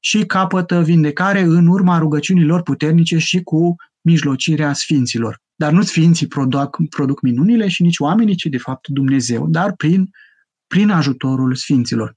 și 0.00 0.26
capătă 0.26 0.82
vindecare 0.82 1.40
în 1.40 1.66
urma 1.66 1.98
rugăciunilor 1.98 2.62
puternice 2.62 3.18
și 3.18 3.42
cu 3.42 3.74
mijlocirea 4.00 4.72
sfinților. 4.72 5.40
Dar 5.54 5.72
nu 5.72 5.82
sfinții 5.82 6.26
produc, 6.26 6.76
produc 6.90 7.22
minunile 7.22 7.68
și 7.68 7.82
nici 7.82 7.98
oamenii, 7.98 8.34
ci 8.34 8.44
de 8.44 8.58
fapt 8.58 8.88
Dumnezeu, 8.88 9.46
dar 9.48 9.72
prin, 9.76 10.10
prin 10.66 10.90
ajutorul 10.90 11.54
sfinților. 11.54 12.14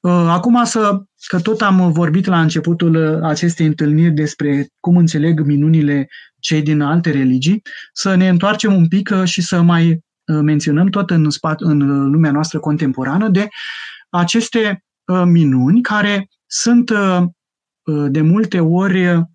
Uh, 0.00 0.26
acum 0.28 0.64
să, 0.64 1.02
că 1.26 1.40
tot 1.40 1.60
am 1.62 1.92
vorbit 1.92 2.26
la 2.26 2.40
începutul 2.40 3.24
acestei 3.24 3.66
întâlniri 3.66 4.14
despre 4.14 4.66
cum 4.80 4.96
înțeleg 4.96 5.40
minunile 5.40 6.08
cei 6.40 6.62
din 6.62 6.80
alte 6.80 7.10
religii, 7.10 7.62
să 7.92 8.14
ne 8.14 8.28
întoarcem 8.28 8.74
un 8.74 8.88
pic 8.88 9.24
și 9.24 9.42
să 9.42 9.60
mai 9.62 9.98
menționăm 10.24 10.88
tot 10.88 11.10
în, 11.10 11.30
spat, 11.30 11.60
în 11.60 12.10
lumea 12.10 12.30
noastră 12.30 12.58
contemporană 12.58 13.28
de 13.28 13.48
aceste 14.08 14.84
minuni 15.24 15.82
care 15.82 16.28
sunt 16.46 16.92
de 18.08 18.20
multe 18.20 18.60
ori 18.60 19.26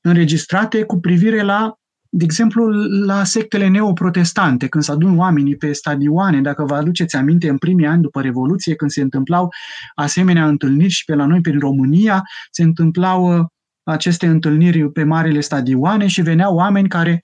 înregistrate 0.00 0.82
cu 0.82 1.00
privire 1.00 1.42
la 1.42 1.74
de 2.16 2.24
exemplu, 2.24 2.66
la 3.04 3.24
sectele 3.24 3.68
neoprotestante, 3.68 4.68
când 4.68 4.84
se 4.84 4.92
adun 4.92 5.18
oamenii 5.18 5.56
pe 5.56 5.72
stadioane, 5.72 6.40
dacă 6.40 6.64
vă 6.64 6.74
aduceți 6.74 7.16
aminte, 7.16 7.48
în 7.48 7.58
primii 7.58 7.86
ani 7.86 8.02
după 8.02 8.20
Revoluție, 8.20 8.74
când 8.74 8.90
se 8.90 9.00
întâmplau 9.00 9.48
asemenea 9.94 10.46
întâlniri 10.46 10.92
și 10.92 11.04
pe 11.04 11.14
la 11.14 11.26
noi, 11.26 11.40
prin 11.40 11.58
România, 11.58 12.22
se 12.50 12.62
întâmplau 12.62 13.38
uh, 13.38 13.44
aceste 13.82 14.26
întâlniri 14.26 14.92
pe 14.92 15.04
marile 15.04 15.40
stadioane 15.40 16.06
și 16.06 16.22
veneau 16.22 16.54
oameni 16.54 16.88
care 16.88 17.22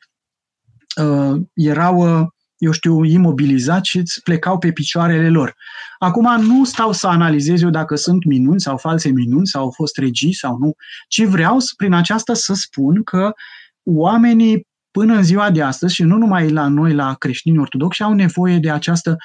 uh, 1.03 1.41
erau, 1.55 2.20
uh, 2.20 2.26
eu 2.57 2.72
știu, 2.72 3.05
imobilizați 3.05 3.88
și 3.88 4.03
plecau 4.24 4.59
pe 4.59 4.72
picioarele 4.72 5.28
lor. 5.28 5.55
Acum 5.99 6.43
nu 6.43 6.64
stau 6.64 6.93
să 6.93 7.07
analizez 7.07 7.62
eu 7.62 7.70
dacă 7.70 7.95
sunt 7.95 8.24
minuni 8.24 8.61
sau 8.61 8.76
false 8.76 9.09
minuni 9.09 9.47
sau 9.47 9.62
au 9.62 9.70
fost 9.70 9.99
regii 9.99 10.34
sau 10.34 10.57
nu, 10.59 10.72
ci 11.09 11.24
vreau 11.24 11.57
prin 11.76 11.93
aceasta 11.93 12.34
să 12.34 12.55
spun 12.55 13.03
că 13.03 13.32
oamenii 13.82 14.68
până 14.91 15.14
în 15.14 15.22
ziua 15.22 15.51
de 15.51 15.62
astăzi 15.62 15.95
și 15.95 16.03
nu 16.03 16.16
numai 16.16 16.51
la 16.51 16.68
noi, 16.68 16.95
la 16.95 17.14
creștini 17.14 17.59
ortodoxi, 17.59 18.03
au 18.03 18.12
nevoie 18.12 18.59
de 18.59 18.70
această 18.70 19.16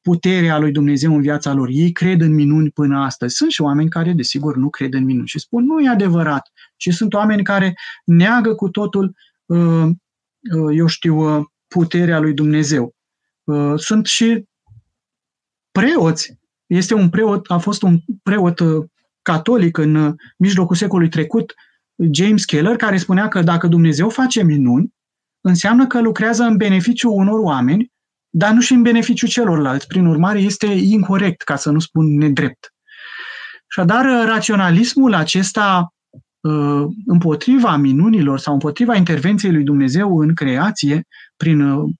putere 0.00 0.48
a 0.48 0.58
lui 0.58 0.72
Dumnezeu 0.72 1.14
în 1.14 1.20
viața 1.20 1.52
lor. 1.52 1.68
Ei 1.72 1.92
cred 1.92 2.20
în 2.20 2.34
minuni 2.34 2.70
până 2.70 2.98
astăzi. 2.98 3.34
Sunt 3.34 3.50
și 3.50 3.62
oameni 3.62 3.88
care, 3.88 4.12
desigur, 4.12 4.56
nu 4.56 4.70
cred 4.70 4.94
în 4.94 5.04
minuni 5.04 5.26
și 5.26 5.38
spun 5.38 5.64
nu 5.64 5.80
e 5.80 5.88
adevărat. 5.88 6.50
Și 6.76 6.90
sunt 6.90 7.14
oameni 7.14 7.42
care 7.42 7.74
neagă 8.04 8.54
cu 8.54 8.68
totul, 8.68 9.16
uh, 9.46 9.84
uh, 10.54 10.76
eu 10.76 10.86
știu, 10.86 11.38
uh, 11.38 11.44
puterea 11.66 12.18
lui 12.18 12.32
Dumnezeu. 12.32 12.94
Sunt 13.76 14.06
și 14.06 14.44
preoți. 15.70 16.38
Este 16.66 16.94
un 16.94 17.08
preot, 17.08 17.50
a 17.50 17.58
fost 17.58 17.82
un 17.82 18.00
preot 18.22 18.60
catolic 19.22 19.76
în 19.76 20.14
mijlocul 20.36 20.76
secolului 20.76 21.10
trecut, 21.10 21.54
James 22.10 22.44
Keller, 22.44 22.76
care 22.76 22.96
spunea 22.96 23.28
că 23.28 23.42
dacă 23.42 23.66
Dumnezeu 23.66 24.08
face 24.08 24.42
minuni, 24.42 24.94
înseamnă 25.40 25.86
că 25.86 26.00
lucrează 26.00 26.42
în 26.42 26.56
beneficiu 26.56 27.12
unor 27.12 27.38
oameni, 27.38 27.92
dar 28.30 28.52
nu 28.52 28.60
și 28.60 28.72
în 28.72 28.82
beneficiu 28.82 29.26
celorlalți. 29.26 29.86
Prin 29.86 30.06
urmare, 30.06 30.38
este 30.38 30.66
incorrect, 30.66 31.42
ca 31.42 31.56
să 31.56 31.70
nu 31.70 31.78
spun 31.78 32.16
nedrept. 32.16 32.72
Și 33.68 33.80
dar 33.84 34.04
raționalismul 34.26 35.14
acesta 35.14 35.94
uh, 36.40 36.84
împotriva 37.06 37.76
minunilor 37.76 38.38
sau 38.38 38.52
împotriva 38.52 38.94
intervenției 38.94 39.52
lui 39.52 39.62
Dumnezeu 39.62 40.18
în 40.18 40.34
creație, 40.34 41.06
prin, 41.36 41.60
uh, 41.60 41.90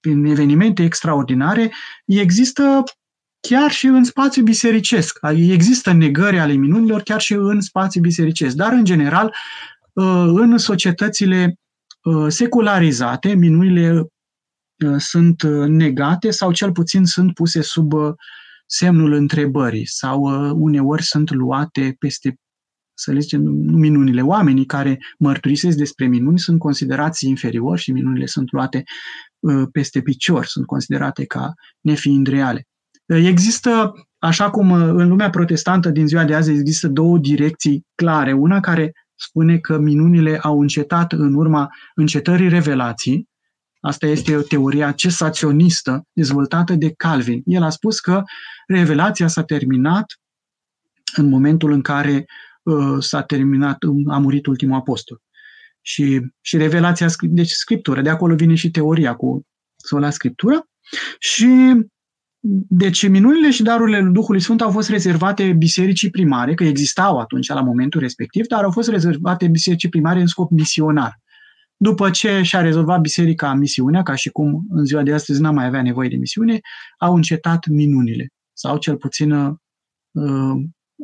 prin 0.00 0.24
evenimente 0.24 0.82
extraordinare, 0.82 1.72
există 2.04 2.82
chiar 3.40 3.70
și 3.70 3.86
în 3.86 4.04
spațiu 4.04 4.42
bisericesc. 4.42 5.18
Există 5.36 5.92
negări 5.92 6.38
ale 6.38 6.52
minunilor 6.52 7.02
chiar 7.02 7.20
și 7.20 7.32
în 7.32 7.60
spațiu 7.60 8.00
bisericesc. 8.00 8.56
Dar, 8.56 8.72
în 8.72 8.84
general, 8.84 9.34
uh, 9.92 10.32
în 10.34 10.58
societățile 10.58 11.44
Uh, 11.44 11.61
secularizate, 12.28 13.34
minunile 13.34 13.90
uh, 14.86 14.94
sunt 14.96 15.42
uh, 15.42 15.68
negate 15.68 16.30
sau 16.30 16.52
cel 16.52 16.72
puțin 16.72 17.04
sunt 17.04 17.34
puse 17.34 17.62
sub 17.62 17.92
semnul 18.66 19.12
întrebării 19.12 19.86
sau 19.86 20.22
uneori 20.58 21.02
sunt 21.02 21.30
luate 21.30 21.96
peste, 21.98 22.34
să 22.94 23.12
le 23.12 23.18
zicem, 23.18 23.42
minunile. 23.66 24.22
Oamenii 24.22 24.66
care 24.66 24.98
mărturisesc 25.18 25.76
despre 25.76 26.06
minuni 26.06 26.38
sunt 26.38 26.58
considerați 26.58 27.26
inferiori 27.26 27.80
și 27.80 27.92
minunile 27.92 28.26
sunt 28.26 28.52
luate 28.52 28.82
peste 29.72 30.02
picior, 30.02 30.44
sunt 30.44 30.66
considerate 30.66 31.24
ca 31.24 31.52
nefiind 31.80 32.26
reale. 32.26 32.66
Există, 33.06 33.92
așa 34.18 34.50
cum 34.50 34.72
în 34.72 35.08
lumea 35.08 35.30
protestantă 35.30 35.90
din 35.90 36.06
ziua 36.06 36.24
de 36.24 36.34
azi 36.34 36.50
există 36.50 36.88
două 36.88 37.18
direcții 37.18 37.86
clare. 37.94 38.32
Una 38.32 38.60
care 38.60 38.92
spune 39.26 39.58
că 39.58 39.78
minunile 39.78 40.38
au 40.38 40.60
încetat 40.60 41.12
în 41.12 41.34
urma 41.34 41.70
încetării 41.94 42.48
revelației. 42.48 43.28
Asta 43.80 44.06
este 44.06 44.36
o 44.36 44.42
teoria 44.42 44.92
cesaționistă 44.92 46.06
dezvoltată 46.12 46.74
de 46.74 46.92
Calvin. 46.96 47.42
El 47.44 47.62
a 47.62 47.70
spus 47.70 48.00
că 48.00 48.22
revelația 48.66 49.26
s-a 49.26 49.42
terminat 49.42 50.04
în 51.16 51.28
momentul 51.28 51.72
în 51.72 51.80
care 51.80 52.24
uh, 52.62 52.96
s-a 52.98 53.22
terminat, 53.22 53.78
a 54.08 54.18
murit 54.18 54.46
ultimul 54.46 54.76
apostol. 54.76 55.20
Și, 55.80 56.20
și 56.40 56.56
revelația, 56.56 57.06
deci 57.20 57.50
scriptură, 57.50 58.00
de 58.00 58.08
acolo 58.08 58.34
vine 58.34 58.54
și 58.54 58.70
teoria 58.70 59.14
cu 59.14 59.46
sola 59.76 60.10
scriptură. 60.10 60.66
Și 61.18 61.74
deci 62.68 63.08
minunile 63.08 63.50
și 63.50 63.62
darurile 63.62 64.00
lui 64.00 64.12
Duhului 64.12 64.40
Sfânt 64.40 64.60
au 64.60 64.70
fost 64.70 64.88
rezervate 64.88 65.52
bisericii 65.52 66.10
primare, 66.10 66.54
că 66.54 66.64
existau 66.64 67.18
atunci 67.18 67.48
la 67.48 67.60
momentul 67.60 68.00
respectiv, 68.00 68.46
dar 68.46 68.64
au 68.64 68.70
fost 68.70 68.88
rezervate 68.88 69.48
bisericii 69.48 69.88
primare 69.88 70.20
în 70.20 70.26
scop 70.26 70.50
misionar. 70.50 71.20
După 71.76 72.10
ce 72.10 72.42
și-a 72.42 72.60
rezolvat 72.60 73.00
biserica 73.00 73.54
misiunea, 73.54 74.02
ca 74.02 74.14
și 74.14 74.30
cum 74.30 74.64
în 74.68 74.84
ziua 74.84 75.02
de 75.02 75.12
astăzi 75.12 75.40
n-a 75.40 75.50
mai 75.50 75.66
avea 75.66 75.82
nevoie 75.82 76.08
de 76.08 76.16
misiune, 76.16 76.60
au 76.98 77.14
încetat 77.14 77.66
minunile. 77.66 78.28
Sau 78.52 78.76
cel 78.76 78.96
puțin 78.96 79.32
uh, 79.32 79.52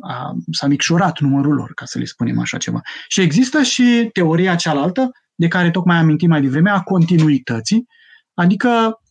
a, 0.01 0.35
s-a 0.51 0.67
micșorat 0.67 1.19
numărul 1.19 1.53
lor, 1.53 1.73
ca 1.73 1.85
să 1.85 1.99
le 1.99 2.05
spunem 2.05 2.39
așa 2.39 2.57
ceva. 2.57 2.81
Și 3.07 3.21
există 3.21 3.61
și 3.63 4.09
teoria 4.13 4.55
cealaltă, 4.55 5.11
de 5.35 5.47
care 5.47 5.71
tocmai 5.71 5.95
am 5.95 6.03
amintit 6.03 6.27
mai 6.29 6.41
devreme, 6.41 6.69
a 6.69 6.81
continuității, 6.81 7.85
adică 8.33 8.69
Uh, 8.69 9.08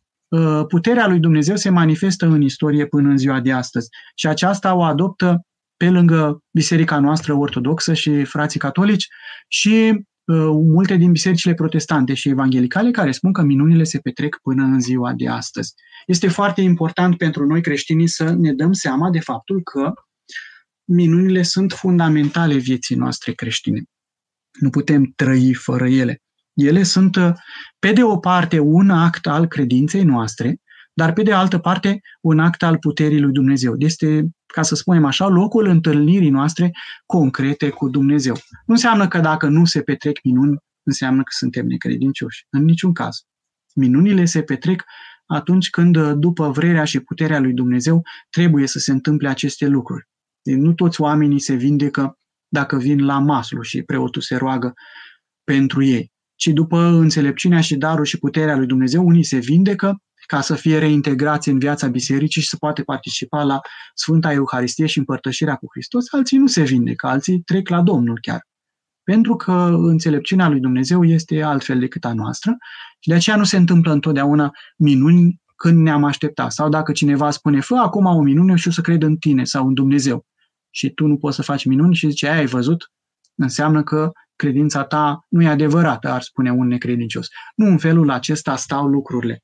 puterea 0.69 1.07
lui 1.07 1.19
Dumnezeu 1.19 1.57
se 1.57 1.71
manifestă 1.71 2.27
în 2.27 2.41
istorie 2.41 2.87
până 2.87 3.09
în 3.09 3.17
ziua 3.17 3.41
de 3.41 3.53
astăzi. 3.53 3.89
Și 4.15 4.27
aceasta 4.27 4.75
o 4.75 4.83
adoptă 4.83 5.43
pe 5.77 5.91
lângă 5.91 6.43
biserica 6.51 6.99
noastră 6.99 7.35
ortodoxă 7.35 7.95
și 7.95 8.25
frații 8.25 8.61
catolici 8.61 9.07
și 9.49 9.91
uh, 9.91 10.51
multe 10.51 10.97
din 10.97 11.13
bisericile 11.13 11.55
protestante 11.55 12.15
și 12.15 12.29
evanghelicale 12.29 12.91
care 12.91 13.11
spun 13.11 13.33
că 13.33 13.43
minunile 13.43 13.85
se 13.85 13.99
petrec 13.99 14.39
până 14.43 14.63
în 14.63 14.81
ziua 14.81 15.13
de 15.13 15.29
astăzi. 15.29 15.75
Este 16.07 16.29
foarte 16.29 16.61
important 16.61 17.17
pentru 17.17 17.47
noi 17.47 17.63
creștinii 17.63 18.09
să 18.09 18.35
ne 18.35 18.53
dăm 18.53 18.73
seama 18.73 19.11
de 19.11 19.21
faptul 19.21 19.63
că 19.63 19.93
minunile 20.85 21.43
sunt 21.43 21.73
fundamentale 21.73 22.57
vieții 22.57 22.97
noastre 22.97 23.33
creștine. 23.33 23.83
Nu 24.61 24.71
putem 24.71 25.13
trăi 25.17 25.55
fără 25.55 25.89
ele. 25.89 26.23
Ele 26.59 26.83
sunt, 26.83 27.17
uh, 27.17 27.33
pe 27.79 27.93
de 27.93 28.03
o 28.03 28.17
parte, 28.17 28.59
un 28.59 28.91
act 28.91 29.27
al 29.27 29.47
credinței 29.47 30.03
noastre, 30.03 30.61
dar 30.93 31.13
pe 31.13 31.23
de 31.23 31.33
altă 31.33 31.59
parte, 31.59 32.01
un 32.21 32.39
act 32.39 32.63
al 32.63 32.79
puterii 32.79 33.21
lui 33.21 33.33
Dumnezeu. 33.33 33.75
Este, 33.79 34.29
ca 34.47 34.63
să 34.63 34.75
spunem 34.75 35.05
așa, 35.05 35.27
locul 35.27 35.67
întâlnirii 35.67 36.31
noastre 36.31 36.71
concrete 37.07 37.69
cu 37.69 37.89
Dumnezeu. 37.89 38.35
Nu 38.67 38.75
înseamnă 38.75 39.09
că 39.09 39.21
dacă 39.21 39.49
nu 39.49 39.65
se 39.65 39.83
petrec 39.83 40.19
minuni, 40.25 40.57
înseamnă 40.83 41.23
că 41.23 41.31
suntem 41.31 41.67
necredincioși. 41.67 42.47
În 42.51 42.65
niciun 42.65 42.93
caz. 42.93 43.17
Minunile 43.75 44.25
se 44.25 44.43
petrec 44.43 44.85
atunci 45.27 45.71
când, 45.71 45.97
uh, 45.97 46.13
după 46.17 46.51
vrerea 46.51 46.85
și 46.85 47.01
puterea 47.01 47.39
lui 47.39 47.53
Dumnezeu, 47.53 48.03
trebuie 48.31 48.67
să 48.67 48.79
se 48.79 48.93
întâmple 48.93 49.29
aceste 49.29 49.67
lucruri. 49.67 50.09
Deci 50.43 50.57
nu 50.57 50.73
toți 50.73 51.01
oamenii 51.01 51.41
se 51.41 51.55
vindecă 51.55 52.19
dacă 52.49 52.77
vin 52.77 53.05
la 53.05 53.19
maslu 53.19 53.63
și 53.63 53.83
preotul 53.83 54.23
se 54.23 54.37
roagă 54.37 54.75
pentru 55.45 55.83
ei 55.83 56.17
ci 56.39 56.47
după 56.47 56.79
înțelepciunea 56.79 57.61
și 57.61 57.77
darul 57.77 58.05
și 58.05 58.19
puterea 58.19 58.57
lui 58.57 58.67
Dumnezeu, 58.67 59.07
unii 59.07 59.25
se 59.25 59.39
vindecă 59.39 60.03
ca 60.27 60.41
să 60.41 60.55
fie 60.55 60.79
reintegrați 60.79 61.49
în 61.49 61.59
viața 61.59 61.87
bisericii 61.87 62.43
și 62.43 62.49
să 62.49 62.57
poate 62.57 62.83
participa 62.83 63.43
la 63.43 63.61
Sfânta 63.95 64.33
Euharistie 64.33 64.87
și 64.87 64.99
împărtășirea 64.99 65.55
cu 65.55 65.67
Hristos, 65.71 66.13
alții 66.13 66.39
nu 66.39 66.47
se 66.47 66.63
vindecă, 66.63 67.07
alții 67.07 67.41
trec 67.41 67.69
la 67.69 67.83
Domnul 67.83 68.19
chiar. 68.21 68.47
Pentru 69.03 69.37
că 69.37 69.53
înțelepciunea 69.73 70.49
lui 70.49 70.61
Dumnezeu 70.61 71.05
este 71.05 71.43
altfel 71.43 71.79
decât 71.79 72.05
a 72.05 72.13
noastră 72.13 72.57
și 72.99 73.09
de 73.09 73.15
aceea 73.15 73.37
nu 73.37 73.45
se 73.45 73.57
întâmplă 73.57 73.93
întotdeauna 73.93 74.51
minuni 74.77 75.41
când 75.57 75.79
ne-am 75.79 76.05
așteptat. 76.05 76.53
Sau 76.53 76.69
dacă 76.69 76.93
cineva 76.93 77.31
spune, 77.31 77.61
fă 77.61 77.75
acum 77.75 78.05
o 78.05 78.23
minune 78.23 78.55
și 78.55 78.69
o 78.69 78.71
să 78.71 78.81
cred 78.81 79.03
în 79.03 79.17
tine 79.17 79.45
sau 79.45 79.67
în 79.67 79.75
Dumnezeu 79.75 80.27
și 80.71 80.91
tu 80.91 81.07
nu 81.07 81.17
poți 81.17 81.37
să 81.37 81.43
faci 81.43 81.65
minuni 81.65 81.95
și 81.95 82.09
zice, 82.09 82.29
ai 82.29 82.47
văzut? 82.47 82.93
Înseamnă 83.35 83.83
că 83.83 84.13
credința 84.39 84.85
ta 84.85 85.27
nu 85.29 85.43
e 85.43 85.49
adevărată, 85.49 86.09
ar 86.09 86.23
spune 86.23 86.53
un 86.53 86.67
necredincios. 86.67 87.29
Nu 87.55 87.67
în 87.67 87.79
felul 87.79 88.11
acesta 88.11 88.57
stau 88.57 88.87
lucrurile. 88.87 89.43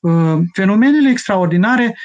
Uh, 0.00 0.38
fenomenele 0.52 1.10
extraordinare 1.10 1.96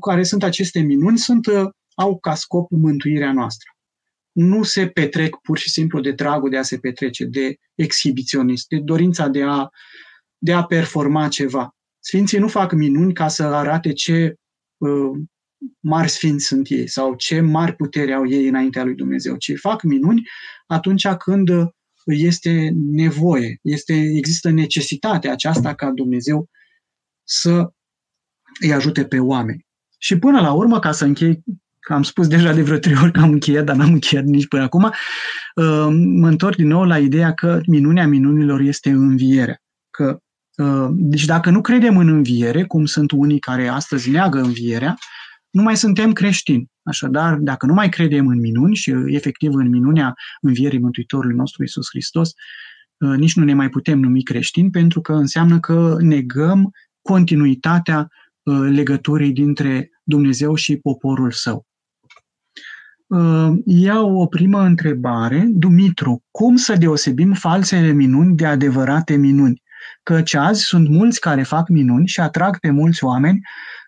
care 0.00 0.22
sunt 0.22 0.42
aceste 0.42 0.80
minuni 0.80 1.18
sunt, 1.18 1.46
uh, 1.46 1.68
au 1.94 2.18
ca 2.18 2.34
scop 2.34 2.70
mântuirea 2.70 3.32
noastră. 3.32 3.70
Nu 4.32 4.62
se 4.62 4.86
petrec 4.86 5.36
pur 5.36 5.58
și 5.58 5.70
simplu 5.70 6.00
de 6.00 6.10
dragul 6.10 6.50
de 6.50 6.56
a 6.56 6.62
se 6.62 6.78
petrece, 6.78 7.24
de 7.24 7.56
exhibiționist, 7.74 8.68
de 8.68 8.78
dorința 8.78 9.28
de 9.28 9.42
a, 9.42 9.68
de 10.38 10.52
a 10.52 10.62
performa 10.64 11.28
ceva. 11.28 11.76
Sfinții 11.98 12.38
nu 12.38 12.48
fac 12.48 12.72
minuni 12.72 13.12
ca 13.12 13.28
să 13.28 13.42
arate 13.42 13.92
ce 13.92 14.34
uh, 14.76 15.10
mari 15.80 16.08
sfinți 16.08 16.44
sunt 16.44 16.68
ei 16.68 16.88
sau 16.88 17.14
ce 17.14 17.40
mari 17.40 17.74
putere 17.74 18.12
au 18.12 18.28
ei 18.28 18.48
înaintea 18.48 18.84
lui 18.84 18.94
Dumnezeu, 18.94 19.36
ci 19.36 19.52
fac 19.56 19.82
minuni 19.82 20.22
atunci 20.66 21.08
când 21.08 21.50
este 22.04 22.72
nevoie, 22.74 23.58
este, 23.62 23.92
există 23.92 24.50
necesitatea 24.50 25.32
aceasta 25.32 25.74
ca 25.74 25.90
Dumnezeu 25.90 26.48
să 27.24 27.72
îi 28.60 28.72
ajute 28.72 29.04
pe 29.04 29.18
oameni. 29.18 29.66
Și 29.98 30.18
până 30.18 30.40
la 30.40 30.52
urmă, 30.52 30.78
ca 30.78 30.92
să 30.92 31.04
închei, 31.04 31.42
am 31.90 32.02
spus 32.02 32.26
deja 32.26 32.52
de 32.52 32.62
vreo 32.62 32.78
trei 32.78 32.96
ori 33.02 33.12
că 33.12 33.20
am 33.20 33.30
încheiat, 33.30 33.64
dar 33.64 33.76
n-am 33.76 33.92
încheiat 33.92 34.24
nici 34.24 34.48
până 34.48 34.62
acum, 34.62 34.82
uh, 34.82 35.86
mă 35.94 36.28
întorc 36.28 36.56
din 36.56 36.66
nou 36.66 36.84
la 36.84 36.98
ideea 36.98 37.32
că 37.32 37.60
minunea 37.66 38.06
minunilor 38.06 38.60
este 38.60 38.90
învierea. 38.90 39.62
Că, 39.90 40.18
uh, 40.56 40.88
deci 40.90 41.24
dacă 41.24 41.50
nu 41.50 41.60
credem 41.60 41.96
în 41.96 42.08
înviere, 42.08 42.64
cum 42.64 42.84
sunt 42.84 43.10
unii 43.10 43.38
care 43.38 43.68
astăzi 43.68 44.10
neagă 44.10 44.40
învierea, 44.40 44.96
nu 45.54 45.62
mai 45.62 45.76
suntem 45.76 46.12
creștini. 46.12 46.70
Așadar, 46.82 47.34
dacă 47.34 47.66
nu 47.66 47.74
mai 47.74 47.88
credem 47.88 48.26
în 48.26 48.40
minuni 48.40 48.74
și 48.74 48.94
efectiv 49.06 49.54
în 49.54 49.68
minunea 49.68 50.14
învierii 50.40 50.78
Mântuitorului 50.78 51.36
nostru 51.36 51.62
Isus 51.62 51.86
Hristos, 51.88 52.30
uh, 52.98 53.16
nici 53.16 53.34
nu 53.34 53.44
ne 53.44 53.54
mai 53.54 53.68
putem 53.68 53.98
numi 53.98 54.22
creștini 54.22 54.70
pentru 54.70 55.00
că 55.00 55.12
înseamnă 55.12 55.60
că 55.60 55.96
negăm 56.00 56.70
continuitatea 57.02 58.08
uh, 58.42 58.68
legăturii 58.70 59.32
dintre 59.32 59.90
Dumnezeu 60.02 60.54
și 60.54 60.76
poporul 60.76 61.30
său. 61.32 61.66
Uh, 63.06 63.50
iau 63.64 64.16
o 64.16 64.26
primă 64.26 64.60
întrebare. 64.60 65.46
Dumitru, 65.48 66.22
cum 66.30 66.56
să 66.56 66.76
deosebim 66.76 67.32
falsele 67.32 67.92
minuni 67.92 68.36
de 68.36 68.46
adevărate 68.46 69.16
minuni? 69.16 69.62
Căci 70.02 70.34
azi 70.34 70.62
sunt 70.62 70.88
mulți 70.88 71.20
care 71.20 71.42
fac 71.42 71.68
minuni 71.68 72.06
și 72.06 72.20
atrag 72.20 72.58
pe 72.58 72.70
mulți 72.70 73.04
oameni 73.04 73.40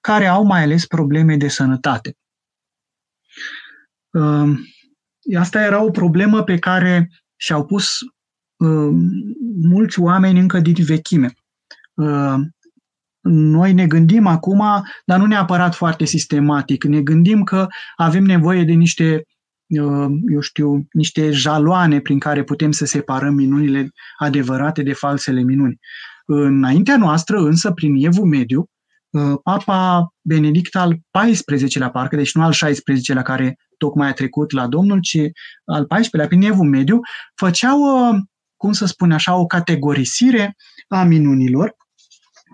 care 0.07 0.27
au 0.27 0.45
mai 0.45 0.63
ales 0.63 0.87
probleme 0.87 1.37
de 1.37 1.49
sănătate. 1.49 2.17
Uh, 4.11 4.59
asta 5.39 5.61
era 5.63 5.83
o 5.83 5.91
problemă 5.91 6.43
pe 6.43 6.59
care 6.59 7.11
și-au 7.37 7.65
pus 7.65 7.99
mulți 9.63 10.01
oameni 10.01 10.39
încă 10.39 10.61
din 10.61 10.85
vechime 10.85 11.35
noi 13.29 13.73
ne 13.73 13.87
gândim 13.87 14.27
acum, 14.27 14.63
dar 15.05 15.19
nu 15.19 15.27
neapărat 15.27 15.75
foarte 15.75 16.05
sistematic, 16.05 16.85
ne 16.85 17.03
gândim 17.03 17.43
că 17.43 17.67
avem 17.97 18.25
nevoie 18.25 18.65
de 18.65 18.73
niște, 18.73 19.23
uh, 19.67 20.09
eu 20.33 20.41
știu, 20.41 20.87
niște 20.93 21.31
jaloane 21.31 22.01
prin 22.01 22.19
care 22.19 22.45
putem 22.45 22.71
să 22.71 22.85
separăm 22.85 23.35
minunile 23.35 23.91
adevărate 24.19 24.83
de 24.83 24.93
falsele 24.93 25.43
minuni. 25.43 25.79
Înaintea 26.25 26.97
noastră, 26.97 27.39
însă, 27.39 27.73
prin 27.73 28.05
Evul 28.05 28.25
Mediu, 28.25 28.61
uh, 28.61 28.67
Papa 29.43 30.09
Benedict 30.21 30.77
al 30.77 30.99
XIV-lea, 31.11 31.91
parcă, 31.91 32.17
deci 32.17 32.35
nu 32.35 32.43
al 32.43 32.51
XVI-lea 32.51 33.23
care 33.23 33.59
tocmai 33.79 34.09
a 34.09 34.13
trecut 34.13 34.53
la 34.53 34.67
Domnul, 34.67 35.01
ci 35.01 35.19
al 35.65 35.87
XIV-lea, 35.87 36.27
prin 36.27 36.43
Evul 36.43 36.69
Mediu, 36.69 37.01
făceau, 37.35 37.79
uh, 37.81 38.19
cum 38.57 38.73
să 38.73 38.87
spun 38.87 39.13
așa, 39.13 39.35
o 39.35 39.47
categorisire 39.47 40.57
a 40.89 41.03
minunilor 41.03 41.75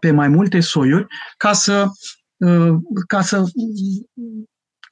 pe 0.00 0.10
mai 0.10 0.28
multe 0.28 0.60
soiuri 0.60 1.06
ca 1.36 1.52
să, 1.52 1.86
uh, 2.36 2.74
ca 3.06 3.22
să 3.22 3.44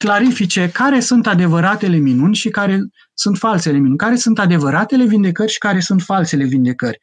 clarifice 0.04 0.70
care 0.70 1.00
sunt 1.00 1.26
adevăratele 1.26 1.96
minuni 1.96 2.34
și 2.34 2.48
care 2.48 2.80
sunt 3.14 3.38
falsele 3.38 3.78
minuni, 3.78 3.96
care 3.96 4.16
sunt 4.16 4.38
adevăratele 4.38 5.04
vindecări 5.04 5.50
și 5.50 5.58
care 5.58 5.80
sunt 5.80 6.02
falsele 6.02 6.44
vindecări. 6.44 6.98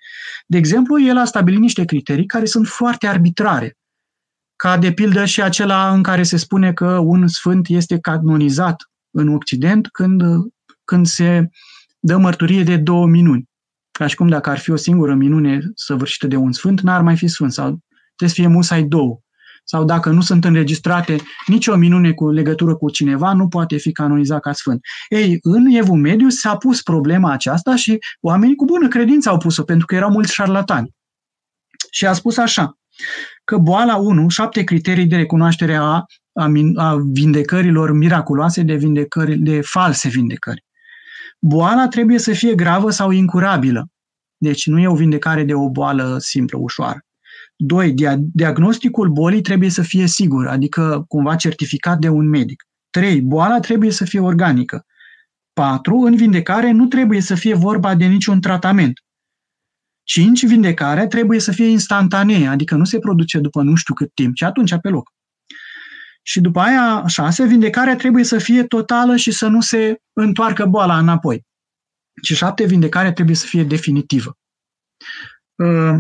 De 0.48 0.58
exemplu, 0.58 1.02
el 1.02 1.18
a 1.18 1.26
stabilit 1.26 1.60
niște 1.60 1.86
criterii 1.86 2.26
care 2.26 2.46
sunt 2.46 2.68
foarte 2.68 3.08
arbitrare, 3.08 3.78
ca 4.58 4.78
de 4.78 4.92
pildă 4.92 5.26
și 5.26 5.42
acela 5.42 5.94
în 5.94 6.04
care 6.04 6.24
se 6.24 6.38
spune 6.38 6.74
că 6.74 6.98
un 6.98 7.28
sfânt 7.28 7.68
este 7.68 8.00
canonizat 8.00 8.90
în 9.12 9.34
Occident 9.34 9.88
când, 9.88 10.24
când 10.84 11.06
se 11.06 11.50
dă 12.00 12.18
mărturie 12.18 12.64
de 12.64 12.78
două 12.78 13.08
minuni. 13.08 13.50
Ca 13.92 14.08
și 14.08 14.16
cum 14.16 14.28
dacă 14.28 14.50
ar 14.50 14.58
fi 14.58 14.72
o 14.72 14.76
singură 14.76 15.14
minune 15.14 15.60
săvârșită 15.76 16.28
de 16.28 16.36
un 16.36 16.52
sfânt, 16.52 16.82
n-ar 16.82 17.02
mai 17.02 17.18
fi 17.18 17.28
sfânt. 17.28 17.54
Sau 17.54 17.66
trebuie 18.16 18.30
să 18.30 18.36
fie 18.36 18.48
musai 18.48 18.84
două. 18.84 19.20
Sau 19.64 19.86
dacă 19.86 20.10
nu 20.10 20.22
sunt 20.22 20.46
înregistrate 20.46 21.16
nicio 21.48 21.76
minune 21.76 22.12
cu 22.12 22.30
legătură 22.30 22.76
cu 22.76 22.90
cineva, 22.90 23.34
nu 23.34 23.48
poate 23.48 23.78
fi 23.78 23.92
canonizat 23.92 24.42
ca 24.42 24.54
sfânt. 24.54 24.82
Ei, 25.10 25.38
în 25.42 25.66
Evul 25.66 25.98
Mediu 25.98 26.30
s-a 26.30 26.58
pus 26.58 26.82
problema 26.82 27.32
aceasta 27.32 27.76
și 27.76 27.98
oamenii 28.22 28.56
cu 28.56 28.66
bună 28.66 28.88
credință 28.88 29.30
au 29.30 29.38
pus-o, 29.38 29.64
pentru 29.64 29.86
că 29.86 29.96
erau 29.96 30.12
mulți 30.12 30.34
șarlatani. 30.34 30.96
Și 31.92 32.06
a 32.06 32.14
spus 32.14 32.38
așa, 32.38 32.78
că 33.44 33.58
boala 33.58 33.96
1, 33.96 34.30
șapte 34.30 34.64
criterii 34.64 35.06
de 35.06 35.16
recunoaștere 35.16 35.76
a, 35.76 36.06
a, 36.34 36.52
a 36.76 36.98
vindecărilor 37.12 37.92
miraculoase 37.92 38.62
de, 38.62 38.76
vindecări, 38.76 39.38
de 39.38 39.62
false 39.62 40.10
vindecări. 40.10 40.66
Boala 41.40 41.88
trebuie 41.88 42.20
să 42.20 42.34
fie 42.34 42.56
gravă 42.56 42.90
sau 42.90 43.12
incurabilă. 43.12 43.88
Deci 44.38 44.66
nu 44.66 44.80
e 44.80 44.88
o 44.88 44.96
vindecare 44.96 45.44
de 45.44 45.54
o 45.54 45.70
boală 45.70 46.16
simplă, 46.20 46.58
ușoară. 46.62 47.00
Doi, 47.56 47.94
diagnosticul 48.34 49.10
bolii 49.10 49.42
trebuie 49.42 49.70
să 49.70 49.82
fie 49.82 50.08
sigur, 50.08 50.48
adică 50.48 51.06
cumva 51.08 51.36
certificat 51.36 52.00
de 52.00 52.10
un 52.10 52.30
medic. 52.30 52.64
Trei, 52.90 53.22
boala 53.22 53.60
trebuie 53.60 53.92
să 53.92 54.06
fie 54.06 54.20
organică. 54.20 54.86
Patru, 55.54 55.98
în 55.98 56.16
vindecare 56.16 56.72
nu 56.72 56.86
trebuie 56.86 57.22
să 57.22 57.36
fie 57.36 57.54
vorba 57.54 57.96
de 57.96 58.06
niciun 58.06 58.42
tratament. 58.42 59.00
Cinci, 60.08 60.46
vindecarea 60.46 61.08
trebuie 61.08 61.40
să 61.40 61.52
fie 61.52 61.68
instantanee, 61.68 62.48
adică 62.48 62.76
nu 62.76 62.84
se 62.84 63.00
produce 63.00 63.40
după 63.40 63.62
nu 63.62 63.76
știu 63.76 63.94
cât 63.94 64.14
timp, 64.14 64.36
ci 64.36 64.42
atunci 64.42 64.80
pe 64.82 64.90
loc. 64.90 65.14
Și 66.22 66.42
după 66.42 66.60
aia, 66.60 67.04
șase, 67.08 67.46
vindecarea 67.46 67.96
trebuie 67.96 68.24
să 68.24 68.38
fie 68.38 68.64
totală 68.64 69.16
și 69.16 69.32
să 69.32 69.48
nu 69.48 69.62
se 69.62 70.02
întoarcă 70.14 70.66
boala 70.66 70.98
înapoi. 70.98 71.46
Și 72.22 72.36
șapte, 72.36 72.66
vindecarea 72.66 73.14
trebuie 73.14 73.36
să 73.36 73.46
fie 73.46 73.64
definitivă. 73.64 74.38
Ă, 75.60 75.98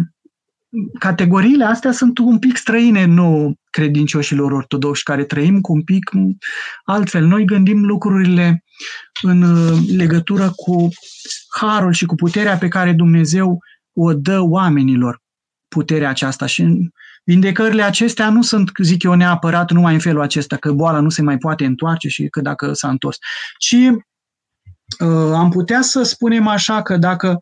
categoriile 0.99 1.63
astea 1.63 1.91
sunt 1.91 2.17
un 2.17 2.39
pic 2.39 2.57
străine 2.57 3.05
nou 3.05 3.59
credincioșilor 3.69 4.51
ortodoxi, 4.51 5.03
care 5.03 5.23
trăim 5.23 5.61
cu 5.61 5.73
un 5.73 5.83
pic 5.83 6.11
altfel. 6.83 7.25
Noi 7.25 7.45
gândim 7.45 7.85
lucrurile 7.85 8.63
în 9.21 9.41
uh, 9.41 9.79
legătură 9.95 10.51
cu 10.55 10.87
harul 11.59 11.93
și 11.93 12.05
cu 12.05 12.15
puterea 12.15 12.57
pe 12.57 12.67
care 12.67 12.93
Dumnezeu 12.93 13.59
o 13.99 14.13
dă 14.13 14.39
oamenilor, 14.39 15.21
puterea 15.67 16.09
aceasta. 16.09 16.45
Și 16.45 16.89
vindecările 17.23 17.81
acestea 17.81 18.29
nu 18.29 18.41
sunt, 18.41 18.71
zic 18.81 19.03
eu, 19.03 19.13
neapărat 19.13 19.71
numai 19.71 19.93
în 19.93 19.99
felul 19.99 20.21
acesta, 20.21 20.55
că 20.55 20.71
boala 20.71 20.99
nu 20.99 21.09
se 21.09 21.21
mai 21.21 21.37
poate 21.37 21.65
întoarce 21.65 22.07
și 22.07 22.27
că 22.27 22.41
dacă 22.41 22.73
s-a 22.73 22.89
întors, 22.89 23.17
ci 23.57 23.75
uh, 24.99 25.31
am 25.33 25.49
putea 25.49 25.81
să 25.81 26.03
spunem 26.03 26.47
așa 26.47 26.81
că 26.81 26.97
dacă 26.97 27.39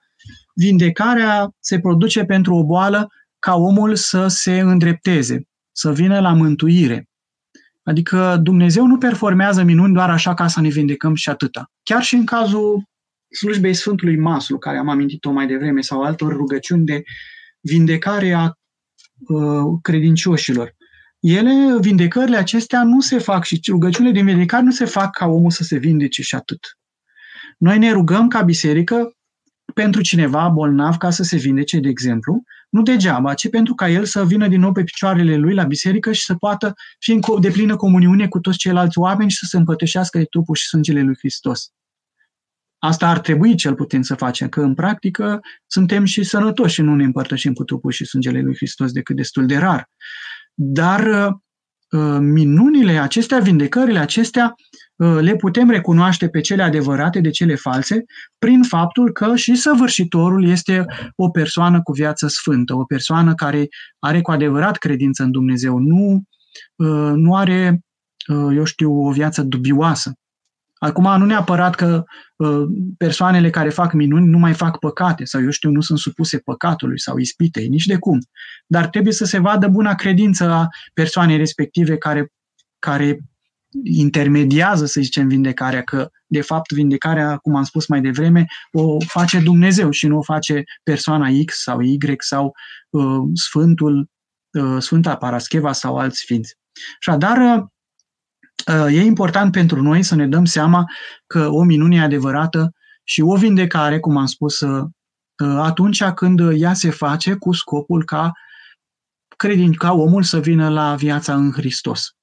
vindecarea 0.54 1.50
se 1.60 1.80
produce 1.80 2.26
pentru 2.26 2.56
o 2.56 2.66
boală 2.66 3.08
ca 3.40 3.56
omul 3.56 3.96
să 3.96 4.28
se 4.28 4.60
îndrepteze, 4.60 5.48
să 5.72 5.94
vină 5.94 6.20
la 6.20 6.34
mântuire. 6.34 7.10
Adică 7.84 8.40
Dumnezeu 8.42 8.86
nu 8.86 8.98
performează 8.98 9.64
minuni 9.64 9.94
doar 9.94 10.10
așa 10.10 10.34
ca 10.34 10.48
să 10.48 10.62
ne 10.62 10.70
vindecăm 10.70 11.16
și 11.16 11.30
atâta. 11.30 11.72
Chiar 11.84 12.04
și 12.04 12.16
în 12.16 12.26
cazul 12.26 12.84
slujbei 13.36 13.74
Sfântului 13.74 14.18
Maslu, 14.18 14.58
care 14.58 14.78
am 14.78 14.90
amintit-o 14.90 15.32
mai 15.32 15.48
devreme, 15.48 15.82
sau 15.82 16.02
altor 16.02 16.34
rugăciuni 16.34 16.86
de 16.86 17.04
vindecare 17.60 18.34
a 18.34 18.52
uh, 19.28 19.80
credincioșilor. 19.82 20.76
Ele, 21.20 21.80
vindecările 21.80 22.38
acestea 22.38 22.84
nu 22.84 23.00
se 23.00 23.18
fac 23.18 23.44
și 23.44 23.62
rugăciunile 23.68 24.14
de 24.14 24.22
vindecare 24.22 24.64
nu 24.64 24.72
se 24.72 24.86
fac 24.86 25.16
ca 25.16 25.26
omul 25.26 25.52
să 25.52 25.64
se 25.64 25.78
vindece 25.78 26.22
și 26.22 26.36
atât. 26.36 26.60
Noi 27.58 27.78
ne 27.78 27.92
rugăm 27.92 28.28
ca 28.28 28.42
biserică 28.42 29.16
pentru 29.74 30.02
cineva 30.02 30.50
bolnav 30.50 30.98
ca 30.98 31.10
să 31.10 31.24
se 31.24 31.38
vindece, 31.38 31.80
de 31.80 31.90
exemplu, 31.90 32.44
nu 32.70 32.82
degeaba, 32.82 33.34
ci 33.34 33.50
pentru 33.50 33.74
ca 33.74 33.90
el 33.90 34.06
să 34.06 34.26
vină 34.26 34.48
din 34.48 34.60
nou 34.60 34.72
pe 34.72 34.84
picioarele 34.84 35.36
lui 35.36 35.54
la 35.54 35.64
biserică 35.64 36.12
și 36.12 36.24
să 36.24 36.36
poată 36.36 36.74
fi 37.00 37.12
în 37.12 37.20
deplină 37.40 37.76
comuniune 37.76 38.28
cu 38.28 38.40
toți 38.40 38.58
ceilalți 38.58 39.00
oameni 39.00 39.30
și 39.30 39.38
să 39.38 39.46
se 39.50 39.58
împătășească 39.58 40.18
de 40.18 40.24
trupul 40.24 40.56
și 40.56 40.68
sângele 40.68 41.02
lui 41.02 41.16
Hristos. 41.18 41.70
Asta 42.86 43.08
ar 43.08 43.20
trebui 43.20 43.56
cel 43.56 43.76
puțin 43.76 44.04
să 44.04 44.16
facem, 44.16 44.48
că 44.50 44.62
în 44.62 44.74
practică 44.74 45.40
suntem 45.66 46.06
și 46.06 46.24
sănătoși 46.24 46.74
și 46.74 46.82
nu 46.82 46.96
ne 46.96 47.04
împărtășim 47.04 47.54
cu 47.54 47.64
trupul 47.64 47.92
și 47.92 48.06
sângele 48.06 48.42
lui 48.42 48.56
Hristos 48.56 48.92
decât 48.92 49.16
destul 49.16 49.46
de 49.46 49.58
rar. 49.58 49.90
Dar 50.54 51.34
uh, 51.90 52.18
minunile 52.20 52.92
acestea, 52.92 53.40
vindecările 53.40 54.00
acestea, 54.00 54.56
Uh, 54.98 55.18
le 55.22 55.36
putem 55.36 55.70
recunoaște 55.70 56.30
pe 56.30 56.42
cele 56.42 56.64
adevărate 56.64 57.20
de 57.20 57.30
cele 57.30 57.56
false 57.56 58.04
prin 58.38 58.64
faptul 58.64 59.12
că 59.12 59.36
și 59.36 59.56
săvârșitorul 59.56 60.48
este 60.48 60.86
o 61.16 61.30
persoană 61.30 61.82
cu 61.82 61.92
viață 61.92 62.28
sfântă, 62.28 62.76
o 62.76 62.84
persoană 62.84 63.34
care 63.34 63.68
are 64.00 64.22
cu 64.22 64.32
adevărat 64.32 64.78
credință 64.78 65.24
în 65.24 65.32
Dumnezeu, 65.32 65.78
nu, 65.78 66.24
uh, 66.76 67.12
nu 67.16 67.36
are, 67.36 67.80
uh, 68.28 68.56
eu 68.56 68.64
știu, 68.64 69.06
o 69.06 69.12
viață 69.12 69.42
dubioasă. 69.42 70.14
Acum, 70.80 71.18
nu 71.18 71.26
neapărat 71.26 71.76
că 71.76 72.04
persoanele 72.98 73.50
care 73.50 73.70
fac 73.70 73.94
minuni 73.94 74.28
nu 74.28 74.38
mai 74.38 74.54
fac 74.54 74.80
păcate 74.80 75.26
sau, 75.26 75.42
eu 75.42 75.50
știu, 75.50 75.70
nu 75.70 75.82
sunt 75.82 76.00
supuse 76.00 76.38
păcatului 76.38 77.00
sau 77.00 77.18
ispitei, 77.18 77.68
nici 77.68 77.86
de 77.86 77.98
cum. 77.98 78.20
Dar 78.68 78.88
trebuie 78.88 79.14
să 79.14 79.26
se 79.26 79.40
vadă 79.40 79.68
buna 79.68 79.96
credință 79.96 80.50
a 80.50 80.68
persoanei 80.94 81.38
respective 81.38 81.98
care, 81.98 82.32
care 82.80 83.20
intermediază, 83.84 84.86
să 84.86 85.02
zicem, 85.02 85.28
vindecarea, 85.28 85.84
că 85.84 86.10
de 86.28 86.42
fapt 86.42 86.72
vindecarea, 86.72 87.38
cum 87.38 87.56
am 87.56 87.64
spus 87.64 87.88
mai 87.88 88.02
devreme, 88.02 88.46
o 88.72 88.98
face 89.00 89.40
Dumnezeu 89.40 89.90
și 89.90 90.08
nu 90.08 90.18
o 90.18 90.22
face 90.22 90.64
persoana 90.84 91.28
X 91.46 91.62
sau 91.62 91.82
Y 91.82 91.98
sau 92.18 92.54
uh, 92.90 93.24
Sfântul, 93.34 94.10
uh, 94.52 94.78
Sfânta 94.80 95.16
Parascheva 95.16 95.72
sau 95.72 95.98
alți 95.98 96.18
sfinți. 96.18 96.58
Așadar, 97.00 97.58
uh, 97.58 97.64
e 98.90 99.02
important 99.02 99.52
pentru 99.52 99.82
noi 99.82 100.04
să 100.04 100.16
ne 100.16 100.28
dăm 100.28 100.46
seama 100.46 100.86
că 101.28 101.48
o 101.48 101.64
minune 101.64 102.02
adevărată 102.02 102.74
și 103.04 103.22
o 103.22 103.36
vindecare, 103.36 104.00
cum 104.00 104.18
am 104.18 104.26
spus, 104.26 104.60
uh, 104.60 104.84
uh, 105.44 105.58
atunci 105.62 106.04
când 106.04 106.40
ea 106.54 106.74
se 106.74 106.90
face 106.90 107.34
cu 107.34 107.54
scopul 107.54 108.04
ca 108.04 108.32
credin, 109.38 109.74
ca 109.74 109.94
omul 109.94 110.24
să 110.24 110.40
vină 110.40 110.70
la 110.70 110.96
viața 110.96 111.36
în 111.36 111.52
Hristos. 111.52 112.16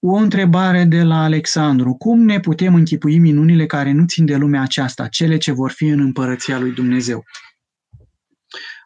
O 0.00 0.14
întrebare 0.14 0.84
de 0.84 1.02
la 1.02 1.22
Alexandru. 1.22 1.94
Cum 1.94 2.20
ne 2.20 2.40
putem 2.40 2.74
închipui 2.74 3.18
minunile 3.18 3.66
care 3.66 3.92
nu 3.92 4.06
țin 4.06 4.24
de 4.24 4.36
lumea 4.36 4.62
aceasta, 4.62 5.08
cele 5.08 5.36
ce 5.36 5.52
vor 5.52 5.70
fi 5.70 5.86
în 5.86 6.00
împărăția 6.00 6.58
lui 6.58 6.72
Dumnezeu? 6.72 7.24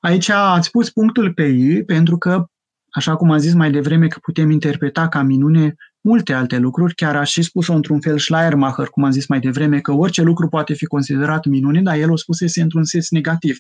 Aici 0.01 0.29
ați 0.29 0.71
pus 0.71 0.91
punctul 0.91 1.33
pe 1.33 1.43
I, 1.43 1.85
pentru 1.85 2.19
că, 2.19 2.47
așa 2.93 3.17
cum 3.17 3.31
am 3.31 3.39
zis 3.39 3.55
mai 3.55 3.71
devreme, 3.71 4.07
că 4.07 4.19
putem 4.23 4.51
interpreta 4.51 5.09
ca 5.09 5.23
minune 5.23 5.75
multe 6.05 6.33
alte 6.33 6.59
lucruri, 6.59 6.95
chiar 6.95 7.17
aș 7.17 7.31
și 7.31 7.43
spus-o 7.43 7.75
într-un 7.75 8.01
fel 8.01 8.19
Schleiermacher, 8.19 8.87
cum 8.87 9.05
am 9.05 9.11
zis 9.11 9.27
mai 9.27 9.41
devreme, 9.41 9.81
că 9.81 9.93
orice 9.93 10.23
lucru 10.23 10.49
poate 10.49 10.75
fi 10.75 10.85
considerat 10.85 11.47
minune, 11.47 11.83
dar 11.83 11.97
el 11.97 12.11
o 12.11 12.17
spusese 12.17 12.63
într-un 12.63 12.85
sens 12.85 13.11
negativ. 13.11 13.57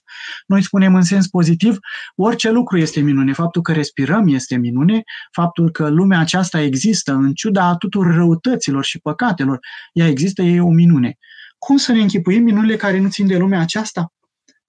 Noi 0.47 0.63
spunem 0.63 0.95
în 0.95 1.03
sens 1.03 1.29
pozitiv, 1.29 1.77
orice 2.17 2.51
lucru 2.51 2.79
este 2.79 3.01
minune. 3.01 3.33
Faptul 3.33 3.63
că 3.63 3.73
respirăm 3.73 4.29
este 4.29 4.57
minune, 4.57 5.03
faptul 5.33 5.71
că 5.71 5.89
lumea 5.89 6.19
aceasta 6.19 6.61
există, 6.61 7.13
în 7.13 7.33
ciuda 7.33 7.77
tuturor 7.77 8.15
răutăților 8.15 8.85
și 8.85 8.99
păcatelor, 8.99 9.59
ea 9.93 10.07
există, 10.07 10.43
e 10.43 10.61
o 10.61 10.71
minune. 10.71 11.17
Cum 11.59 11.77
să 11.77 11.93
ne 11.93 12.01
închipuim 12.01 12.43
minunile 12.43 12.77
care 12.77 12.99
nu 12.99 13.09
țin 13.09 13.27
de 13.27 13.37
lumea 13.37 13.61
aceasta? 13.61 14.13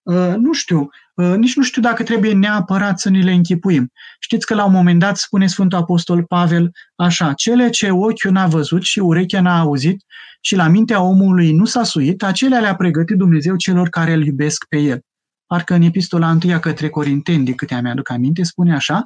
Uh, 0.03 0.33
nu 0.37 0.53
știu, 0.53 0.89
uh, 1.15 1.33
nici 1.35 1.55
nu 1.55 1.63
știu 1.63 1.81
dacă 1.81 2.03
trebuie 2.03 2.33
neapărat 2.33 2.99
să 2.99 3.09
ne 3.09 3.21
le 3.21 3.31
închipuim. 3.31 3.91
Știți 4.19 4.45
că 4.45 4.53
la 4.53 4.65
un 4.65 4.71
moment 4.71 4.99
dat 4.99 5.17
spune 5.17 5.47
Sfântul 5.47 5.77
Apostol 5.77 6.23
Pavel 6.23 6.71
așa, 6.95 7.33
cele 7.33 7.69
ce 7.69 7.91
ochiul 7.91 8.31
n-a 8.31 8.47
văzut 8.47 8.81
și 8.81 8.99
urechea 8.99 9.41
n-a 9.41 9.59
auzit 9.59 10.03
și 10.41 10.55
la 10.55 10.67
mintea 10.67 11.01
omului 11.01 11.51
nu 11.51 11.65
s-a 11.65 11.83
suit, 11.83 12.23
acelea 12.23 12.59
le-a 12.59 12.75
pregătit 12.75 13.17
Dumnezeu 13.17 13.55
celor 13.55 13.89
care 13.89 14.13
îl 14.13 14.25
iubesc 14.25 14.65
pe 14.69 14.77
el. 14.77 15.01
Parcă 15.45 15.73
în 15.73 15.81
epistola 15.81 16.29
întâia 16.29 16.59
către 16.59 16.89
Corinteni, 16.89 17.45
de 17.45 17.53
câte 17.53 17.79
mi 17.81 17.89
aduc 17.89 18.09
aminte, 18.09 18.43
spune 18.43 18.75
așa, 18.75 19.03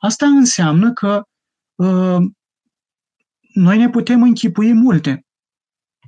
asta 0.00 0.26
înseamnă 0.26 0.92
că 0.92 1.22
uh, 1.74 2.18
noi 3.54 3.78
ne 3.78 3.90
putem 3.90 4.22
închipui 4.22 4.72
multe. 4.72 5.24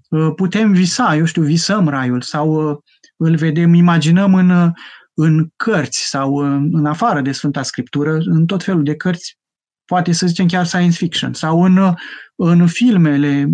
Uh, 0.08 0.32
putem 0.36 0.72
visa, 0.72 1.16
eu 1.16 1.24
știu, 1.24 1.42
visăm 1.42 1.88
raiul 1.88 2.20
sau 2.20 2.70
uh, 2.70 2.78
îl 3.22 3.36
vedem, 3.36 3.74
imaginăm 3.74 4.34
în, 4.34 4.72
în 5.14 5.48
cărți 5.56 6.08
sau 6.08 6.34
în 6.72 6.86
afară 6.86 7.20
de 7.20 7.32
Sfânta 7.32 7.62
Scriptură, 7.62 8.18
în 8.24 8.46
tot 8.46 8.62
felul 8.62 8.82
de 8.82 8.96
cărți, 8.96 9.38
poate 9.84 10.12
să 10.12 10.26
zicem 10.26 10.46
chiar 10.46 10.64
science 10.64 10.96
fiction, 10.96 11.32
sau 11.32 11.62
în, 11.62 11.94
în 12.36 12.66
filmele 12.66 13.48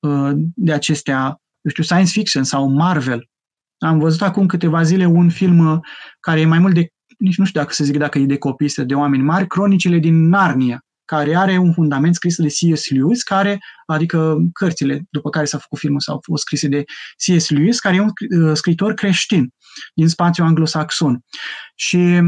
uh, 0.00 0.30
de 0.54 0.72
acestea, 0.72 1.40
eu 1.60 1.70
știu, 1.70 1.82
science 1.82 2.10
fiction 2.10 2.44
sau 2.44 2.68
Marvel. 2.68 3.28
Am 3.78 3.98
văzut 3.98 4.22
acum 4.22 4.46
câteva 4.46 4.82
zile 4.82 5.06
un 5.06 5.28
film 5.28 5.58
uh, 5.58 5.78
care 6.20 6.40
e 6.40 6.44
mai 6.44 6.58
mult 6.58 6.74
de, 6.74 6.88
nici 7.18 7.36
nu 7.36 7.44
știu 7.44 7.60
dacă 7.60 7.72
să 7.72 7.84
zic 7.84 7.96
dacă 7.96 8.18
e 8.18 8.26
de 8.26 8.38
copii 8.38 8.68
sau 8.68 8.84
de 8.84 8.94
oameni 8.94 9.22
mari, 9.22 9.46
Cronicile 9.46 9.98
din 9.98 10.28
Narnia 10.28 10.84
care 11.04 11.36
are 11.36 11.58
un 11.58 11.72
fundament 11.72 12.14
scris 12.14 12.36
de 12.36 12.46
C.S. 12.46 12.90
Lewis, 12.90 13.22
care, 13.22 13.60
adică 13.86 14.36
cărțile 14.52 15.02
după 15.10 15.30
care 15.30 15.44
s-a 15.44 15.58
făcut 15.58 15.78
filmul 15.78 16.00
s-au 16.00 16.18
fost 16.22 16.42
scrise 16.42 16.68
de 16.68 16.84
C.S. 17.16 17.50
Lewis, 17.50 17.80
care 17.80 17.96
e 17.96 18.00
un 18.00 18.10
uh, 18.40 18.56
scritor 18.56 18.94
creștin 18.94 19.54
din 19.94 20.08
spațiul 20.08 20.46
anglosaxon. 20.46 21.20
Și 21.74 22.20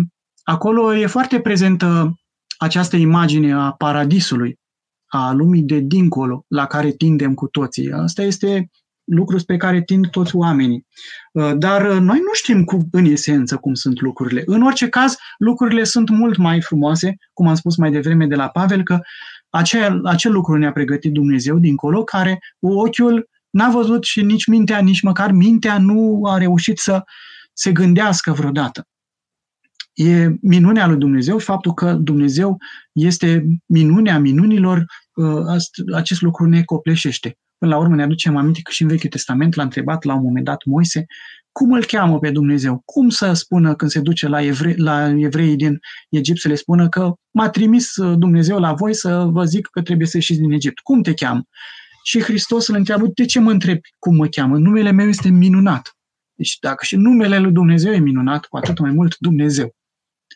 acolo 0.42 0.94
e 0.94 1.06
foarte 1.06 1.40
prezentă 1.40 2.14
această 2.58 2.96
imagine 2.96 3.52
a 3.52 3.72
paradisului, 3.72 4.58
a 5.06 5.32
lumii 5.32 5.62
de 5.62 5.78
dincolo, 5.78 6.44
la 6.48 6.66
care 6.66 6.90
tindem 6.90 7.34
cu 7.34 7.46
toții. 7.46 7.92
Asta 7.92 8.22
este 8.22 8.70
lucru 9.04 9.38
pe 9.46 9.56
care 9.56 9.82
tind 9.82 10.10
toți 10.10 10.36
oamenii. 10.36 10.86
Uh, 11.32 11.52
dar 11.56 11.90
uh, 11.90 12.00
noi 12.00 12.18
nu 12.18 12.32
știm 12.32 12.64
cu, 12.64 12.88
în 12.90 13.04
esență 13.04 13.56
cum 13.56 13.74
sunt 13.74 14.00
lucrurile. 14.00 14.42
În 14.46 14.62
orice 14.62 14.88
caz, 14.88 15.16
lucrurile 15.38 15.84
sunt 15.84 16.08
mult 16.08 16.36
mai 16.36 16.60
frumoase, 16.60 17.16
cum 17.32 17.48
am 17.48 17.54
spus 17.54 17.76
mai 17.76 17.90
devreme 17.90 18.26
de 18.26 18.34
la 18.34 18.48
Pavel, 18.48 18.82
că 18.82 18.98
acel, 19.50 20.06
acel 20.06 20.32
lucru 20.32 20.56
ne-a 20.56 20.72
pregătit 20.72 21.12
Dumnezeu 21.12 21.58
dincolo, 21.58 22.04
care 22.04 22.38
ochiul 22.60 23.28
n-a 23.50 23.70
văzut 23.70 24.04
și 24.04 24.22
nici 24.22 24.46
mintea, 24.46 24.78
nici 24.78 25.02
măcar 25.02 25.30
mintea 25.30 25.78
nu 25.78 26.20
a 26.24 26.38
reușit 26.38 26.78
să 26.78 27.02
se 27.52 27.72
gândească 27.72 28.32
vreodată. 28.32 28.88
E 29.92 30.28
minunea 30.40 30.86
lui 30.86 30.96
Dumnezeu 30.96 31.38
și 31.38 31.44
faptul 31.44 31.74
că 31.74 31.92
Dumnezeu 31.92 32.58
este 32.92 33.46
minunea 33.66 34.18
minunilor, 34.18 34.84
uh, 35.14 35.94
acest 35.94 36.20
lucru 36.20 36.46
ne 36.46 36.62
copleșește. 36.62 37.38
Până 37.58 37.74
la 37.74 37.78
urmă 37.80 37.94
ne 37.94 38.02
aducem 38.02 38.36
aminte 38.36 38.60
că 38.62 38.70
și 38.70 38.82
în 38.82 38.88
Vechiul 38.88 39.10
Testament 39.10 39.54
l-a 39.54 39.62
întrebat 39.62 40.04
la 40.04 40.14
un 40.14 40.22
moment 40.22 40.44
dat 40.44 40.64
Moise 40.64 41.06
cum 41.58 41.72
îl 41.72 41.84
cheamă 41.84 42.18
pe 42.18 42.30
Dumnezeu, 42.30 42.82
cum 42.84 43.08
să 43.08 43.32
spună 43.32 43.74
când 43.74 43.90
se 43.90 44.00
duce 44.00 44.28
la, 44.28 44.42
evre- 44.42 44.74
la 44.76 45.08
evreii 45.08 45.56
din 45.56 45.78
Egipt 46.08 46.40
să 46.40 46.48
le 46.48 46.54
spună 46.54 46.88
că 46.88 47.12
m-a 47.30 47.48
trimis 47.48 47.96
uh, 47.96 48.18
Dumnezeu 48.18 48.58
la 48.58 48.72
voi 48.72 48.94
să 48.94 49.24
vă 49.30 49.44
zic 49.44 49.66
că 49.66 49.82
trebuie 49.82 50.06
să 50.06 50.16
ieșiți 50.16 50.40
din 50.40 50.52
Egipt. 50.52 50.78
Cum 50.78 51.02
te 51.02 51.14
cheamă? 51.14 51.42
Și 52.04 52.22
Hristos 52.22 52.68
îl 52.68 52.74
întreabă, 52.74 53.06
de 53.14 53.24
ce 53.24 53.40
mă 53.40 53.50
întrebi 53.50 53.88
cum 53.98 54.16
mă 54.16 54.26
cheamă? 54.26 54.58
Numele 54.58 54.90
meu 54.90 55.08
este 55.08 55.28
minunat. 55.28 55.96
Deci 56.34 56.58
dacă 56.60 56.84
și 56.84 56.96
numele 56.96 57.38
lui 57.38 57.52
Dumnezeu 57.52 57.92
e 57.92 57.98
minunat, 57.98 58.44
cu 58.44 58.56
atât 58.56 58.78
mai 58.78 58.90
mult 58.90 59.16
Dumnezeu. 59.18 59.74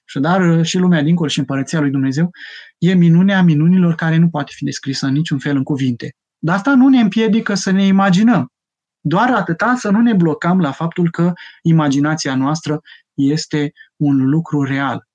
Și 0.04 0.18
dar 0.18 0.58
uh, 0.58 0.64
și 0.64 0.78
lumea 0.78 1.02
dincolo 1.02 1.28
și 1.28 1.38
împărăția 1.38 1.80
lui 1.80 1.90
Dumnezeu 1.90 2.30
e 2.78 2.94
minunea 2.94 3.42
minunilor 3.42 3.94
care 3.94 4.16
nu 4.16 4.28
poate 4.28 4.52
fi 4.54 4.64
descrisă 4.64 5.06
în 5.06 5.12
niciun 5.12 5.38
fel 5.38 5.56
în 5.56 5.62
cuvinte. 5.62 6.14
Dar 6.38 6.56
asta 6.56 6.74
nu 6.74 6.88
ne 6.88 7.00
împiedică 7.00 7.54
să 7.54 7.70
ne 7.70 7.86
imaginăm. 7.86 8.52
Doar 9.00 9.30
atâta 9.30 9.74
să 9.76 9.90
nu 9.90 10.00
ne 10.00 10.12
blocăm 10.12 10.60
la 10.60 10.72
faptul 10.72 11.10
că 11.10 11.32
imaginația 11.62 12.34
noastră 12.34 12.80
este 13.14 13.72
un 13.96 14.28
lucru 14.28 14.62
real. 14.62 15.08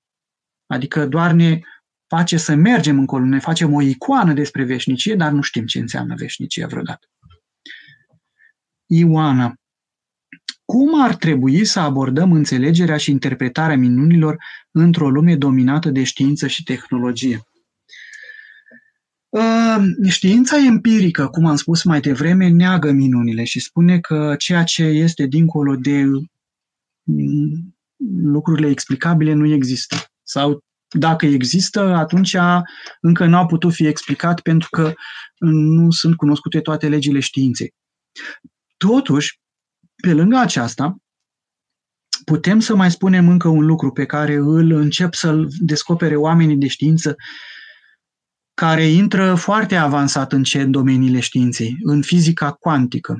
Adică 0.66 1.06
doar 1.06 1.32
ne 1.32 1.60
face 2.06 2.36
să 2.36 2.54
mergem 2.54 2.98
încolo, 2.98 3.24
ne 3.24 3.38
facem 3.38 3.72
o 3.72 3.82
icoană 3.82 4.32
despre 4.32 4.64
veșnicie, 4.64 5.14
dar 5.14 5.32
nu 5.32 5.40
știm 5.40 5.66
ce 5.66 5.78
înseamnă 5.78 6.14
veșnicie 6.14 6.66
vreodată. 6.66 7.06
Ioana. 8.86 9.54
Cum 10.64 11.02
ar 11.02 11.14
trebui 11.14 11.64
să 11.64 11.80
abordăm 11.80 12.32
înțelegerea 12.32 12.96
și 12.96 13.10
interpretarea 13.10 13.76
minunilor 13.76 14.44
într-o 14.70 15.10
lume 15.10 15.36
dominată 15.36 15.90
de 15.90 16.04
știință 16.04 16.46
și 16.46 16.62
tehnologie? 16.62 17.40
Ă, 19.34 19.78
știința 20.08 20.56
empirică, 20.56 21.28
cum 21.28 21.46
am 21.46 21.56
spus 21.56 21.82
mai 21.82 22.00
devreme, 22.00 22.48
neagă 22.48 22.90
minunile 22.90 23.44
și 23.44 23.60
spune 23.60 24.00
că 24.00 24.34
ceea 24.38 24.64
ce 24.64 24.82
este 24.82 25.26
dincolo 25.26 25.76
de 25.76 26.04
mm, 27.02 27.76
lucrurile 28.22 28.68
explicabile 28.68 29.32
nu 29.32 29.52
există. 29.52 29.96
Sau 30.22 30.64
dacă 30.88 31.26
există, 31.26 31.80
atunci 31.80 32.36
încă 33.00 33.26
nu 33.26 33.36
a 33.36 33.46
putut 33.46 33.72
fi 33.72 33.86
explicat 33.86 34.40
pentru 34.40 34.68
că 34.70 34.92
nu 35.38 35.90
sunt 35.90 36.16
cunoscute 36.16 36.60
toate 36.60 36.88
legile 36.88 37.20
științei. 37.20 37.74
Totuși, 38.76 39.40
pe 40.02 40.12
lângă 40.12 40.36
aceasta, 40.36 40.96
putem 42.24 42.60
să 42.60 42.74
mai 42.76 42.90
spunem 42.90 43.28
încă 43.28 43.48
un 43.48 43.66
lucru 43.66 43.92
pe 43.92 44.06
care 44.06 44.34
îl 44.34 44.72
încep 44.72 45.14
să-l 45.14 45.48
descopere 45.58 46.16
oamenii 46.16 46.56
de 46.56 46.66
știință 46.66 47.16
care 48.54 48.86
intră 48.86 49.34
foarte 49.34 49.76
avansat 49.76 50.32
în 50.32 50.42
ce 50.42 50.64
domeniile 50.64 51.20
științei, 51.20 51.76
în 51.82 52.02
fizica 52.02 52.52
cuantică, 52.52 53.18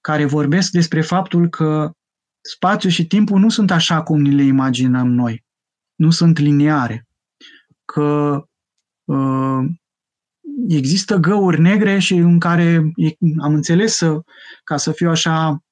care 0.00 0.24
vorbesc 0.24 0.70
despre 0.70 1.00
faptul 1.00 1.48
că 1.48 1.90
spațiul 2.40 2.92
și 2.92 3.06
timpul 3.06 3.38
nu 3.40 3.48
sunt 3.48 3.70
așa 3.70 4.02
cum 4.02 4.20
ni 4.20 4.34
le 4.34 4.42
imaginăm 4.42 5.08
noi, 5.08 5.44
nu 5.94 6.10
sunt 6.10 6.38
lineare, 6.38 7.06
că 7.84 8.40
uh, 9.04 9.64
există 10.68 11.16
găuri 11.16 11.60
negre 11.60 11.98
și 11.98 12.14
în 12.14 12.38
care 12.38 12.92
am 13.42 13.54
înțeles 13.54 13.96
să, 13.96 14.20
ca 14.64 14.76
să 14.76 14.92
fiu 14.92 15.10
așa 15.10 15.64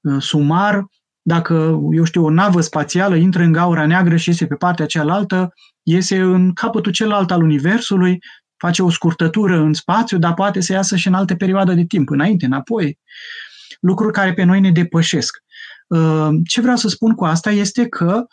uh, 0.00 0.22
sumar, 0.22 0.86
dacă, 1.22 1.80
eu 1.92 2.04
știu, 2.04 2.24
o 2.24 2.30
navă 2.30 2.60
spațială 2.60 3.14
intră 3.14 3.42
în 3.42 3.52
gaura 3.52 3.86
neagră 3.86 4.16
și 4.16 4.28
iese 4.28 4.46
pe 4.46 4.54
partea 4.54 4.86
cealaltă, 4.86 5.52
iese 5.82 6.20
în 6.20 6.52
capătul 6.52 6.92
celălalt 6.92 7.30
al 7.30 7.42
Universului, 7.42 8.18
face 8.56 8.82
o 8.82 8.90
scurtătură 8.90 9.58
în 9.58 9.72
spațiu, 9.72 10.18
dar 10.18 10.34
poate 10.34 10.60
să 10.60 10.72
iasă 10.72 10.96
și 10.96 11.08
în 11.08 11.14
alte 11.14 11.36
perioade 11.36 11.74
de 11.74 11.84
timp, 11.84 12.10
înainte, 12.10 12.46
înapoi. 12.46 12.98
Lucruri 13.80 14.12
care 14.12 14.32
pe 14.32 14.42
noi 14.42 14.60
ne 14.60 14.70
depășesc. 14.70 15.38
Uh, 15.86 16.28
ce 16.44 16.60
vreau 16.60 16.76
să 16.76 16.88
spun 16.88 17.14
cu 17.14 17.24
asta 17.24 17.50
este 17.50 17.88
că 17.88 18.24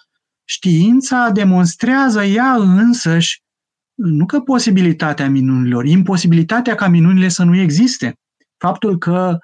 știința 0.46 1.30
demonstrează 1.34 2.24
ea 2.24 2.54
însăși 2.54 3.42
nu 3.94 4.26
că 4.26 4.40
posibilitatea 4.40 5.30
minunilor, 5.30 5.86
imposibilitatea 5.86 6.76
ca 6.76 6.88
minunile 6.88 7.28
să 7.28 7.44
nu 7.44 7.56
existe. 7.56 8.14
Faptul 8.58 8.98
că 8.98 9.38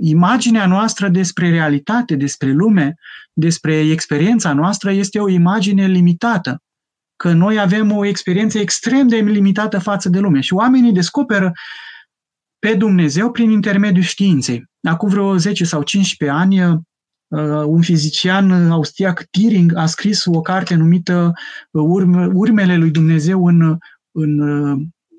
imaginea 0.00 0.66
noastră 0.66 1.08
despre 1.08 1.50
realitate, 1.50 2.14
despre 2.14 2.52
lume, 2.52 2.94
despre 3.32 3.78
experiența 3.78 4.52
noastră 4.52 4.92
este 4.92 5.20
o 5.20 5.28
imagine 5.28 5.86
limitată. 5.86 6.62
Că 7.16 7.32
noi 7.32 7.58
avem 7.58 7.92
o 7.92 8.04
experiență 8.04 8.58
extrem 8.58 9.08
de 9.08 9.16
limitată 9.16 9.78
față 9.78 10.08
de 10.08 10.18
lume 10.18 10.40
și 10.40 10.54
oamenii 10.54 10.92
descoperă 10.92 11.52
pe 12.58 12.74
Dumnezeu 12.74 13.30
prin 13.30 13.50
intermediul 13.50 14.04
științei. 14.04 14.64
Acum 14.82 15.08
vreo 15.08 15.36
10 15.36 15.64
sau 15.64 15.82
15 15.82 16.38
ani, 16.38 16.62
uh, 16.64 16.80
un 17.66 17.82
fizician 17.82 18.70
austriac, 18.70 19.24
Tiring, 19.30 19.76
a 19.76 19.86
scris 19.86 20.24
o 20.24 20.40
carte 20.40 20.74
numită 20.74 21.32
Urme, 21.70 22.26
Urmele 22.26 22.76
lui 22.76 22.90
Dumnezeu 22.90 23.46
în, 23.46 23.78
în 24.10 24.40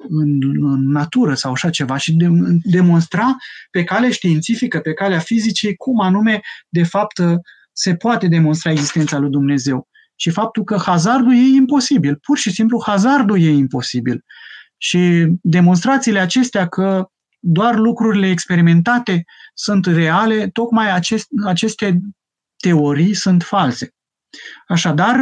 în, 0.07 0.39
în 0.73 0.91
natură 0.91 1.33
sau 1.33 1.51
așa 1.51 1.69
ceva 1.69 1.97
și 1.97 2.13
de, 2.13 2.27
demonstra 2.63 3.35
pe 3.71 3.83
cale 3.83 4.11
științifică, 4.11 4.79
pe 4.79 4.93
calea 4.93 5.19
fizicii, 5.19 5.75
cum 5.75 5.99
anume, 5.99 6.41
de 6.69 6.83
fapt, 6.83 7.21
se 7.71 7.95
poate 7.95 8.27
demonstra 8.27 8.71
existența 8.71 9.17
lui 9.17 9.29
Dumnezeu. 9.29 9.87
Și 10.15 10.29
faptul 10.29 10.63
că 10.63 10.77
hazardul 10.77 11.33
e 11.33 11.55
imposibil, 11.55 12.15
pur 12.15 12.37
și 12.37 12.51
simplu 12.51 12.83
hazardul 12.85 13.41
e 13.41 13.49
imposibil. 13.49 14.23
Și 14.77 15.27
demonstrațiile 15.41 16.19
acestea 16.19 16.67
că 16.67 17.09
doar 17.39 17.75
lucrurile 17.75 18.29
experimentate 18.29 19.23
sunt 19.53 19.85
reale, 19.85 20.47
tocmai 20.47 20.91
acest, 20.91 21.27
aceste 21.45 21.99
teorii 22.57 23.13
sunt 23.13 23.43
false. 23.43 23.93
Așadar, 24.67 25.17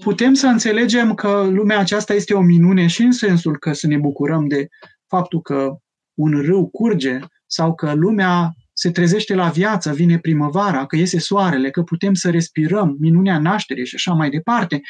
putem 0.00 0.34
să 0.34 0.46
înțelegem 0.46 1.14
că 1.14 1.48
lumea 1.50 1.78
aceasta 1.78 2.14
este 2.14 2.34
o 2.34 2.40
minune 2.40 2.86
și 2.86 3.02
în 3.02 3.12
sensul 3.12 3.58
că 3.58 3.72
să 3.72 3.86
ne 3.86 3.96
bucurăm 3.96 4.48
de 4.48 4.68
faptul 5.06 5.42
că 5.42 5.76
un 6.14 6.42
râu 6.42 6.68
curge 6.68 7.18
sau 7.46 7.74
că 7.74 7.92
lumea 7.94 8.50
se 8.72 8.90
trezește 8.90 9.34
la 9.34 9.48
viață, 9.48 9.92
vine 9.92 10.18
primăvara, 10.18 10.86
că 10.86 10.96
iese 10.96 11.18
soarele, 11.18 11.70
că 11.70 11.82
putem 11.82 12.14
să 12.14 12.30
respirăm, 12.30 12.96
minunea 12.98 13.38
nașterii 13.38 13.86
și 13.86 13.94
așa 13.94 14.12
mai 14.12 14.30
departe. 14.30 14.80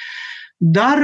Dar 0.57 0.99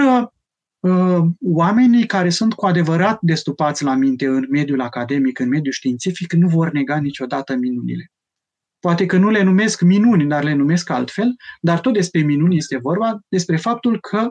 uh, 0.80 1.24
oamenii 1.40 2.06
care 2.06 2.30
sunt 2.30 2.54
cu 2.54 2.66
adevărat 2.66 3.18
destupați 3.20 3.84
la 3.84 3.94
minte 3.94 4.26
în 4.26 4.46
mediul 4.50 4.80
academic, 4.80 5.38
în 5.38 5.48
mediul 5.48 5.72
științific, 5.72 6.32
nu 6.32 6.48
vor 6.48 6.70
nega 6.70 6.98
niciodată 6.98 7.56
minunile. 7.56 8.10
Poate 8.82 9.06
că 9.06 9.16
nu 9.16 9.30
le 9.30 9.42
numesc 9.42 9.80
minuni, 9.80 10.28
dar 10.28 10.42
le 10.42 10.54
numesc 10.54 10.90
altfel, 10.90 11.36
dar 11.60 11.80
tot 11.80 11.92
despre 11.92 12.20
minuni 12.20 12.56
este 12.56 12.78
vorba, 12.78 13.20
despre 13.28 13.56
faptul 13.56 14.00
că 14.00 14.30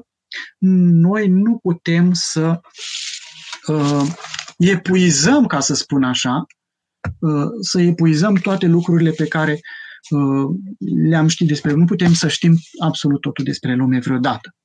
noi 0.58 1.28
nu 1.28 1.58
putem 1.58 2.14
să 2.14 2.60
uh, 3.68 4.04
epuizăm, 4.58 5.45
ca 5.45 5.60
să 5.60 5.74
spun 5.74 6.04
așa, 6.04 6.45
uh, 7.20 7.47
să 7.62 7.82
epuizăm 7.82 8.36
toate 8.36 8.66
lucrurile 8.66 9.12
pe 9.12 9.28
care 9.28 9.60
uh, 10.10 10.56
le-am 11.10 11.28
ști 11.28 11.45
despre 11.45 11.74
Nu 11.74 11.86
putem 11.86 12.14
să 12.14 12.28
știm 12.28 12.58
absolut 12.80 13.22
totul 13.22 13.43
despre 13.43 13.76
lume 13.76 13.99
vreodată. 13.99 14.56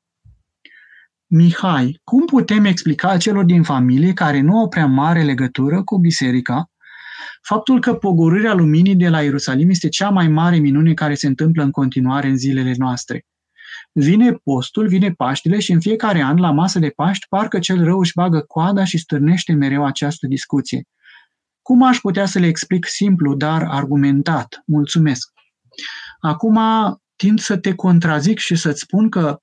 Mihai, 1.26 2.00
cum 2.04 2.24
putem 2.24 2.64
explica 2.64 3.16
celor 3.16 3.44
din 3.44 3.62
familie 3.62 4.12
care 4.12 4.40
nu 4.40 4.58
au 4.58 4.68
prea 4.68 4.86
mare 4.86 5.22
legătură 5.22 5.82
cu 5.82 5.98
biserica 5.98 6.70
faptul 7.48 7.80
că 7.80 7.94
pogorârea 7.94 8.54
luminii 8.54 8.96
de 8.96 9.08
la 9.08 9.22
Ierusalim 9.22 9.70
este 9.70 9.88
cea 9.88 10.10
mai 10.10 10.28
mare 10.28 10.56
minune 10.56 10.94
care 10.94 11.14
se 11.14 11.26
întâmplă 11.26 11.62
în 11.62 11.70
continuare 11.70 12.28
în 12.28 12.36
zilele 12.36 12.74
noastre. 12.76 13.26
Vine 13.92 14.32
postul, 14.32 14.88
vine 14.88 15.12
Paștile 15.12 15.58
și 15.58 15.72
în 15.72 15.80
fiecare 15.80 16.22
an, 16.22 16.38
la 16.38 16.50
masă 16.50 16.78
de 16.78 16.88
Paști, 16.88 17.26
parcă 17.28 17.58
cel 17.58 17.84
rău 17.84 17.98
își 17.98 18.12
bagă 18.14 18.40
coada 18.40 18.84
și 18.84 18.98
stârnește 18.98 19.52
mereu 19.52 19.84
această 19.84 20.26
discuție. 20.26 20.82
Cum 21.62 21.82
aș 21.82 21.98
putea 21.98 22.26
să 22.26 22.38
le 22.38 22.46
explic 22.46 22.86
simplu, 22.86 23.34
dar 23.34 23.62
argumentat? 23.62 24.62
Mulțumesc. 24.66 25.30
Acum 26.20 26.58
tind 27.16 27.40
să 27.40 27.56
te 27.56 27.74
contrazic 27.74 28.38
și 28.38 28.56
să-ți 28.56 28.80
spun 28.80 29.08
că 29.08 29.40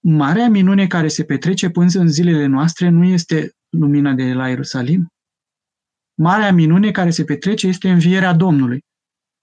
marea 0.00 0.48
minune 0.48 0.86
care 0.86 1.08
se 1.08 1.24
petrece 1.24 1.70
până 1.70 1.90
în 1.92 2.08
zilele 2.08 2.46
noastre 2.46 2.88
nu 2.88 3.04
este 3.04 3.50
lumina 3.68 4.12
de 4.12 4.32
la 4.32 4.48
Ierusalim, 4.48 5.06
marea 6.16 6.52
minune 6.52 6.90
care 6.90 7.10
se 7.10 7.24
petrece 7.24 7.66
este 7.66 7.90
învierea 7.90 8.32
Domnului. 8.32 8.84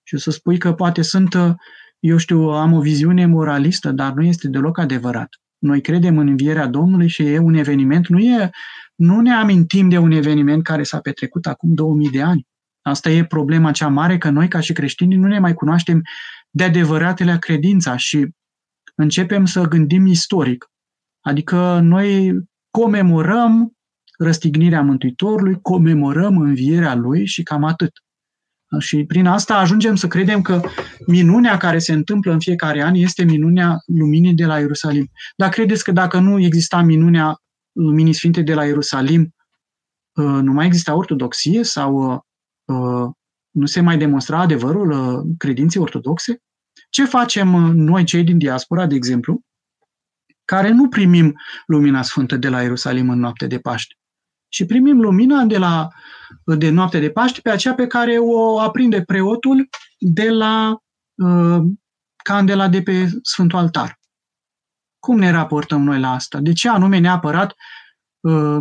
Și 0.04 0.16
o 0.16 0.18
să 0.18 0.32
spui 0.32 0.58
că 0.58 0.74
poate 0.74 1.02
sunt, 1.02 1.34
uh, 1.34 1.52
eu 2.00 2.18
știu, 2.18 2.40
am 2.40 2.74
o 2.74 2.82
viziune 2.82 3.26
moralistă, 3.26 3.92
dar 3.92 4.14
nu 4.14 4.24
este 4.24 4.48
deloc 4.48 4.78
adevărat. 4.78 5.30
Noi 5.58 5.82
credem 5.82 6.18
în 6.18 6.28
învierea 6.28 6.68
Domnului 6.68 7.08
și 7.08 7.22
e 7.22 7.38
un 7.38 7.54
eveniment, 7.54 8.08
nu, 8.08 8.20
e, 8.20 8.50
nu 8.96 9.22
ne 9.22 9.34
amintim 9.34 9.90
de 9.90 9.98
un 9.98 10.12
eveniment 10.12 10.64
care 10.64 10.84
s-a 10.84 11.00
petrecut 11.00 11.46
acum 11.46 11.74
2000 11.74 12.10
de 12.10 12.22
ani. 12.22 12.48
Asta 12.82 13.10
e 13.10 13.26
problema 13.26 13.72
cea 13.72 13.88
mare, 13.88 14.18
că 14.18 14.30
noi 14.30 14.48
ca 14.48 14.60
și 14.60 14.74
creștini 14.74 15.16
nu 15.16 15.28
ne 15.28 15.40
mai 15.40 15.54
cunoaștem 15.54 16.02
de 16.50 16.64
adevăratele 16.64 17.38
credința 17.38 17.98
și 17.98 18.28
începem 18.96 19.46
să 19.46 19.62
gândim 19.62 20.06
istoric. 20.06 20.72
Adică 21.22 21.80
noi 21.80 22.40
comemorăm 22.70 23.74
răstignirea 24.24 24.82
Mântuitorului, 24.82 25.60
comemorăm 25.62 26.38
învierea 26.38 26.96
Lui 26.96 27.26
și 27.26 27.44
cam 27.44 27.64
atât. 27.64 27.92
Și 28.80 29.06
prin 29.06 29.28
asta 29.28 29.58
ajungem 29.58 29.96
să 29.96 30.08
credem 30.08 30.42
că 30.42 30.62
minunea 31.08 31.58
care 31.58 31.80
se 31.80 31.94
întâmplă 31.94 32.32
în 32.32 32.40
fiecare 32.40 32.82
an 32.82 32.96
este 32.96 33.24
minunea 33.24 33.78
luminii 33.86 34.34
de 34.34 34.46
la 34.46 34.60
Ierusalim. 34.60 35.10
Dar 35.36 35.50
credeți 35.50 35.84
că 35.84 35.92
dacă 35.92 36.20
nu 36.20 36.40
exista 36.40 36.82
minunea 36.82 37.38
luminii 37.72 38.14
sfinte 38.14 38.42
de 38.42 38.54
la 38.54 38.66
Ierusalim, 38.66 39.36
uh, 40.16 40.26
nu 40.26 40.52
mai 40.52 40.66
exista 40.66 40.96
ortodoxie 40.96 41.64
sau 41.64 42.14
uh, 42.66 43.10
nu 43.50 43.66
se 43.66 43.82
mai 43.82 43.98
demonstra 43.98 44.40
adevărul 44.40 44.92
uh, 44.92 45.36
credinței 45.38 45.82
ortodoxe? 45.82 46.38
Ce 46.90 47.06
facem 47.06 47.48
noi, 47.74 48.04
cei 48.04 48.24
din 48.24 48.38
diaspora, 48.38 48.88
de 48.88 48.96
exemplu, 48.96 49.42
care 50.46 50.70
nu 50.70 50.88
primim 50.88 51.34
lumina 51.66 52.02
sfântă 52.02 52.36
de 52.36 52.50
la 52.50 52.62
Ierusalim 52.62 53.10
în 53.10 53.20
noapte 53.20 53.48
de 53.48 53.60
Paște? 53.60 53.96
Și 54.54 54.66
primim 54.66 55.02
lumina 55.02 55.44
de, 55.44 55.58
la, 55.58 55.88
de 56.46 56.70
noapte 56.70 57.00
de 57.00 57.10
Paște 57.10 57.40
pe 57.42 57.50
aceea 57.50 57.74
pe 57.74 57.88
care 57.88 58.18
o 58.18 58.60
aprinde 58.60 59.04
preotul 59.04 59.70
de 60.00 60.30
la 60.30 60.78
uh, 61.16 61.64
candela 62.24 62.68
de 62.68 62.82
pe 62.82 63.20
Sfântul 63.22 63.60
Altar. 63.60 64.00
Cum 65.00 65.18
ne 65.18 65.32
raportăm 65.32 65.84
noi 65.84 66.00
la 66.00 66.12
asta? 66.12 66.40
De 66.40 66.54
ce 66.54 66.70
anume 66.70 66.98
neapărat 66.98 67.56
uh, 68.20 68.60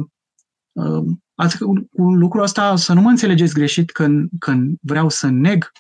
uh, 0.73 1.05
ați, 1.35 1.59
cu 1.59 1.75
lucrul 1.95 2.43
ăsta 2.43 2.77
să 2.77 2.93
nu 2.93 3.01
mă 3.01 3.09
înțelegeți 3.09 3.55
greșit 3.55 3.91
când, 3.91 4.31
când 4.39 4.79
vreau 4.81 5.09
să 5.09 5.29
neg 5.31 5.73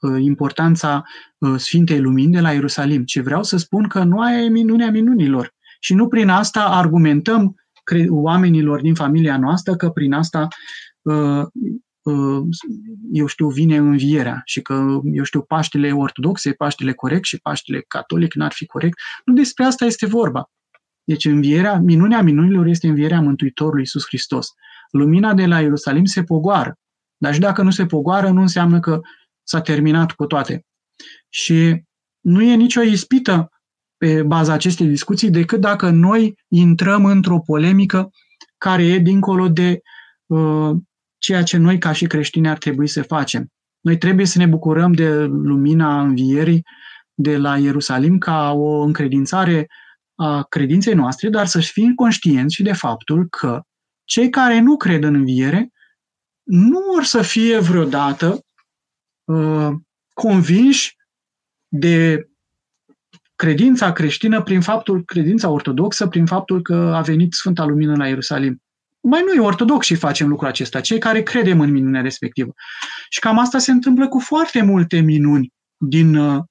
uh, 0.00 0.22
importanța 0.22 1.02
uh, 1.38 1.58
Sfintei 1.58 2.00
Lumini 2.00 2.32
de 2.32 2.40
la 2.40 2.52
Ierusalim, 2.52 3.04
ci 3.04 3.20
vreau 3.20 3.42
să 3.42 3.56
spun 3.56 3.88
că 3.88 4.02
nu 4.02 4.20
aia 4.20 4.38
e 4.38 4.48
minunea 4.48 4.90
minunilor. 4.90 5.54
Și 5.80 5.94
nu 5.94 6.08
prin 6.08 6.28
asta 6.28 6.64
argumentăm 6.64 7.56
oamenilor 8.08 8.80
din 8.80 8.94
familia 8.94 9.38
noastră 9.38 9.76
că 9.76 9.90
prin 9.90 10.12
asta 10.12 10.48
uh, 11.02 11.44
uh, 12.02 12.42
eu 13.12 13.26
știu, 13.26 13.48
vine 13.48 13.76
învierea 13.76 14.42
și 14.44 14.62
că, 14.62 15.00
eu 15.04 15.24
știu, 15.24 15.42
Paștile 15.42 15.92
ortodoxe, 15.92 16.52
Paștile 16.52 16.92
corect 16.92 17.24
și 17.24 17.40
Paștile 17.40 17.84
catolic 17.88 18.34
n-ar 18.34 18.52
fi 18.52 18.66
corect. 18.66 18.98
Nu 19.24 19.34
despre 19.34 19.64
asta 19.64 19.84
este 19.84 20.06
vorba. 20.06 20.50
Deci 21.04 21.24
învierea, 21.24 21.78
minunea 21.78 22.22
minunilor 22.22 22.66
este 22.66 22.86
învierea 22.86 23.20
Mântuitorului 23.20 23.80
Iisus 23.80 24.04
Hristos. 24.06 24.48
Lumina 24.90 25.34
de 25.34 25.46
la 25.46 25.60
Ierusalim 25.60 26.04
se 26.04 26.22
pogoară. 26.22 26.78
Dar 27.16 27.34
și 27.34 27.40
dacă 27.40 27.62
nu 27.62 27.70
se 27.70 27.86
pogoară, 27.86 28.30
nu 28.30 28.40
înseamnă 28.40 28.80
că 28.80 29.00
s-a 29.42 29.60
terminat 29.60 30.12
cu 30.12 30.26
toate. 30.26 30.66
Și 31.28 31.82
nu 32.20 32.42
e 32.42 32.54
nicio 32.54 32.82
ispită 32.82 33.50
pe 34.02 34.22
baza 34.22 34.52
acestei 34.52 34.86
discuții 34.86 35.30
decât 35.30 35.60
dacă 35.60 35.90
noi 35.90 36.34
intrăm 36.48 37.04
într-o 37.04 37.38
polemică 37.38 38.10
care 38.58 38.84
e 38.84 38.98
dincolo 38.98 39.48
de 39.48 39.80
uh, 40.26 40.70
ceea 41.18 41.42
ce 41.42 41.56
noi 41.56 41.78
ca 41.78 41.92
și 41.92 42.06
creștini 42.06 42.48
ar 42.48 42.58
trebui 42.58 42.86
să 42.86 43.02
facem. 43.02 43.46
Noi 43.80 43.98
trebuie 43.98 44.26
să 44.26 44.38
ne 44.38 44.46
bucurăm 44.46 44.92
de 44.92 45.24
lumina 45.24 46.00
învierii 46.00 46.62
de 47.14 47.36
la 47.36 47.58
Ierusalim 47.58 48.18
ca 48.18 48.52
o 48.52 48.80
încredințare 48.80 49.66
a 50.14 50.42
credinței 50.42 50.94
noastre, 50.94 51.28
dar 51.28 51.46
să 51.46 51.60
fim 51.60 51.94
conștienți 51.94 52.54
și 52.54 52.62
de 52.62 52.72
faptul 52.72 53.26
că 53.28 53.60
cei 54.04 54.30
care 54.30 54.60
nu 54.60 54.76
cred 54.76 55.04
în 55.04 55.14
înviere 55.14 55.68
nu 56.42 56.78
vor 56.92 57.04
să 57.04 57.22
fie 57.22 57.58
vreodată 57.58 58.44
uh, 59.24 59.70
convinși 60.12 60.96
de 61.68 62.26
credința 63.42 63.92
creștină 63.92 64.42
prin 64.42 64.60
faptul, 64.60 65.04
credința 65.04 65.48
ortodoxă, 65.48 66.06
prin 66.06 66.26
faptul 66.26 66.62
că 66.62 66.74
a 66.74 67.00
venit 67.00 67.32
Sfânta 67.32 67.64
Lumină 67.64 67.96
la 67.96 68.08
Ierusalim. 68.08 68.62
Mai 69.00 69.22
noi 69.26 69.44
ortodoxi 69.44 69.94
facem 69.94 70.28
lucrul 70.28 70.48
acesta, 70.48 70.80
cei 70.80 70.98
care 70.98 71.22
credem 71.22 71.60
în 71.60 71.70
minunea 71.70 72.00
respectivă. 72.00 72.52
Și 73.08 73.20
cam 73.20 73.38
asta 73.38 73.58
se 73.58 73.70
întâmplă 73.70 74.08
cu 74.08 74.18
foarte 74.18 74.62
multe 74.62 75.00
minuni 75.00 75.52
din, 75.76 76.16
uh, 76.16 76.42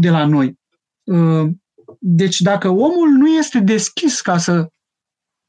de 0.00 0.10
la 0.10 0.24
noi. 0.26 0.58
Uh, 1.04 1.50
deci 1.98 2.40
dacă 2.40 2.68
omul 2.68 3.08
nu 3.08 3.26
este 3.26 3.58
deschis 3.58 4.20
ca 4.20 4.38
să 4.38 4.68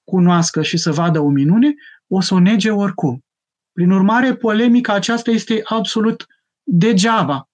cunoască 0.03 0.61
și 0.61 0.77
să 0.77 0.91
vadă 0.91 1.19
o 1.19 1.29
minune, 1.29 1.73
o 2.07 2.21
să 2.21 2.33
o 2.33 2.39
nege 2.39 2.69
oricum. 2.69 3.23
Prin 3.71 3.91
urmare, 3.91 4.35
polemica 4.35 4.93
aceasta 4.93 5.31
este 5.31 5.61
absolut 5.63 6.25
degeaba. 6.63 7.49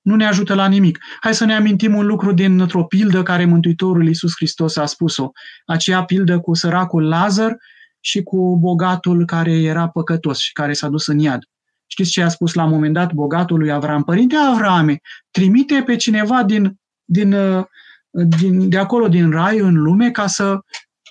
Nu 0.00 0.14
ne 0.14 0.26
ajută 0.26 0.54
la 0.54 0.66
nimic. 0.66 0.98
Hai 1.20 1.34
să 1.34 1.44
ne 1.44 1.54
amintim 1.54 1.94
un 1.94 2.06
lucru 2.06 2.32
dintr-o 2.32 2.84
pildă 2.84 3.22
care 3.22 3.44
Mântuitorul 3.44 4.06
Iisus 4.06 4.32
Hristos 4.34 4.76
a 4.76 4.86
spus-o. 4.86 5.30
Aceea 5.66 6.04
pildă 6.04 6.40
cu 6.40 6.54
săracul 6.54 7.08
Lazar 7.08 7.56
și 8.00 8.22
cu 8.22 8.58
bogatul 8.58 9.24
care 9.24 9.52
era 9.52 9.88
păcătos 9.88 10.38
și 10.38 10.52
care 10.52 10.72
s-a 10.72 10.88
dus 10.88 11.06
în 11.06 11.18
iad. 11.18 11.42
Știți 11.86 12.10
ce 12.10 12.22
a 12.22 12.28
spus 12.28 12.54
la 12.54 12.64
un 12.64 12.70
moment 12.70 12.94
dat 12.94 13.12
bogatul 13.12 13.58
lui 13.58 13.72
Avram? 13.72 14.04
Părinte 14.04 14.36
Avrame, 14.36 15.00
trimite 15.30 15.82
pe 15.86 15.96
cineva 15.96 16.44
din, 16.44 16.80
din, 17.04 17.32
uh, 17.32 17.64
din, 18.10 18.68
de 18.68 18.78
acolo, 18.78 19.08
din 19.08 19.30
rai, 19.30 19.58
în 19.58 19.74
lume, 19.74 20.10
ca 20.10 20.26
să, 20.26 20.58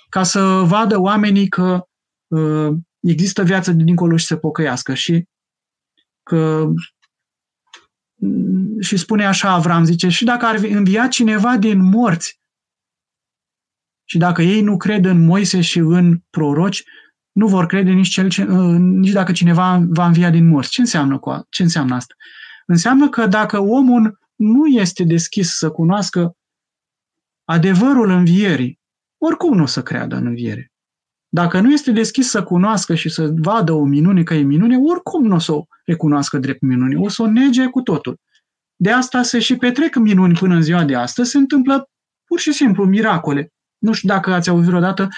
ca 0.08 0.22
să 0.22 0.40
vadă 0.42 1.00
oamenii 1.00 1.48
că 1.48 1.86
uh, 2.26 2.76
există 3.00 3.42
viață 3.42 3.72
de 3.72 3.82
dincolo 3.84 4.16
și 4.16 4.26
să 4.26 4.36
pocăiască. 4.36 4.94
Și 4.94 5.24
că 6.22 6.64
mm, 6.64 6.74
și 8.80 8.96
spune 8.96 9.26
așa 9.26 9.50
Avram, 9.50 9.84
zice, 9.84 10.08
și 10.08 10.24
dacă 10.24 10.46
ar 10.46 10.56
învia 10.56 11.08
cineva 11.08 11.56
din 11.56 11.82
morți 11.82 12.40
și 14.04 14.18
dacă 14.18 14.42
ei 14.42 14.60
nu 14.60 14.76
cred 14.76 15.04
în 15.04 15.24
Moise 15.24 15.60
și 15.60 15.78
în 15.78 16.20
proroci, 16.30 16.84
nu 17.32 17.46
vor 17.46 17.66
crede 17.66 17.90
nici, 17.90 18.08
cel 18.08 18.28
ce, 18.28 18.42
uh, 18.42 18.78
nici 18.78 19.12
dacă 19.12 19.32
cineva 19.32 19.86
va 19.88 20.06
învia 20.06 20.30
din 20.30 20.48
morți. 20.48 20.70
Ce 20.70 20.80
înseamnă, 20.80 21.18
cu, 21.18 21.46
ce 21.48 21.62
înseamnă 21.62 21.94
asta? 21.94 22.14
Înseamnă 22.66 23.08
că 23.08 23.26
dacă 23.26 23.58
omul 23.58 24.18
nu 24.34 24.66
este 24.66 25.04
deschis 25.04 25.56
să 25.56 25.70
cunoască 25.70 26.36
adevărul 27.44 28.10
învierii, 28.10 28.80
oricum 29.18 29.56
nu 29.56 29.62
o 29.62 29.66
să 29.66 29.82
creadă 29.82 30.16
în 30.16 30.26
înviere. 30.26 30.72
Dacă 31.32 31.60
nu 31.60 31.72
este 31.72 31.92
deschis 31.92 32.30
să 32.30 32.42
cunoască 32.42 32.94
și 32.94 33.08
să 33.08 33.30
vadă 33.36 33.72
o 33.72 33.84
minune 33.84 34.22
că 34.22 34.34
e 34.34 34.42
minune, 34.42 34.76
oricum 34.76 35.26
nu 35.26 35.34
o 35.34 35.38
să 35.38 35.52
o 35.52 35.64
recunoască 35.84 36.38
drept 36.38 36.60
minune, 36.60 36.96
o 36.96 37.08
să 37.08 37.22
o 37.22 37.30
nege 37.30 37.66
cu 37.66 37.80
totul. 37.80 38.18
De 38.76 38.90
asta 38.90 39.22
se 39.22 39.38
și 39.38 39.56
petrec 39.56 39.96
minuni 39.96 40.34
până 40.34 40.54
în 40.54 40.62
ziua 40.62 40.84
de 40.84 40.94
astăzi, 40.94 41.30
se 41.30 41.38
întâmplă 41.38 41.88
pur 42.24 42.38
și 42.38 42.52
simplu 42.52 42.84
miracole. 42.84 43.52
Nu 43.78 43.92
știu 43.92 44.08
dacă 44.08 44.32
ați 44.32 44.48
auzit 44.48 44.68
vreodată 44.68 45.08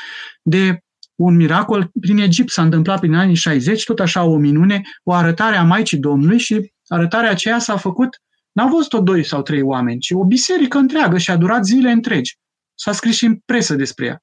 de 0.43 0.79
un 1.15 1.37
miracol. 1.37 1.91
Prin 2.01 2.19
Egipt 2.19 2.51
s-a 2.51 2.63
întâmplat 2.63 3.01
prin 3.01 3.15
anii 3.15 3.35
60, 3.35 3.85
tot 3.85 4.01
așa 4.01 4.25
o 4.25 4.37
minune, 4.37 4.81
o 5.03 5.13
arătare 5.13 5.57
a 5.57 5.63
Maicii 5.63 5.99
Domnului 5.99 6.39
și 6.39 6.73
arătarea 6.87 7.31
aceea 7.31 7.59
s-a 7.59 7.77
făcut, 7.77 8.21
n-au 8.53 8.69
văzut-o 8.69 9.01
doi 9.01 9.25
sau 9.25 9.43
trei 9.43 9.63
oameni, 9.63 9.99
ci 9.99 10.11
o 10.11 10.25
biserică 10.25 10.79
întreagă 10.79 11.19
și 11.19 11.31
a 11.31 11.37
durat 11.37 11.65
zile 11.65 11.91
întregi. 11.91 12.39
S-a 12.75 12.93
scris 12.93 13.17
și 13.17 13.25
în 13.25 13.39
presă 13.45 13.75
despre 13.75 14.07
ea. 14.07 14.23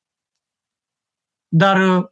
Dar 1.49 1.97
uh, 1.97 2.05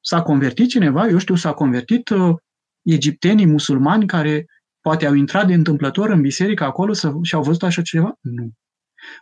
s-a 0.00 0.22
convertit 0.22 0.68
cineva, 0.68 1.08
eu 1.08 1.18
știu, 1.18 1.34
s-a 1.34 1.52
convertit 1.52 2.08
uh, 2.08 2.34
egiptenii 2.82 3.46
musulmani 3.46 4.06
care 4.06 4.46
poate 4.80 5.06
au 5.06 5.14
intrat 5.14 5.46
de 5.46 5.54
întâmplător 5.54 6.10
în 6.10 6.20
biserică 6.20 6.64
acolo 6.64 6.92
să, 6.92 7.12
și 7.22 7.34
au 7.34 7.42
văzut 7.42 7.62
așa 7.62 7.82
ceva? 7.82 8.18
Nu. 8.20 8.50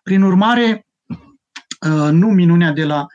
Prin 0.03 0.23
urmare, 0.23 0.87
uh, 1.87 2.11
nu 2.11 2.29
minunea 2.29 2.73
de 2.73 2.85
la 2.85 3.07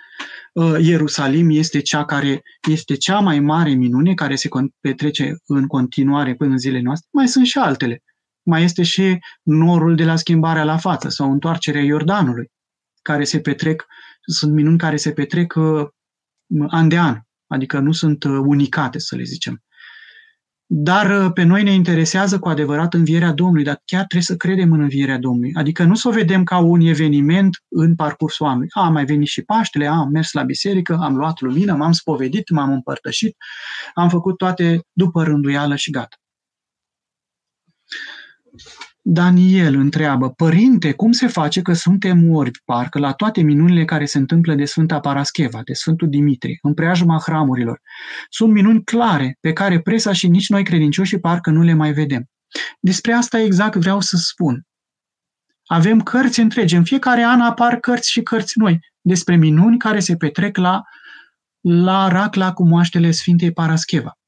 Ierusalim 0.80 1.49
este 1.49 1.82
cea 1.82 2.05
care 2.05 2.41
este 2.69 2.95
cea 2.95 3.19
mai 3.19 3.39
mare 3.39 3.73
minune 3.73 4.13
care 4.13 4.36
se 4.36 4.49
petrece 4.80 5.36
în 5.45 5.67
continuare 5.67 6.36
până 6.36 6.51
în 6.51 6.57
zilele 6.57 6.82
noastre. 6.82 7.09
Mai 7.11 7.27
sunt 7.27 7.45
și 7.45 7.57
altele. 7.57 8.03
Mai 8.43 8.63
este 8.63 8.84
și 8.84 9.17
norul 9.43 9.95
de 9.95 10.03
la 10.03 10.15
schimbarea 10.15 10.63
la 10.63 10.77
față 10.77 11.09
sau 11.09 11.32
întoarcerea 11.32 11.82
Iordanului, 11.82 12.51
care 13.01 13.23
se 13.23 13.39
petrec, 13.39 13.86
sunt 14.25 14.53
minuni 14.53 14.77
care 14.77 14.95
se 14.95 15.11
petrec 15.11 15.53
an 16.68 16.88
de 16.88 16.97
an, 16.97 17.20
adică 17.47 17.80
nu 17.80 17.91
sunt 17.91 18.24
uh, 18.24 18.39
unicate, 18.45 19.00
să 19.00 19.16
le 19.16 19.24
zicem. 19.24 19.64
Dar 20.72 21.26
uh, 21.26 21.32
pe 21.34 21.43
noi 21.43 21.64
ne 21.64 21.72
interesează 21.72 22.39
cu 22.39 22.47
adevărat 22.47 22.93
învierea 22.93 23.32
Domnului, 23.32 23.64
dar 23.64 23.82
chiar 23.86 24.00
trebuie 24.00 24.22
să 24.22 24.36
credem 24.36 24.72
în 24.72 24.82
învierea 24.82 25.18
Domnului. 25.18 25.52
Adică 25.54 25.84
nu 25.84 25.95
să 25.95 26.08
o 26.08 26.12
vedem 26.12 26.43
ca 26.43 26.58
un 26.58 26.80
eveniment 26.80 27.64
în 27.68 27.95
parcursul 27.95 28.45
anului. 28.45 28.68
A, 28.72 28.86
am 28.86 28.93
mai 28.93 29.06
venit 29.06 29.28
și 29.28 29.41
Paștele, 29.41 29.88
a, 29.88 29.91
am 29.91 30.10
mers 30.10 30.32
la 30.32 30.43
biserică, 30.43 30.97
am 31.02 31.16
luat 31.16 31.39
lumină, 31.39 31.76
m-am 31.76 31.91
spovedit, 31.91 32.50
m-am 32.50 32.72
împărtășit, 32.72 33.38
am 33.93 34.10
făcut 34.10 34.38
toate 34.38 34.82
după 34.91 35.24
rânduială 35.24 35.76
și 35.76 35.91
gata. 35.91 36.16
Daniel 39.12 39.76
întreabă, 39.76 40.30
Părinte, 40.30 40.91
cum 40.91 41.12
se 41.12 41.28
face 41.28 41.62
că 41.62 41.74
suntem 41.74 42.32
orbi, 42.32 42.60
parcă, 42.66 42.99
la 42.99 43.12
toate 43.12 43.41
minunile 43.41 43.86
care 43.86 44.05
se 44.05 44.18
întâmplă 44.18 44.55
de 44.55 44.66
Sfânta 44.66 44.99
Parascheva, 44.99 45.62
de 45.64 45.74
Sfântul 45.74 46.10
Dimitrie, 46.10 46.57
în 46.62 46.74
preajma 46.74 47.20
hramurilor? 47.26 47.82
Sunt 48.30 48.51
minuni 48.51 48.84
clare, 48.84 49.38
pe 49.39 49.53
care 49.53 49.80
presa 49.80 50.14
și 50.14 50.28
nici 50.28 50.49
noi 50.49 50.64
credincioși 50.64 51.18
parcă 51.18 51.49
nu 51.49 51.62
le 51.62 51.74
mai 51.74 51.93
vedem. 51.93 52.26
Despre 52.80 53.14
asta 53.14 53.39
exact 53.39 53.76
vreau 53.76 54.01
să 54.01 54.18
spun. 54.18 54.68
Avem 55.66 56.01
cărți 56.01 56.39
întregi, 56.39 56.76
în 56.76 56.84
fiecare 56.84 57.24
an 57.24 57.41
apar 57.41 57.76
cărți 57.76 58.12
și 58.12 58.22
cărți 58.22 58.60
noi 58.60 58.80
despre 59.01 59.36
minuni 59.36 59.78
care 59.78 59.99
se 59.99 60.16
petrec 60.16 60.57
la, 60.57 60.82
la 61.60 62.07
Racla 62.07 62.53
cu 62.53 62.68
moaștele 62.68 63.12
Sfintei 63.12 63.51
Parascheva 63.51 64.18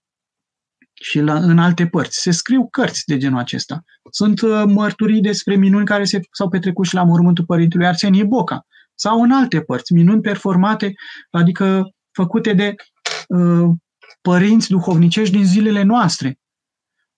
și 1.02 1.20
la, 1.20 1.34
în 1.34 1.58
alte 1.58 1.88
părți. 1.88 2.22
Se 2.22 2.32
scriu 2.32 2.68
cărți 2.70 3.06
de 3.06 3.18
genul 3.18 3.40
acesta. 3.40 3.84
Sunt 4.12 4.42
uh, 4.42 4.64
mărturii 4.68 5.22
despre 5.22 5.56
minuni 5.56 5.86
care 5.86 6.04
se, 6.04 6.20
s-au 6.32 6.50
petrecut 6.50 6.86
și 6.86 6.94
la 6.94 7.04
mormântul 7.04 7.46
Părintelui 7.46 7.88
Arsenie 7.88 8.24
Boca 8.24 8.66
sau 8.96 9.22
în 9.22 9.32
alte 9.32 9.62
părți, 9.62 9.94
minuni 9.94 10.22
performate, 10.22 10.94
adică 11.30 11.94
făcute 12.12 12.54
de 12.54 12.76
uh, 13.28 13.70
părinți 14.22 14.70
duhovnicești 14.70 15.36
din 15.36 15.46
zilele 15.46 15.82
noastre 15.82 16.40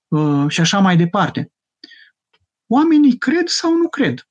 uh, 0.08 0.46
și 0.48 0.60
așa 0.60 0.80
mai 0.80 0.98
departe. 0.98 1.52
Oamenii 2.68 3.18
cred 3.18 3.48
sau 3.48 3.78
nu 3.78 3.90
cred? 3.90 4.28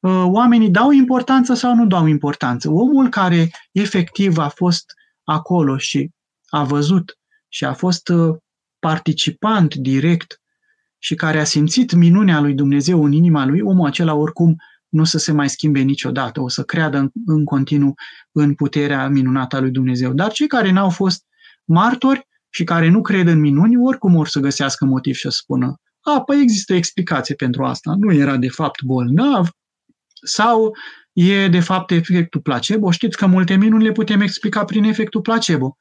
Uh, 0.00 0.24
oamenii 0.26 0.70
dau 0.70 0.90
importanță 0.90 1.54
sau 1.54 1.74
nu 1.74 1.86
dau 1.86 2.06
importanță? 2.06 2.70
Omul 2.70 3.08
care 3.08 3.50
efectiv 3.72 4.38
a 4.38 4.48
fost 4.48 4.94
acolo 5.24 5.78
și 5.78 6.10
a 6.46 6.64
văzut 6.64 7.18
și 7.48 7.64
a 7.64 7.72
fost 7.72 8.08
uh, 8.08 8.36
participant 8.84 9.74
direct 9.74 10.40
și 10.98 11.14
care 11.14 11.40
a 11.40 11.44
simțit 11.44 11.92
minunea 11.92 12.40
lui 12.40 12.54
Dumnezeu 12.54 13.04
în 13.04 13.12
inima 13.12 13.46
lui, 13.46 13.60
omul 13.60 13.86
acela 13.86 14.14
oricum 14.14 14.56
nu 14.88 15.00
o 15.00 15.04
să 15.04 15.18
se 15.18 15.32
mai 15.32 15.48
schimbe 15.48 15.80
niciodată, 15.80 16.40
o 16.40 16.48
să 16.48 16.62
creadă 16.62 16.98
în, 16.98 17.10
în 17.26 17.44
continuu 17.44 17.94
în 18.32 18.54
puterea 18.54 19.08
minunată 19.08 19.56
a 19.56 19.60
lui 19.60 19.70
Dumnezeu. 19.70 20.12
Dar 20.12 20.32
cei 20.32 20.46
care 20.46 20.70
n-au 20.70 20.90
fost 20.90 21.24
martori 21.64 22.28
și 22.50 22.64
care 22.64 22.88
nu 22.88 23.00
cred 23.00 23.26
în 23.26 23.40
minuni, 23.40 23.76
oricum 23.76 24.14
or 24.16 24.28
să 24.28 24.40
găsească 24.40 24.84
motiv 24.84 25.14
și 25.14 25.20
să 25.20 25.30
spună 25.30 25.74
a, 26.04 26.22
păi 26.22 26.40
există 26.42 26.74
explicație 26.74 27.34
pentru 27.34 27.64
asta, 27.64 27.94
nu 27.98 28.12
era 28.12 28.36
de 28.36 28.48
fapt 28.48 28.82
bolnav 28.82 29.48
sau 30.22 30.76
e 31.12 31.48
de 31.48 31.60
fapt 31.60 31.90
efectul 31.90 32.40
placebo. 32.40 32.90
Știți 32.90 33.16
că 33.16 33.26
multe 33.26 33.54
minuni 33.54 33.84
le 33.84 33.92
putem 33.92 34.20
explica 34.20 34.64
prin 34.64 34.84
efectul 34.84 35.20
placebo. 35.20 35.76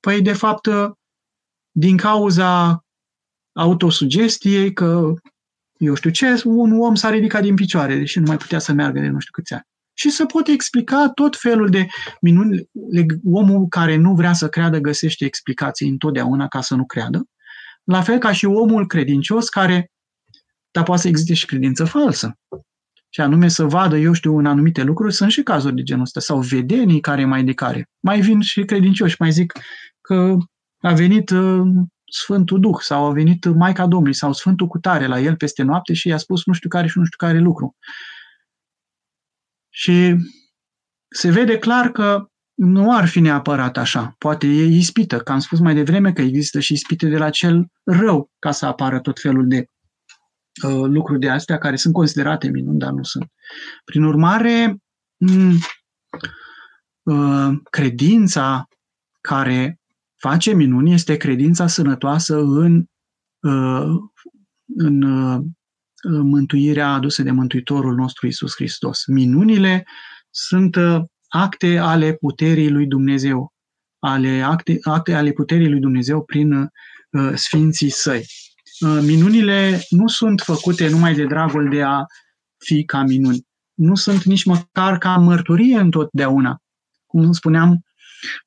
Păi 0.00 0.22
de 0.22 0.32
fapt 0.32 0.68
din 1.78 1.96
cauza 1.96 2.84
autosugestiei 3.52 4.72
că, 4.72 5.12
eu 5.76 5.94
știu 5.94 6.10
ce, 6.10 6.42
un 6.44 6.80
om 6.80 6.94
s-a 6.94 7.10
ridicat 7.10 7.42
din 7.42 7.54
picioare, 7.54 7.96
deși 7.96 8.18
nu 8.18 8.24
mai 8.26 8.36
putea 8.36 8.58
să 8.58 8.72
meargă 8.72 9.00
de 9.00 9.08
nu 9.08 9.18
știu 9.18 9.32
câți 9.32 9.52
ani. 9.52 9.62
Și 9.94 10.10
se 10.10 10.24
poate 10.24 10.52
explica 10.52 11.10
tot 11.14 11.36
felul 11.36 11.68
de 11.70 11.86
minuni. 12.20 12.68
Omul 13.24 13.66
care 13.68 13.96
nu 13.96 14.14
vrea 14.14 14.32
să 14.32 14.48
creadă 14.48 14.78
găsește 14.78 15.24
explicații 15.24 15.88
întotdeauna 15.88 16.48
ca 16.48 16.60
să 16.60 16.74
nu 16.74 16.86
creadă. 16.86 17.28
La 17.84 18.02
fel 18.02 18.18
ca 18.18 18.32
și 18.32 18.44
omul 18.44 18.86
credincios 18.86 19.48
care, 19.48 19.90
dar 20.70 20.84
poate 20.84 21.00
să 21.00 21.08
existe 21.08 21.34
și 21.34 21.46
credință 21.46 21.84
falsă. 21.84 22.38
Și 23.08 23.20
anume 23.20 23.48
să 23.48 23.64
vadă, 23.64 23.96
eu 23.96 24.12
știu, 24.12 24.38
în 24.38 24.46
anumite 24.46 24.82
lucruri, 24.82 25.14
sunt 25.14 25.30
și 25.30 25.42
cazuri 25.42 25.74
de 25.74 25.82
genul 25.82 26.02
ăsta, 26.02 26.20
sau 26.20 26.40
vedenii 26.40 27.00
care 27.00 27.24
mai 27.24 27.44
de 27.44 27.52
care. 27.52 27.88
Mai 28.00 28.20
vin 28.20 28.40
și 28.40 28.64
credincioși, 28.64 29.16
mai 29.18 29.30
zic 29.30 29.52
că 30.00 30.36
a 30.80 30.92
venit 30.92 31.30
uh, 31.30 31.66
Sfântul 32.10 32.60
Duh 32.60 32.78
sau 32.80 33.04
a 33.04 33.12
venit 33.12 33.44
Maica 33.44 33.86
Domnului 33.86 34.14
sau 34.14 34.32
Sfântul 34.32 34.66
Cutare 34.66 35.06
la 35.06 35.20
el 35.20 35.36
peste 35.36 35.62
noapte 35.62 35.92
și 35.92 36.08
i-a 36.08 36.16
spus 36.16 36.46
nu 36.46 36.52
știu 36.52 36.68
care 36.68 36.86
și 36.86 36.98
nu 36.98 37.04
știu 37.04 37.26
care 37.26 37.38
lucru. 37.38 37.76
Și 39.68 40.16
se 41.08 41.30
vede 41.30 41.58
clar 41.58 41.90
că 41.90 42.28
nu 42.54 42.96
ar 42.96 43.06
fi 43.06 43.20
neapărat 43.20 43.76
așa. 43.76 44.14
Poate 44.18 44.46
e 44.46 44.64
ispită, 44.64 45.18
că 45.18 45.32
am 45.32 45.38
spus 45.38 45.58
mai 45.58 45.74
devreme 45.74 46.12
că 46.12 46.22
există 46.22 46.60
și 46.60 46.72
ispite 46.72 47.08
de 47.08 47.16
la 47.16 47.30
cel 47.30 47.66
rău 47.84 48.30
ca 48.38 48.50
să 48.50 48.66
apară 48.66 49.00
tot 49.00 49.20
felul 49.20 49.48
de 49.48 49.64
uh, 50.64 50.84
lucruri 50.84 51.20
de 51.20 51.30
astea 51.30 51.58
care 51.58 51.76
sunt 51.76 51.94
considerate 51.94 52.48
minuni, 52.48 52.78
dar 52.78 52.90
nu 52.90 53.02
sunt. 53.02 53.32
Prin 53.84 54.02
urmare, 54.02 54.76
m- 55.30 55.58
uh, 57.02 57.58
credința 57.70 58.68
care 59.20 59.77
face 60.18 60.52
minuni 60.52 60.92
este 60.92 61.16
credința 61.16 61.66
sănătoasă 61.66 62.38
în, 62.38 62.84
uh, 63.40 63.96
în 64.76 65.02
uh, 65.02 65.40
mântuirea 66.22 66.92
adusă 66.92 67.22
de 67.22 67.30
Mântuitorul 67.30 67.94
nostru 67.94 68.26
Isus 68.26 68.54
Hristos. 68.54 69.06
Minunile 69.06 69.86
sunt 70.30 70.76
uh, 70.76 71.00
acte 71.28 71.78
ale 71.78 72.12
puterii 72.12 72.70
lui 72.70 72.86
Dumnezeu, 72.86 73.52
ale 73.98 74.42
acte, 74.42 74.78
acte 74.82 75.14
ale 75.14 75.30
puterii 75.30 75.68
lui 75.68 75.80
Dumnezeu 75.80 76.24
prin 76.24 76.52
uh, 76.52 77.32
sfinții 77.34 77.90
săi. 77.90 78.24
Uh, 78.80 78.98
minunile 79.02 79.80
nu 79.90 80.08
sunt 80.08 80.40
făcute 80.40 80.88
numai 80.88 81.14
de 81.14 81.24
dragul 81.24 81.68
de 81.68 81.82
a 81.82 82.04
fi 82.64 82.84
ca 82.84 83.02
minuni. 83.02 83.46
Nu 83.74 83.94
sunt 83.94 84.22
nici 84.22 84.44
măcar 84.44 84.98
ca 84.98 85.16
mărturie 85.16 85.78
întotdeauna. 85.78 86.62
Cum 87.06 87.32
spuneam, 87.32 87.80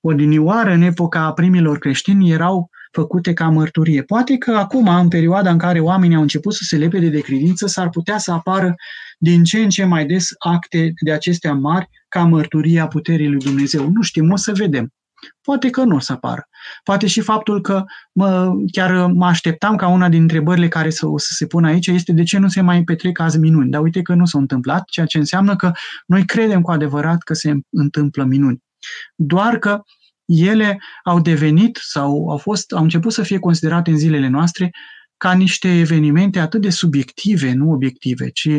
odinioară, 0.01 0.71
în 0.71 0.81
epoca 0.81 1.31
primilor 1.31 1.77
creștini, 1.77 2.31
erau 2.31 2.69
făcute 2.91 3.33
ca 3.33 3.49
mărturie. 3.49 4.01
Poate 4.01 4.37
că 4.37 4.51
acum, 4.51 4.87
în 4.87 5.07
perioada 5.07 5.51
în 5.51 5.57
care 5.57 5.79
oamenii 5.79 6.15
au 6.15 6.21
început 6.21 6.53
să 6.53 6.63
se 6.63 6.77
lepede 6.77 7.07
de 7.09 7.19
credință, 7.19 7.67
s-ar 7.67 7.89
putea 7.89 8.17
să 8.17 8.31
apară 8.31 8.75
din 9.19 9.43
ce 9.43 9.59
în 9.59 9.69
ce 9.69 9.83
mai 9.83 10.05
des 10.05 10.27
acte 10.39 10.93
de 11.03 11.11
acestea 11.11 11.53
mari 11.53 11.87
ca 12.07 12.23
mărturie 12.23 12.79
a 12.79 12.87
puterii 12.87 13.29
lui 13.29 13.39
Dumnezeu. 13.39 13.89
Nu 13.89 14.01
știm, 14.01 14.31
o 14.31 14.35
să 14.35 14.51
vedem. 14.55 14.93
Poate 15.41 15.69
că 15.69 15.83
nu 15.83 15.95
o 15.95 15.99
să 15.99 16.11
apară. 16.11 16.47
Poate 16.83 17.07
și 17.07 17.21
faptul 17.21 17.61
că 17.61 17.83
mă, 18.11 18.51
chiar 18.71 19.05
mă 19.05 19.25
așteptam 19.25 19.75
ca 19.75 19.87
una 19.87 20.09
din 20.09 20.21
întrebările 20.21 20.67
care 20.67 20.89
să, 20.89 21.07
o 21.07 21.17
să 21.17 21.29
se 21.31 21.45
pună 21.45 21.67
aici 21.67 21.87
este 21.87 22.11
de 22.11 22.23
ce 22.23 22.37
nu 22.37 22.47
se 22.47 22.61
mai 22.61 22.83
petrec 22.83 23.19
azi 23.19 23.39
minuni. 23.39 23.69
Dar 23.69 23.81
uite 23.81 24.01
că 24.01 24.13
nu 24.13 24.25
s-au 24.25 24.39
întâmplat, 24.39 24.83
ceea 24.85 25.05
ce 25.05 25.17
înseamnă 25.17 25.55
că 25.55 25.71
noi 26.05 26.25
credem 26.25 26.61
cu 26.61 26.71
adevărat 26.71 27.17
că 27.17 27.33
se 27.33 27.53
întâmplă 27.69 28.23
minuni. 28.23 28.59
Doar 29.15 29.59
că 29.59 29.81
ele 30.25 30.79
au 31.03 31.21
devenit 31.21 31.79
sau 31.81 32.29
au, 32.29 32.37
fost, 32.37 32.71
au 32.71 32.83
început 32.83 33.11
să 33.11 33.23
fie 33.23 33.39
considerate 33.39 33.89
în 33.89 33.97
zilele 33.97 34.27
noastre 34.27 34.71
ca 35.17 35.33
niște 35.33 35.79
evenimente 35.79 36.39
atât 36.39 36.61
de 36.61 36.69
subiective, 36.69 37.53
nu 37.53 37.71
obiective, 37.71 38.29
ci 38.29 38.49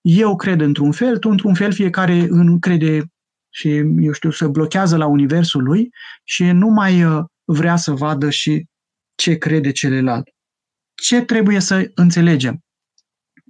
eu 0.00 0.36
cred 0.36 0.60
într-un 0.60 0.92
fel, 0.92 1.18
tu 1.18 1.28
într-un 1.28 1.54
fel, 1.54 1.72
fiecare 1.72 2.26
în 2.28 2.58
crede 2.58 3.04
și, 3.50 3.68
eu 3.98 4.12
știu, 4.12 4.30
se 4.30 4.46
blochează 4.46 4.96
la 4.96 5.06
universul 5.06 5.62
lui 5.62 5.88
și 6.24 6.44
nu 6.44 6.68
mai 6.68 7.04
uh, 7.04 7.24
vrea 7.44 7.76
să 7.76 7.92
vadă 7.92 8.30
și 8.30 8.66
ce 9.14 9.34
crede 9.34 9.70
celălalt. 9.70 10.28
Ce 10.94 11.20
trebuie 11.20 11.60
să 11.60 11.90
înțelegem? 11.94 12.60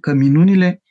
Că 0.01 0.13
minunile 0.13 0.81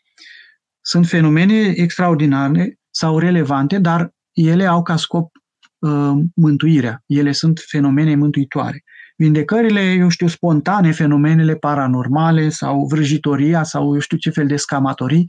sunt 0.80 1.06
fenomene 1.06 1.72
extraordinare 1.76 2.78
sau 2.90 3.18
relevante, 3.18 3.78
dar 3.78 4.10
ele 4.48 4.66
au 4.66 4.82
ca 4.82 4.96
scop 4.96 5.30
uh, 5.78 6.12
mântuirea. 6.34 7.02
Ele 7.06 7.32
sunt 7.32 7.62
fenomene 7.66 8.14
mântuitoare. 8.14 8.84
Vindecările, 9.16 9.80
eu 9.80 10.08
știu, 10.08 10.26
spontane, 10.26 10.92
fenomenele 10.92 11.54
paranormale 11.54 12.48
sau 12.48 12.86
vrăjitoria 12.86 13.62
sau 13.62 13.94
eu 13.94 14.00
știu 14.00 14.16
ce 14.16 14.30
fel 14.30 14.46
de 14.46 14.56
scamatorii, 14.56 15.24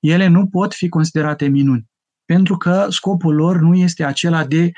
ele 0.00 0.26
nu 0.26 0.46
pot 0.46 0.74
fi 0.74 0.88
considerate 0.88 1.46
minuni. 1.46 1.84
Pentru 2.24 2.56
că 2.56 2.86
scopul 2.88 3.34
lor 3.34 3.60
nu 3.60 3.74
este 3.74 4.04
acela 4.04 4.44
de 4.44 4.70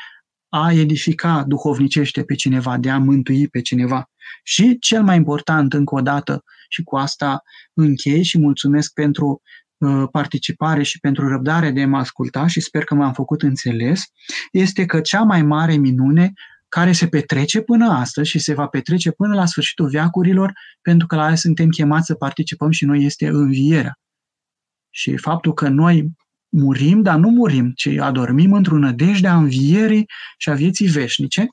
a 0.49 0.73
edifica 0.73 1.45
duhovnicește 1.47 2.23
pe 2.23 2.35
cineva, 2.35 2.79
de 2.79 2.91
a 2.91 2.99
mântui 2.99 3.49
pe 3.49 3.61
cineva. 3.61 4.11
Și 4.43 4.79
cel 4.79 5.03
mai 5.03 5.17
important, 5.17 5.73
încă 5.73 5.95
o 5.95 6.01
dată, 6.01 6.45
și 6.69 6.83
cu 6.83 6.97
asta 6.97 7.43
închei 7.75 8.23
și 8.23 8.39
mulțumesc 8.39 8.93
pentru 8.93 9.27
uh, 9.27 9.62
participare 10.11 10.83
și 10.83 10.99
pentru 10.99 11.29
răbdare 11.29 11.71
de 11.71 11.83
a 11.83 11.87
mă 11.87 11.97
asculta 11.97 12.47
și 12.47 12.61
sper 12.61 12.85
că 12.85 12.95
m-am 12.95 13.13
făcut 13.13 13.43
înțeles, 13.43 14.05
este 14.53 14.85
că 14.85 15.01
cea 15.01 15.23
mai 15.23 15.43
mare 15.43 15.77
minune 15.77 16.33
care 16.69 16.93
se 16.93 17.07
petrece 17.07 17.61
până 17.61 17.89
astăzi 17.89 18.29
și 18.29 18.39
se 18.39 18.55
va 18.55 18.67
petrece 18.67 19.11
până 19.11 19.35
la 19.35 19.47
sfârșitul 19.47 19.89
veacurilor, 19.89 20.53
pentru 20.83 21.07
că 21.07 21.17
la 21.17 21.25
aia 21.25 21.35
suntem 21.35 21.69
chemați 21.69 22.07
să 22.07 22.15
participăm 22.15 22.71
și 22.71 22.85
noi, 22.85 23.05
este 23.05 23.29
învierea. 23.29 23.99
Și 24.91 25.17
faptul 25.17 25.53
că 25.53 25.69
noi 25.69 26.11
murim, 26.49 27.03
dar 27.03 27.19
nu 27.19 27.29
murim, 27.29 27.73
ci 27.75 27.87
adormim 27.87 28.53
într-o 28.53 28.79
nădejde 28.79 29.29
a 29.29 29.37
învierii 29.37 30.07
și 30.39 30.51
a 30.51 30.55
vieții 30.55 30.89
veșnice, 30.89 31.47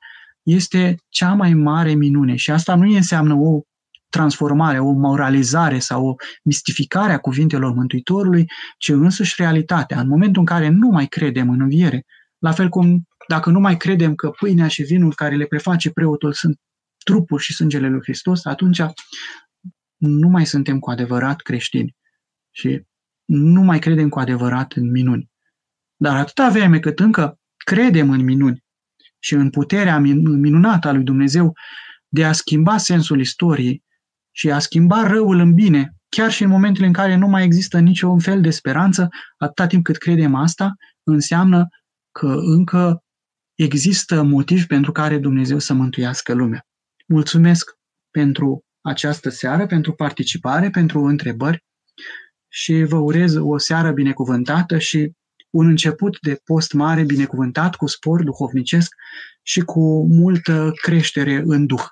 este 0.44 0.96
cea 1.10 1.34
mai 1.34 1.54
mare 1.54 1.94
minune. 1.94 2.36
Și 2.36 2.52
asta 2.52 2.76
nu 2.76 2.96
înseamnă 2.96 3.34
o 3.34 3.62
transformare, 4.10 4.80
o 4.80 4.92
moralizare 4.92 5.80
sau 5.80 6.08
o 6.08 6.16
mistificare 6.44 7.14
a 7.14 7.20
cuvintelor 7.20 7.74
Mântuitorului, 7.74 8.46
ci 8.78 8.90
însuși 8.90 9.36
realitatea. 9.38 10.00
În 10.00 10.08
momentul 10.08 10.40
în 10.40 10.46
care 10.46 10.68
nu 10.68 10.88
mai 10.88 11.06
credem 11.06 11.50
în 11.50 11.62
înviere, 11.62 12.06
la 12.38 12.52
fel 12.52 12.70
cum 12.70 13.08
dacă 13.28 13.50
nu 13.50 13.60
mai 13.60 13.78
credem 13.78 14.16
că 14.16 14.30
pâinea 14.30 14.68
și 14.68 14.84
vinul 14.84 15.14
care 15.16 15.36
le 15.36 15.46
preface 15.46 15.92
preotul 15.92 16.34
sunt 16.34 16.60
trupul 17.04 17.40
și 17.40 17.54
sângele 17.54 17.90
lui 17.90 18.02
Hristos, 18.02 18.46
atunci 18.46 18.82
nu 19.98 20.28
mai 20.28 20.46
suntem 20.46 20.80
cu 20.80 20.90
adevărat 20.90 21.42
creștini 21.42 21.96
și 22.52 22.82
nu 23.26 23.62
mai 23.62 23.80
credem 23.80 24.10
cu 24.10 24.20
adevărat 24.20 24.74
în 24.74 24.92
minuni. 24.92 25.30
Dar 25.96 26.16
atâta 26.16 26.50
vreme 26.50 26.80
cât 26.80 27.00
încă 27.00 27.40
credem 27.58 28.10
în 28.10 28.24
minuni 28.24 28.64
și 29.20 29.34
în 29.34 29.50
puterea 29.50 30.00
minunată 30.00 30.88
a 30.88 30.92
lui 30.92 31.04
Dumnezeu 31.04 31.54
de 32.08 32.26
a 32.26 32.32
schimba 32.32 32.78
sensul 32.78 33.20
istoriei 33.20 33.84
și 34.32 34.52
a 34.52 34.60
schimba 34.60 35.08
răul 35.08 35.40
în 35.40 35.54
bine, 35.54 35.94
chiar 36.10 36.32
și 36.32 36.44
în 36.44 36.50
momentele 36.50 36.86
în 36.86 36.94
care 36.94 37.16
nu 37.16 37.28
mai 37.28 37.44
există 37.44 37.80
niciun 37.80 38.20
fel 38.20 38.42
de 38.42 38.50
speranță, 38.50 39.10
atâta 39.38 39.68
timp 39.68 39.84
cât 39.84 39.98
credem 39.98 40.36
asta, 40.36 40.76
înseamnă 41.04 41.68
că 42.12 42.36
încă 42.38 43.04
există 43.56 44.24
motiv 44.24 44.66
pentru 44.66 44.92
care 44.92 45.18
Dumnezeu 45.18 45.60
să 45.60 45.74
mântuiască 45.74 46.34
lumea. 46.34 46.66
Mulțumesc 47.08 47.72
pentru 48.12 48.64
această 48.82 49.30
seară, 49.30 49.66
pentru 49.66 49.94
participare, 49.94 50.70
pentru 50.70 51.04
întrebări 51.04 51.64
și 52.48 52.84
vă 52.84 52.98
urez 52.98 53.36
o 53.36 53.58
seară 53.58 53.92
binecuvântată 53.92 54.78
și 54.78 55.12
un 55.50 55.68
început 55.68 56.18
de 56.22 56.42
post 56.44 56.74
mare 56.74 57.04
binecuvântat 57.04 57.76
cu 57.76 57.86
spor 57.86 58.24
duhovnicesc 58.24 58.96
și 59.42 59.62
cu 59.62 60.06
multă 60.06 60.72
creștere 60.82 61.44
în 61.46 61.66
duh. 61.66 61.86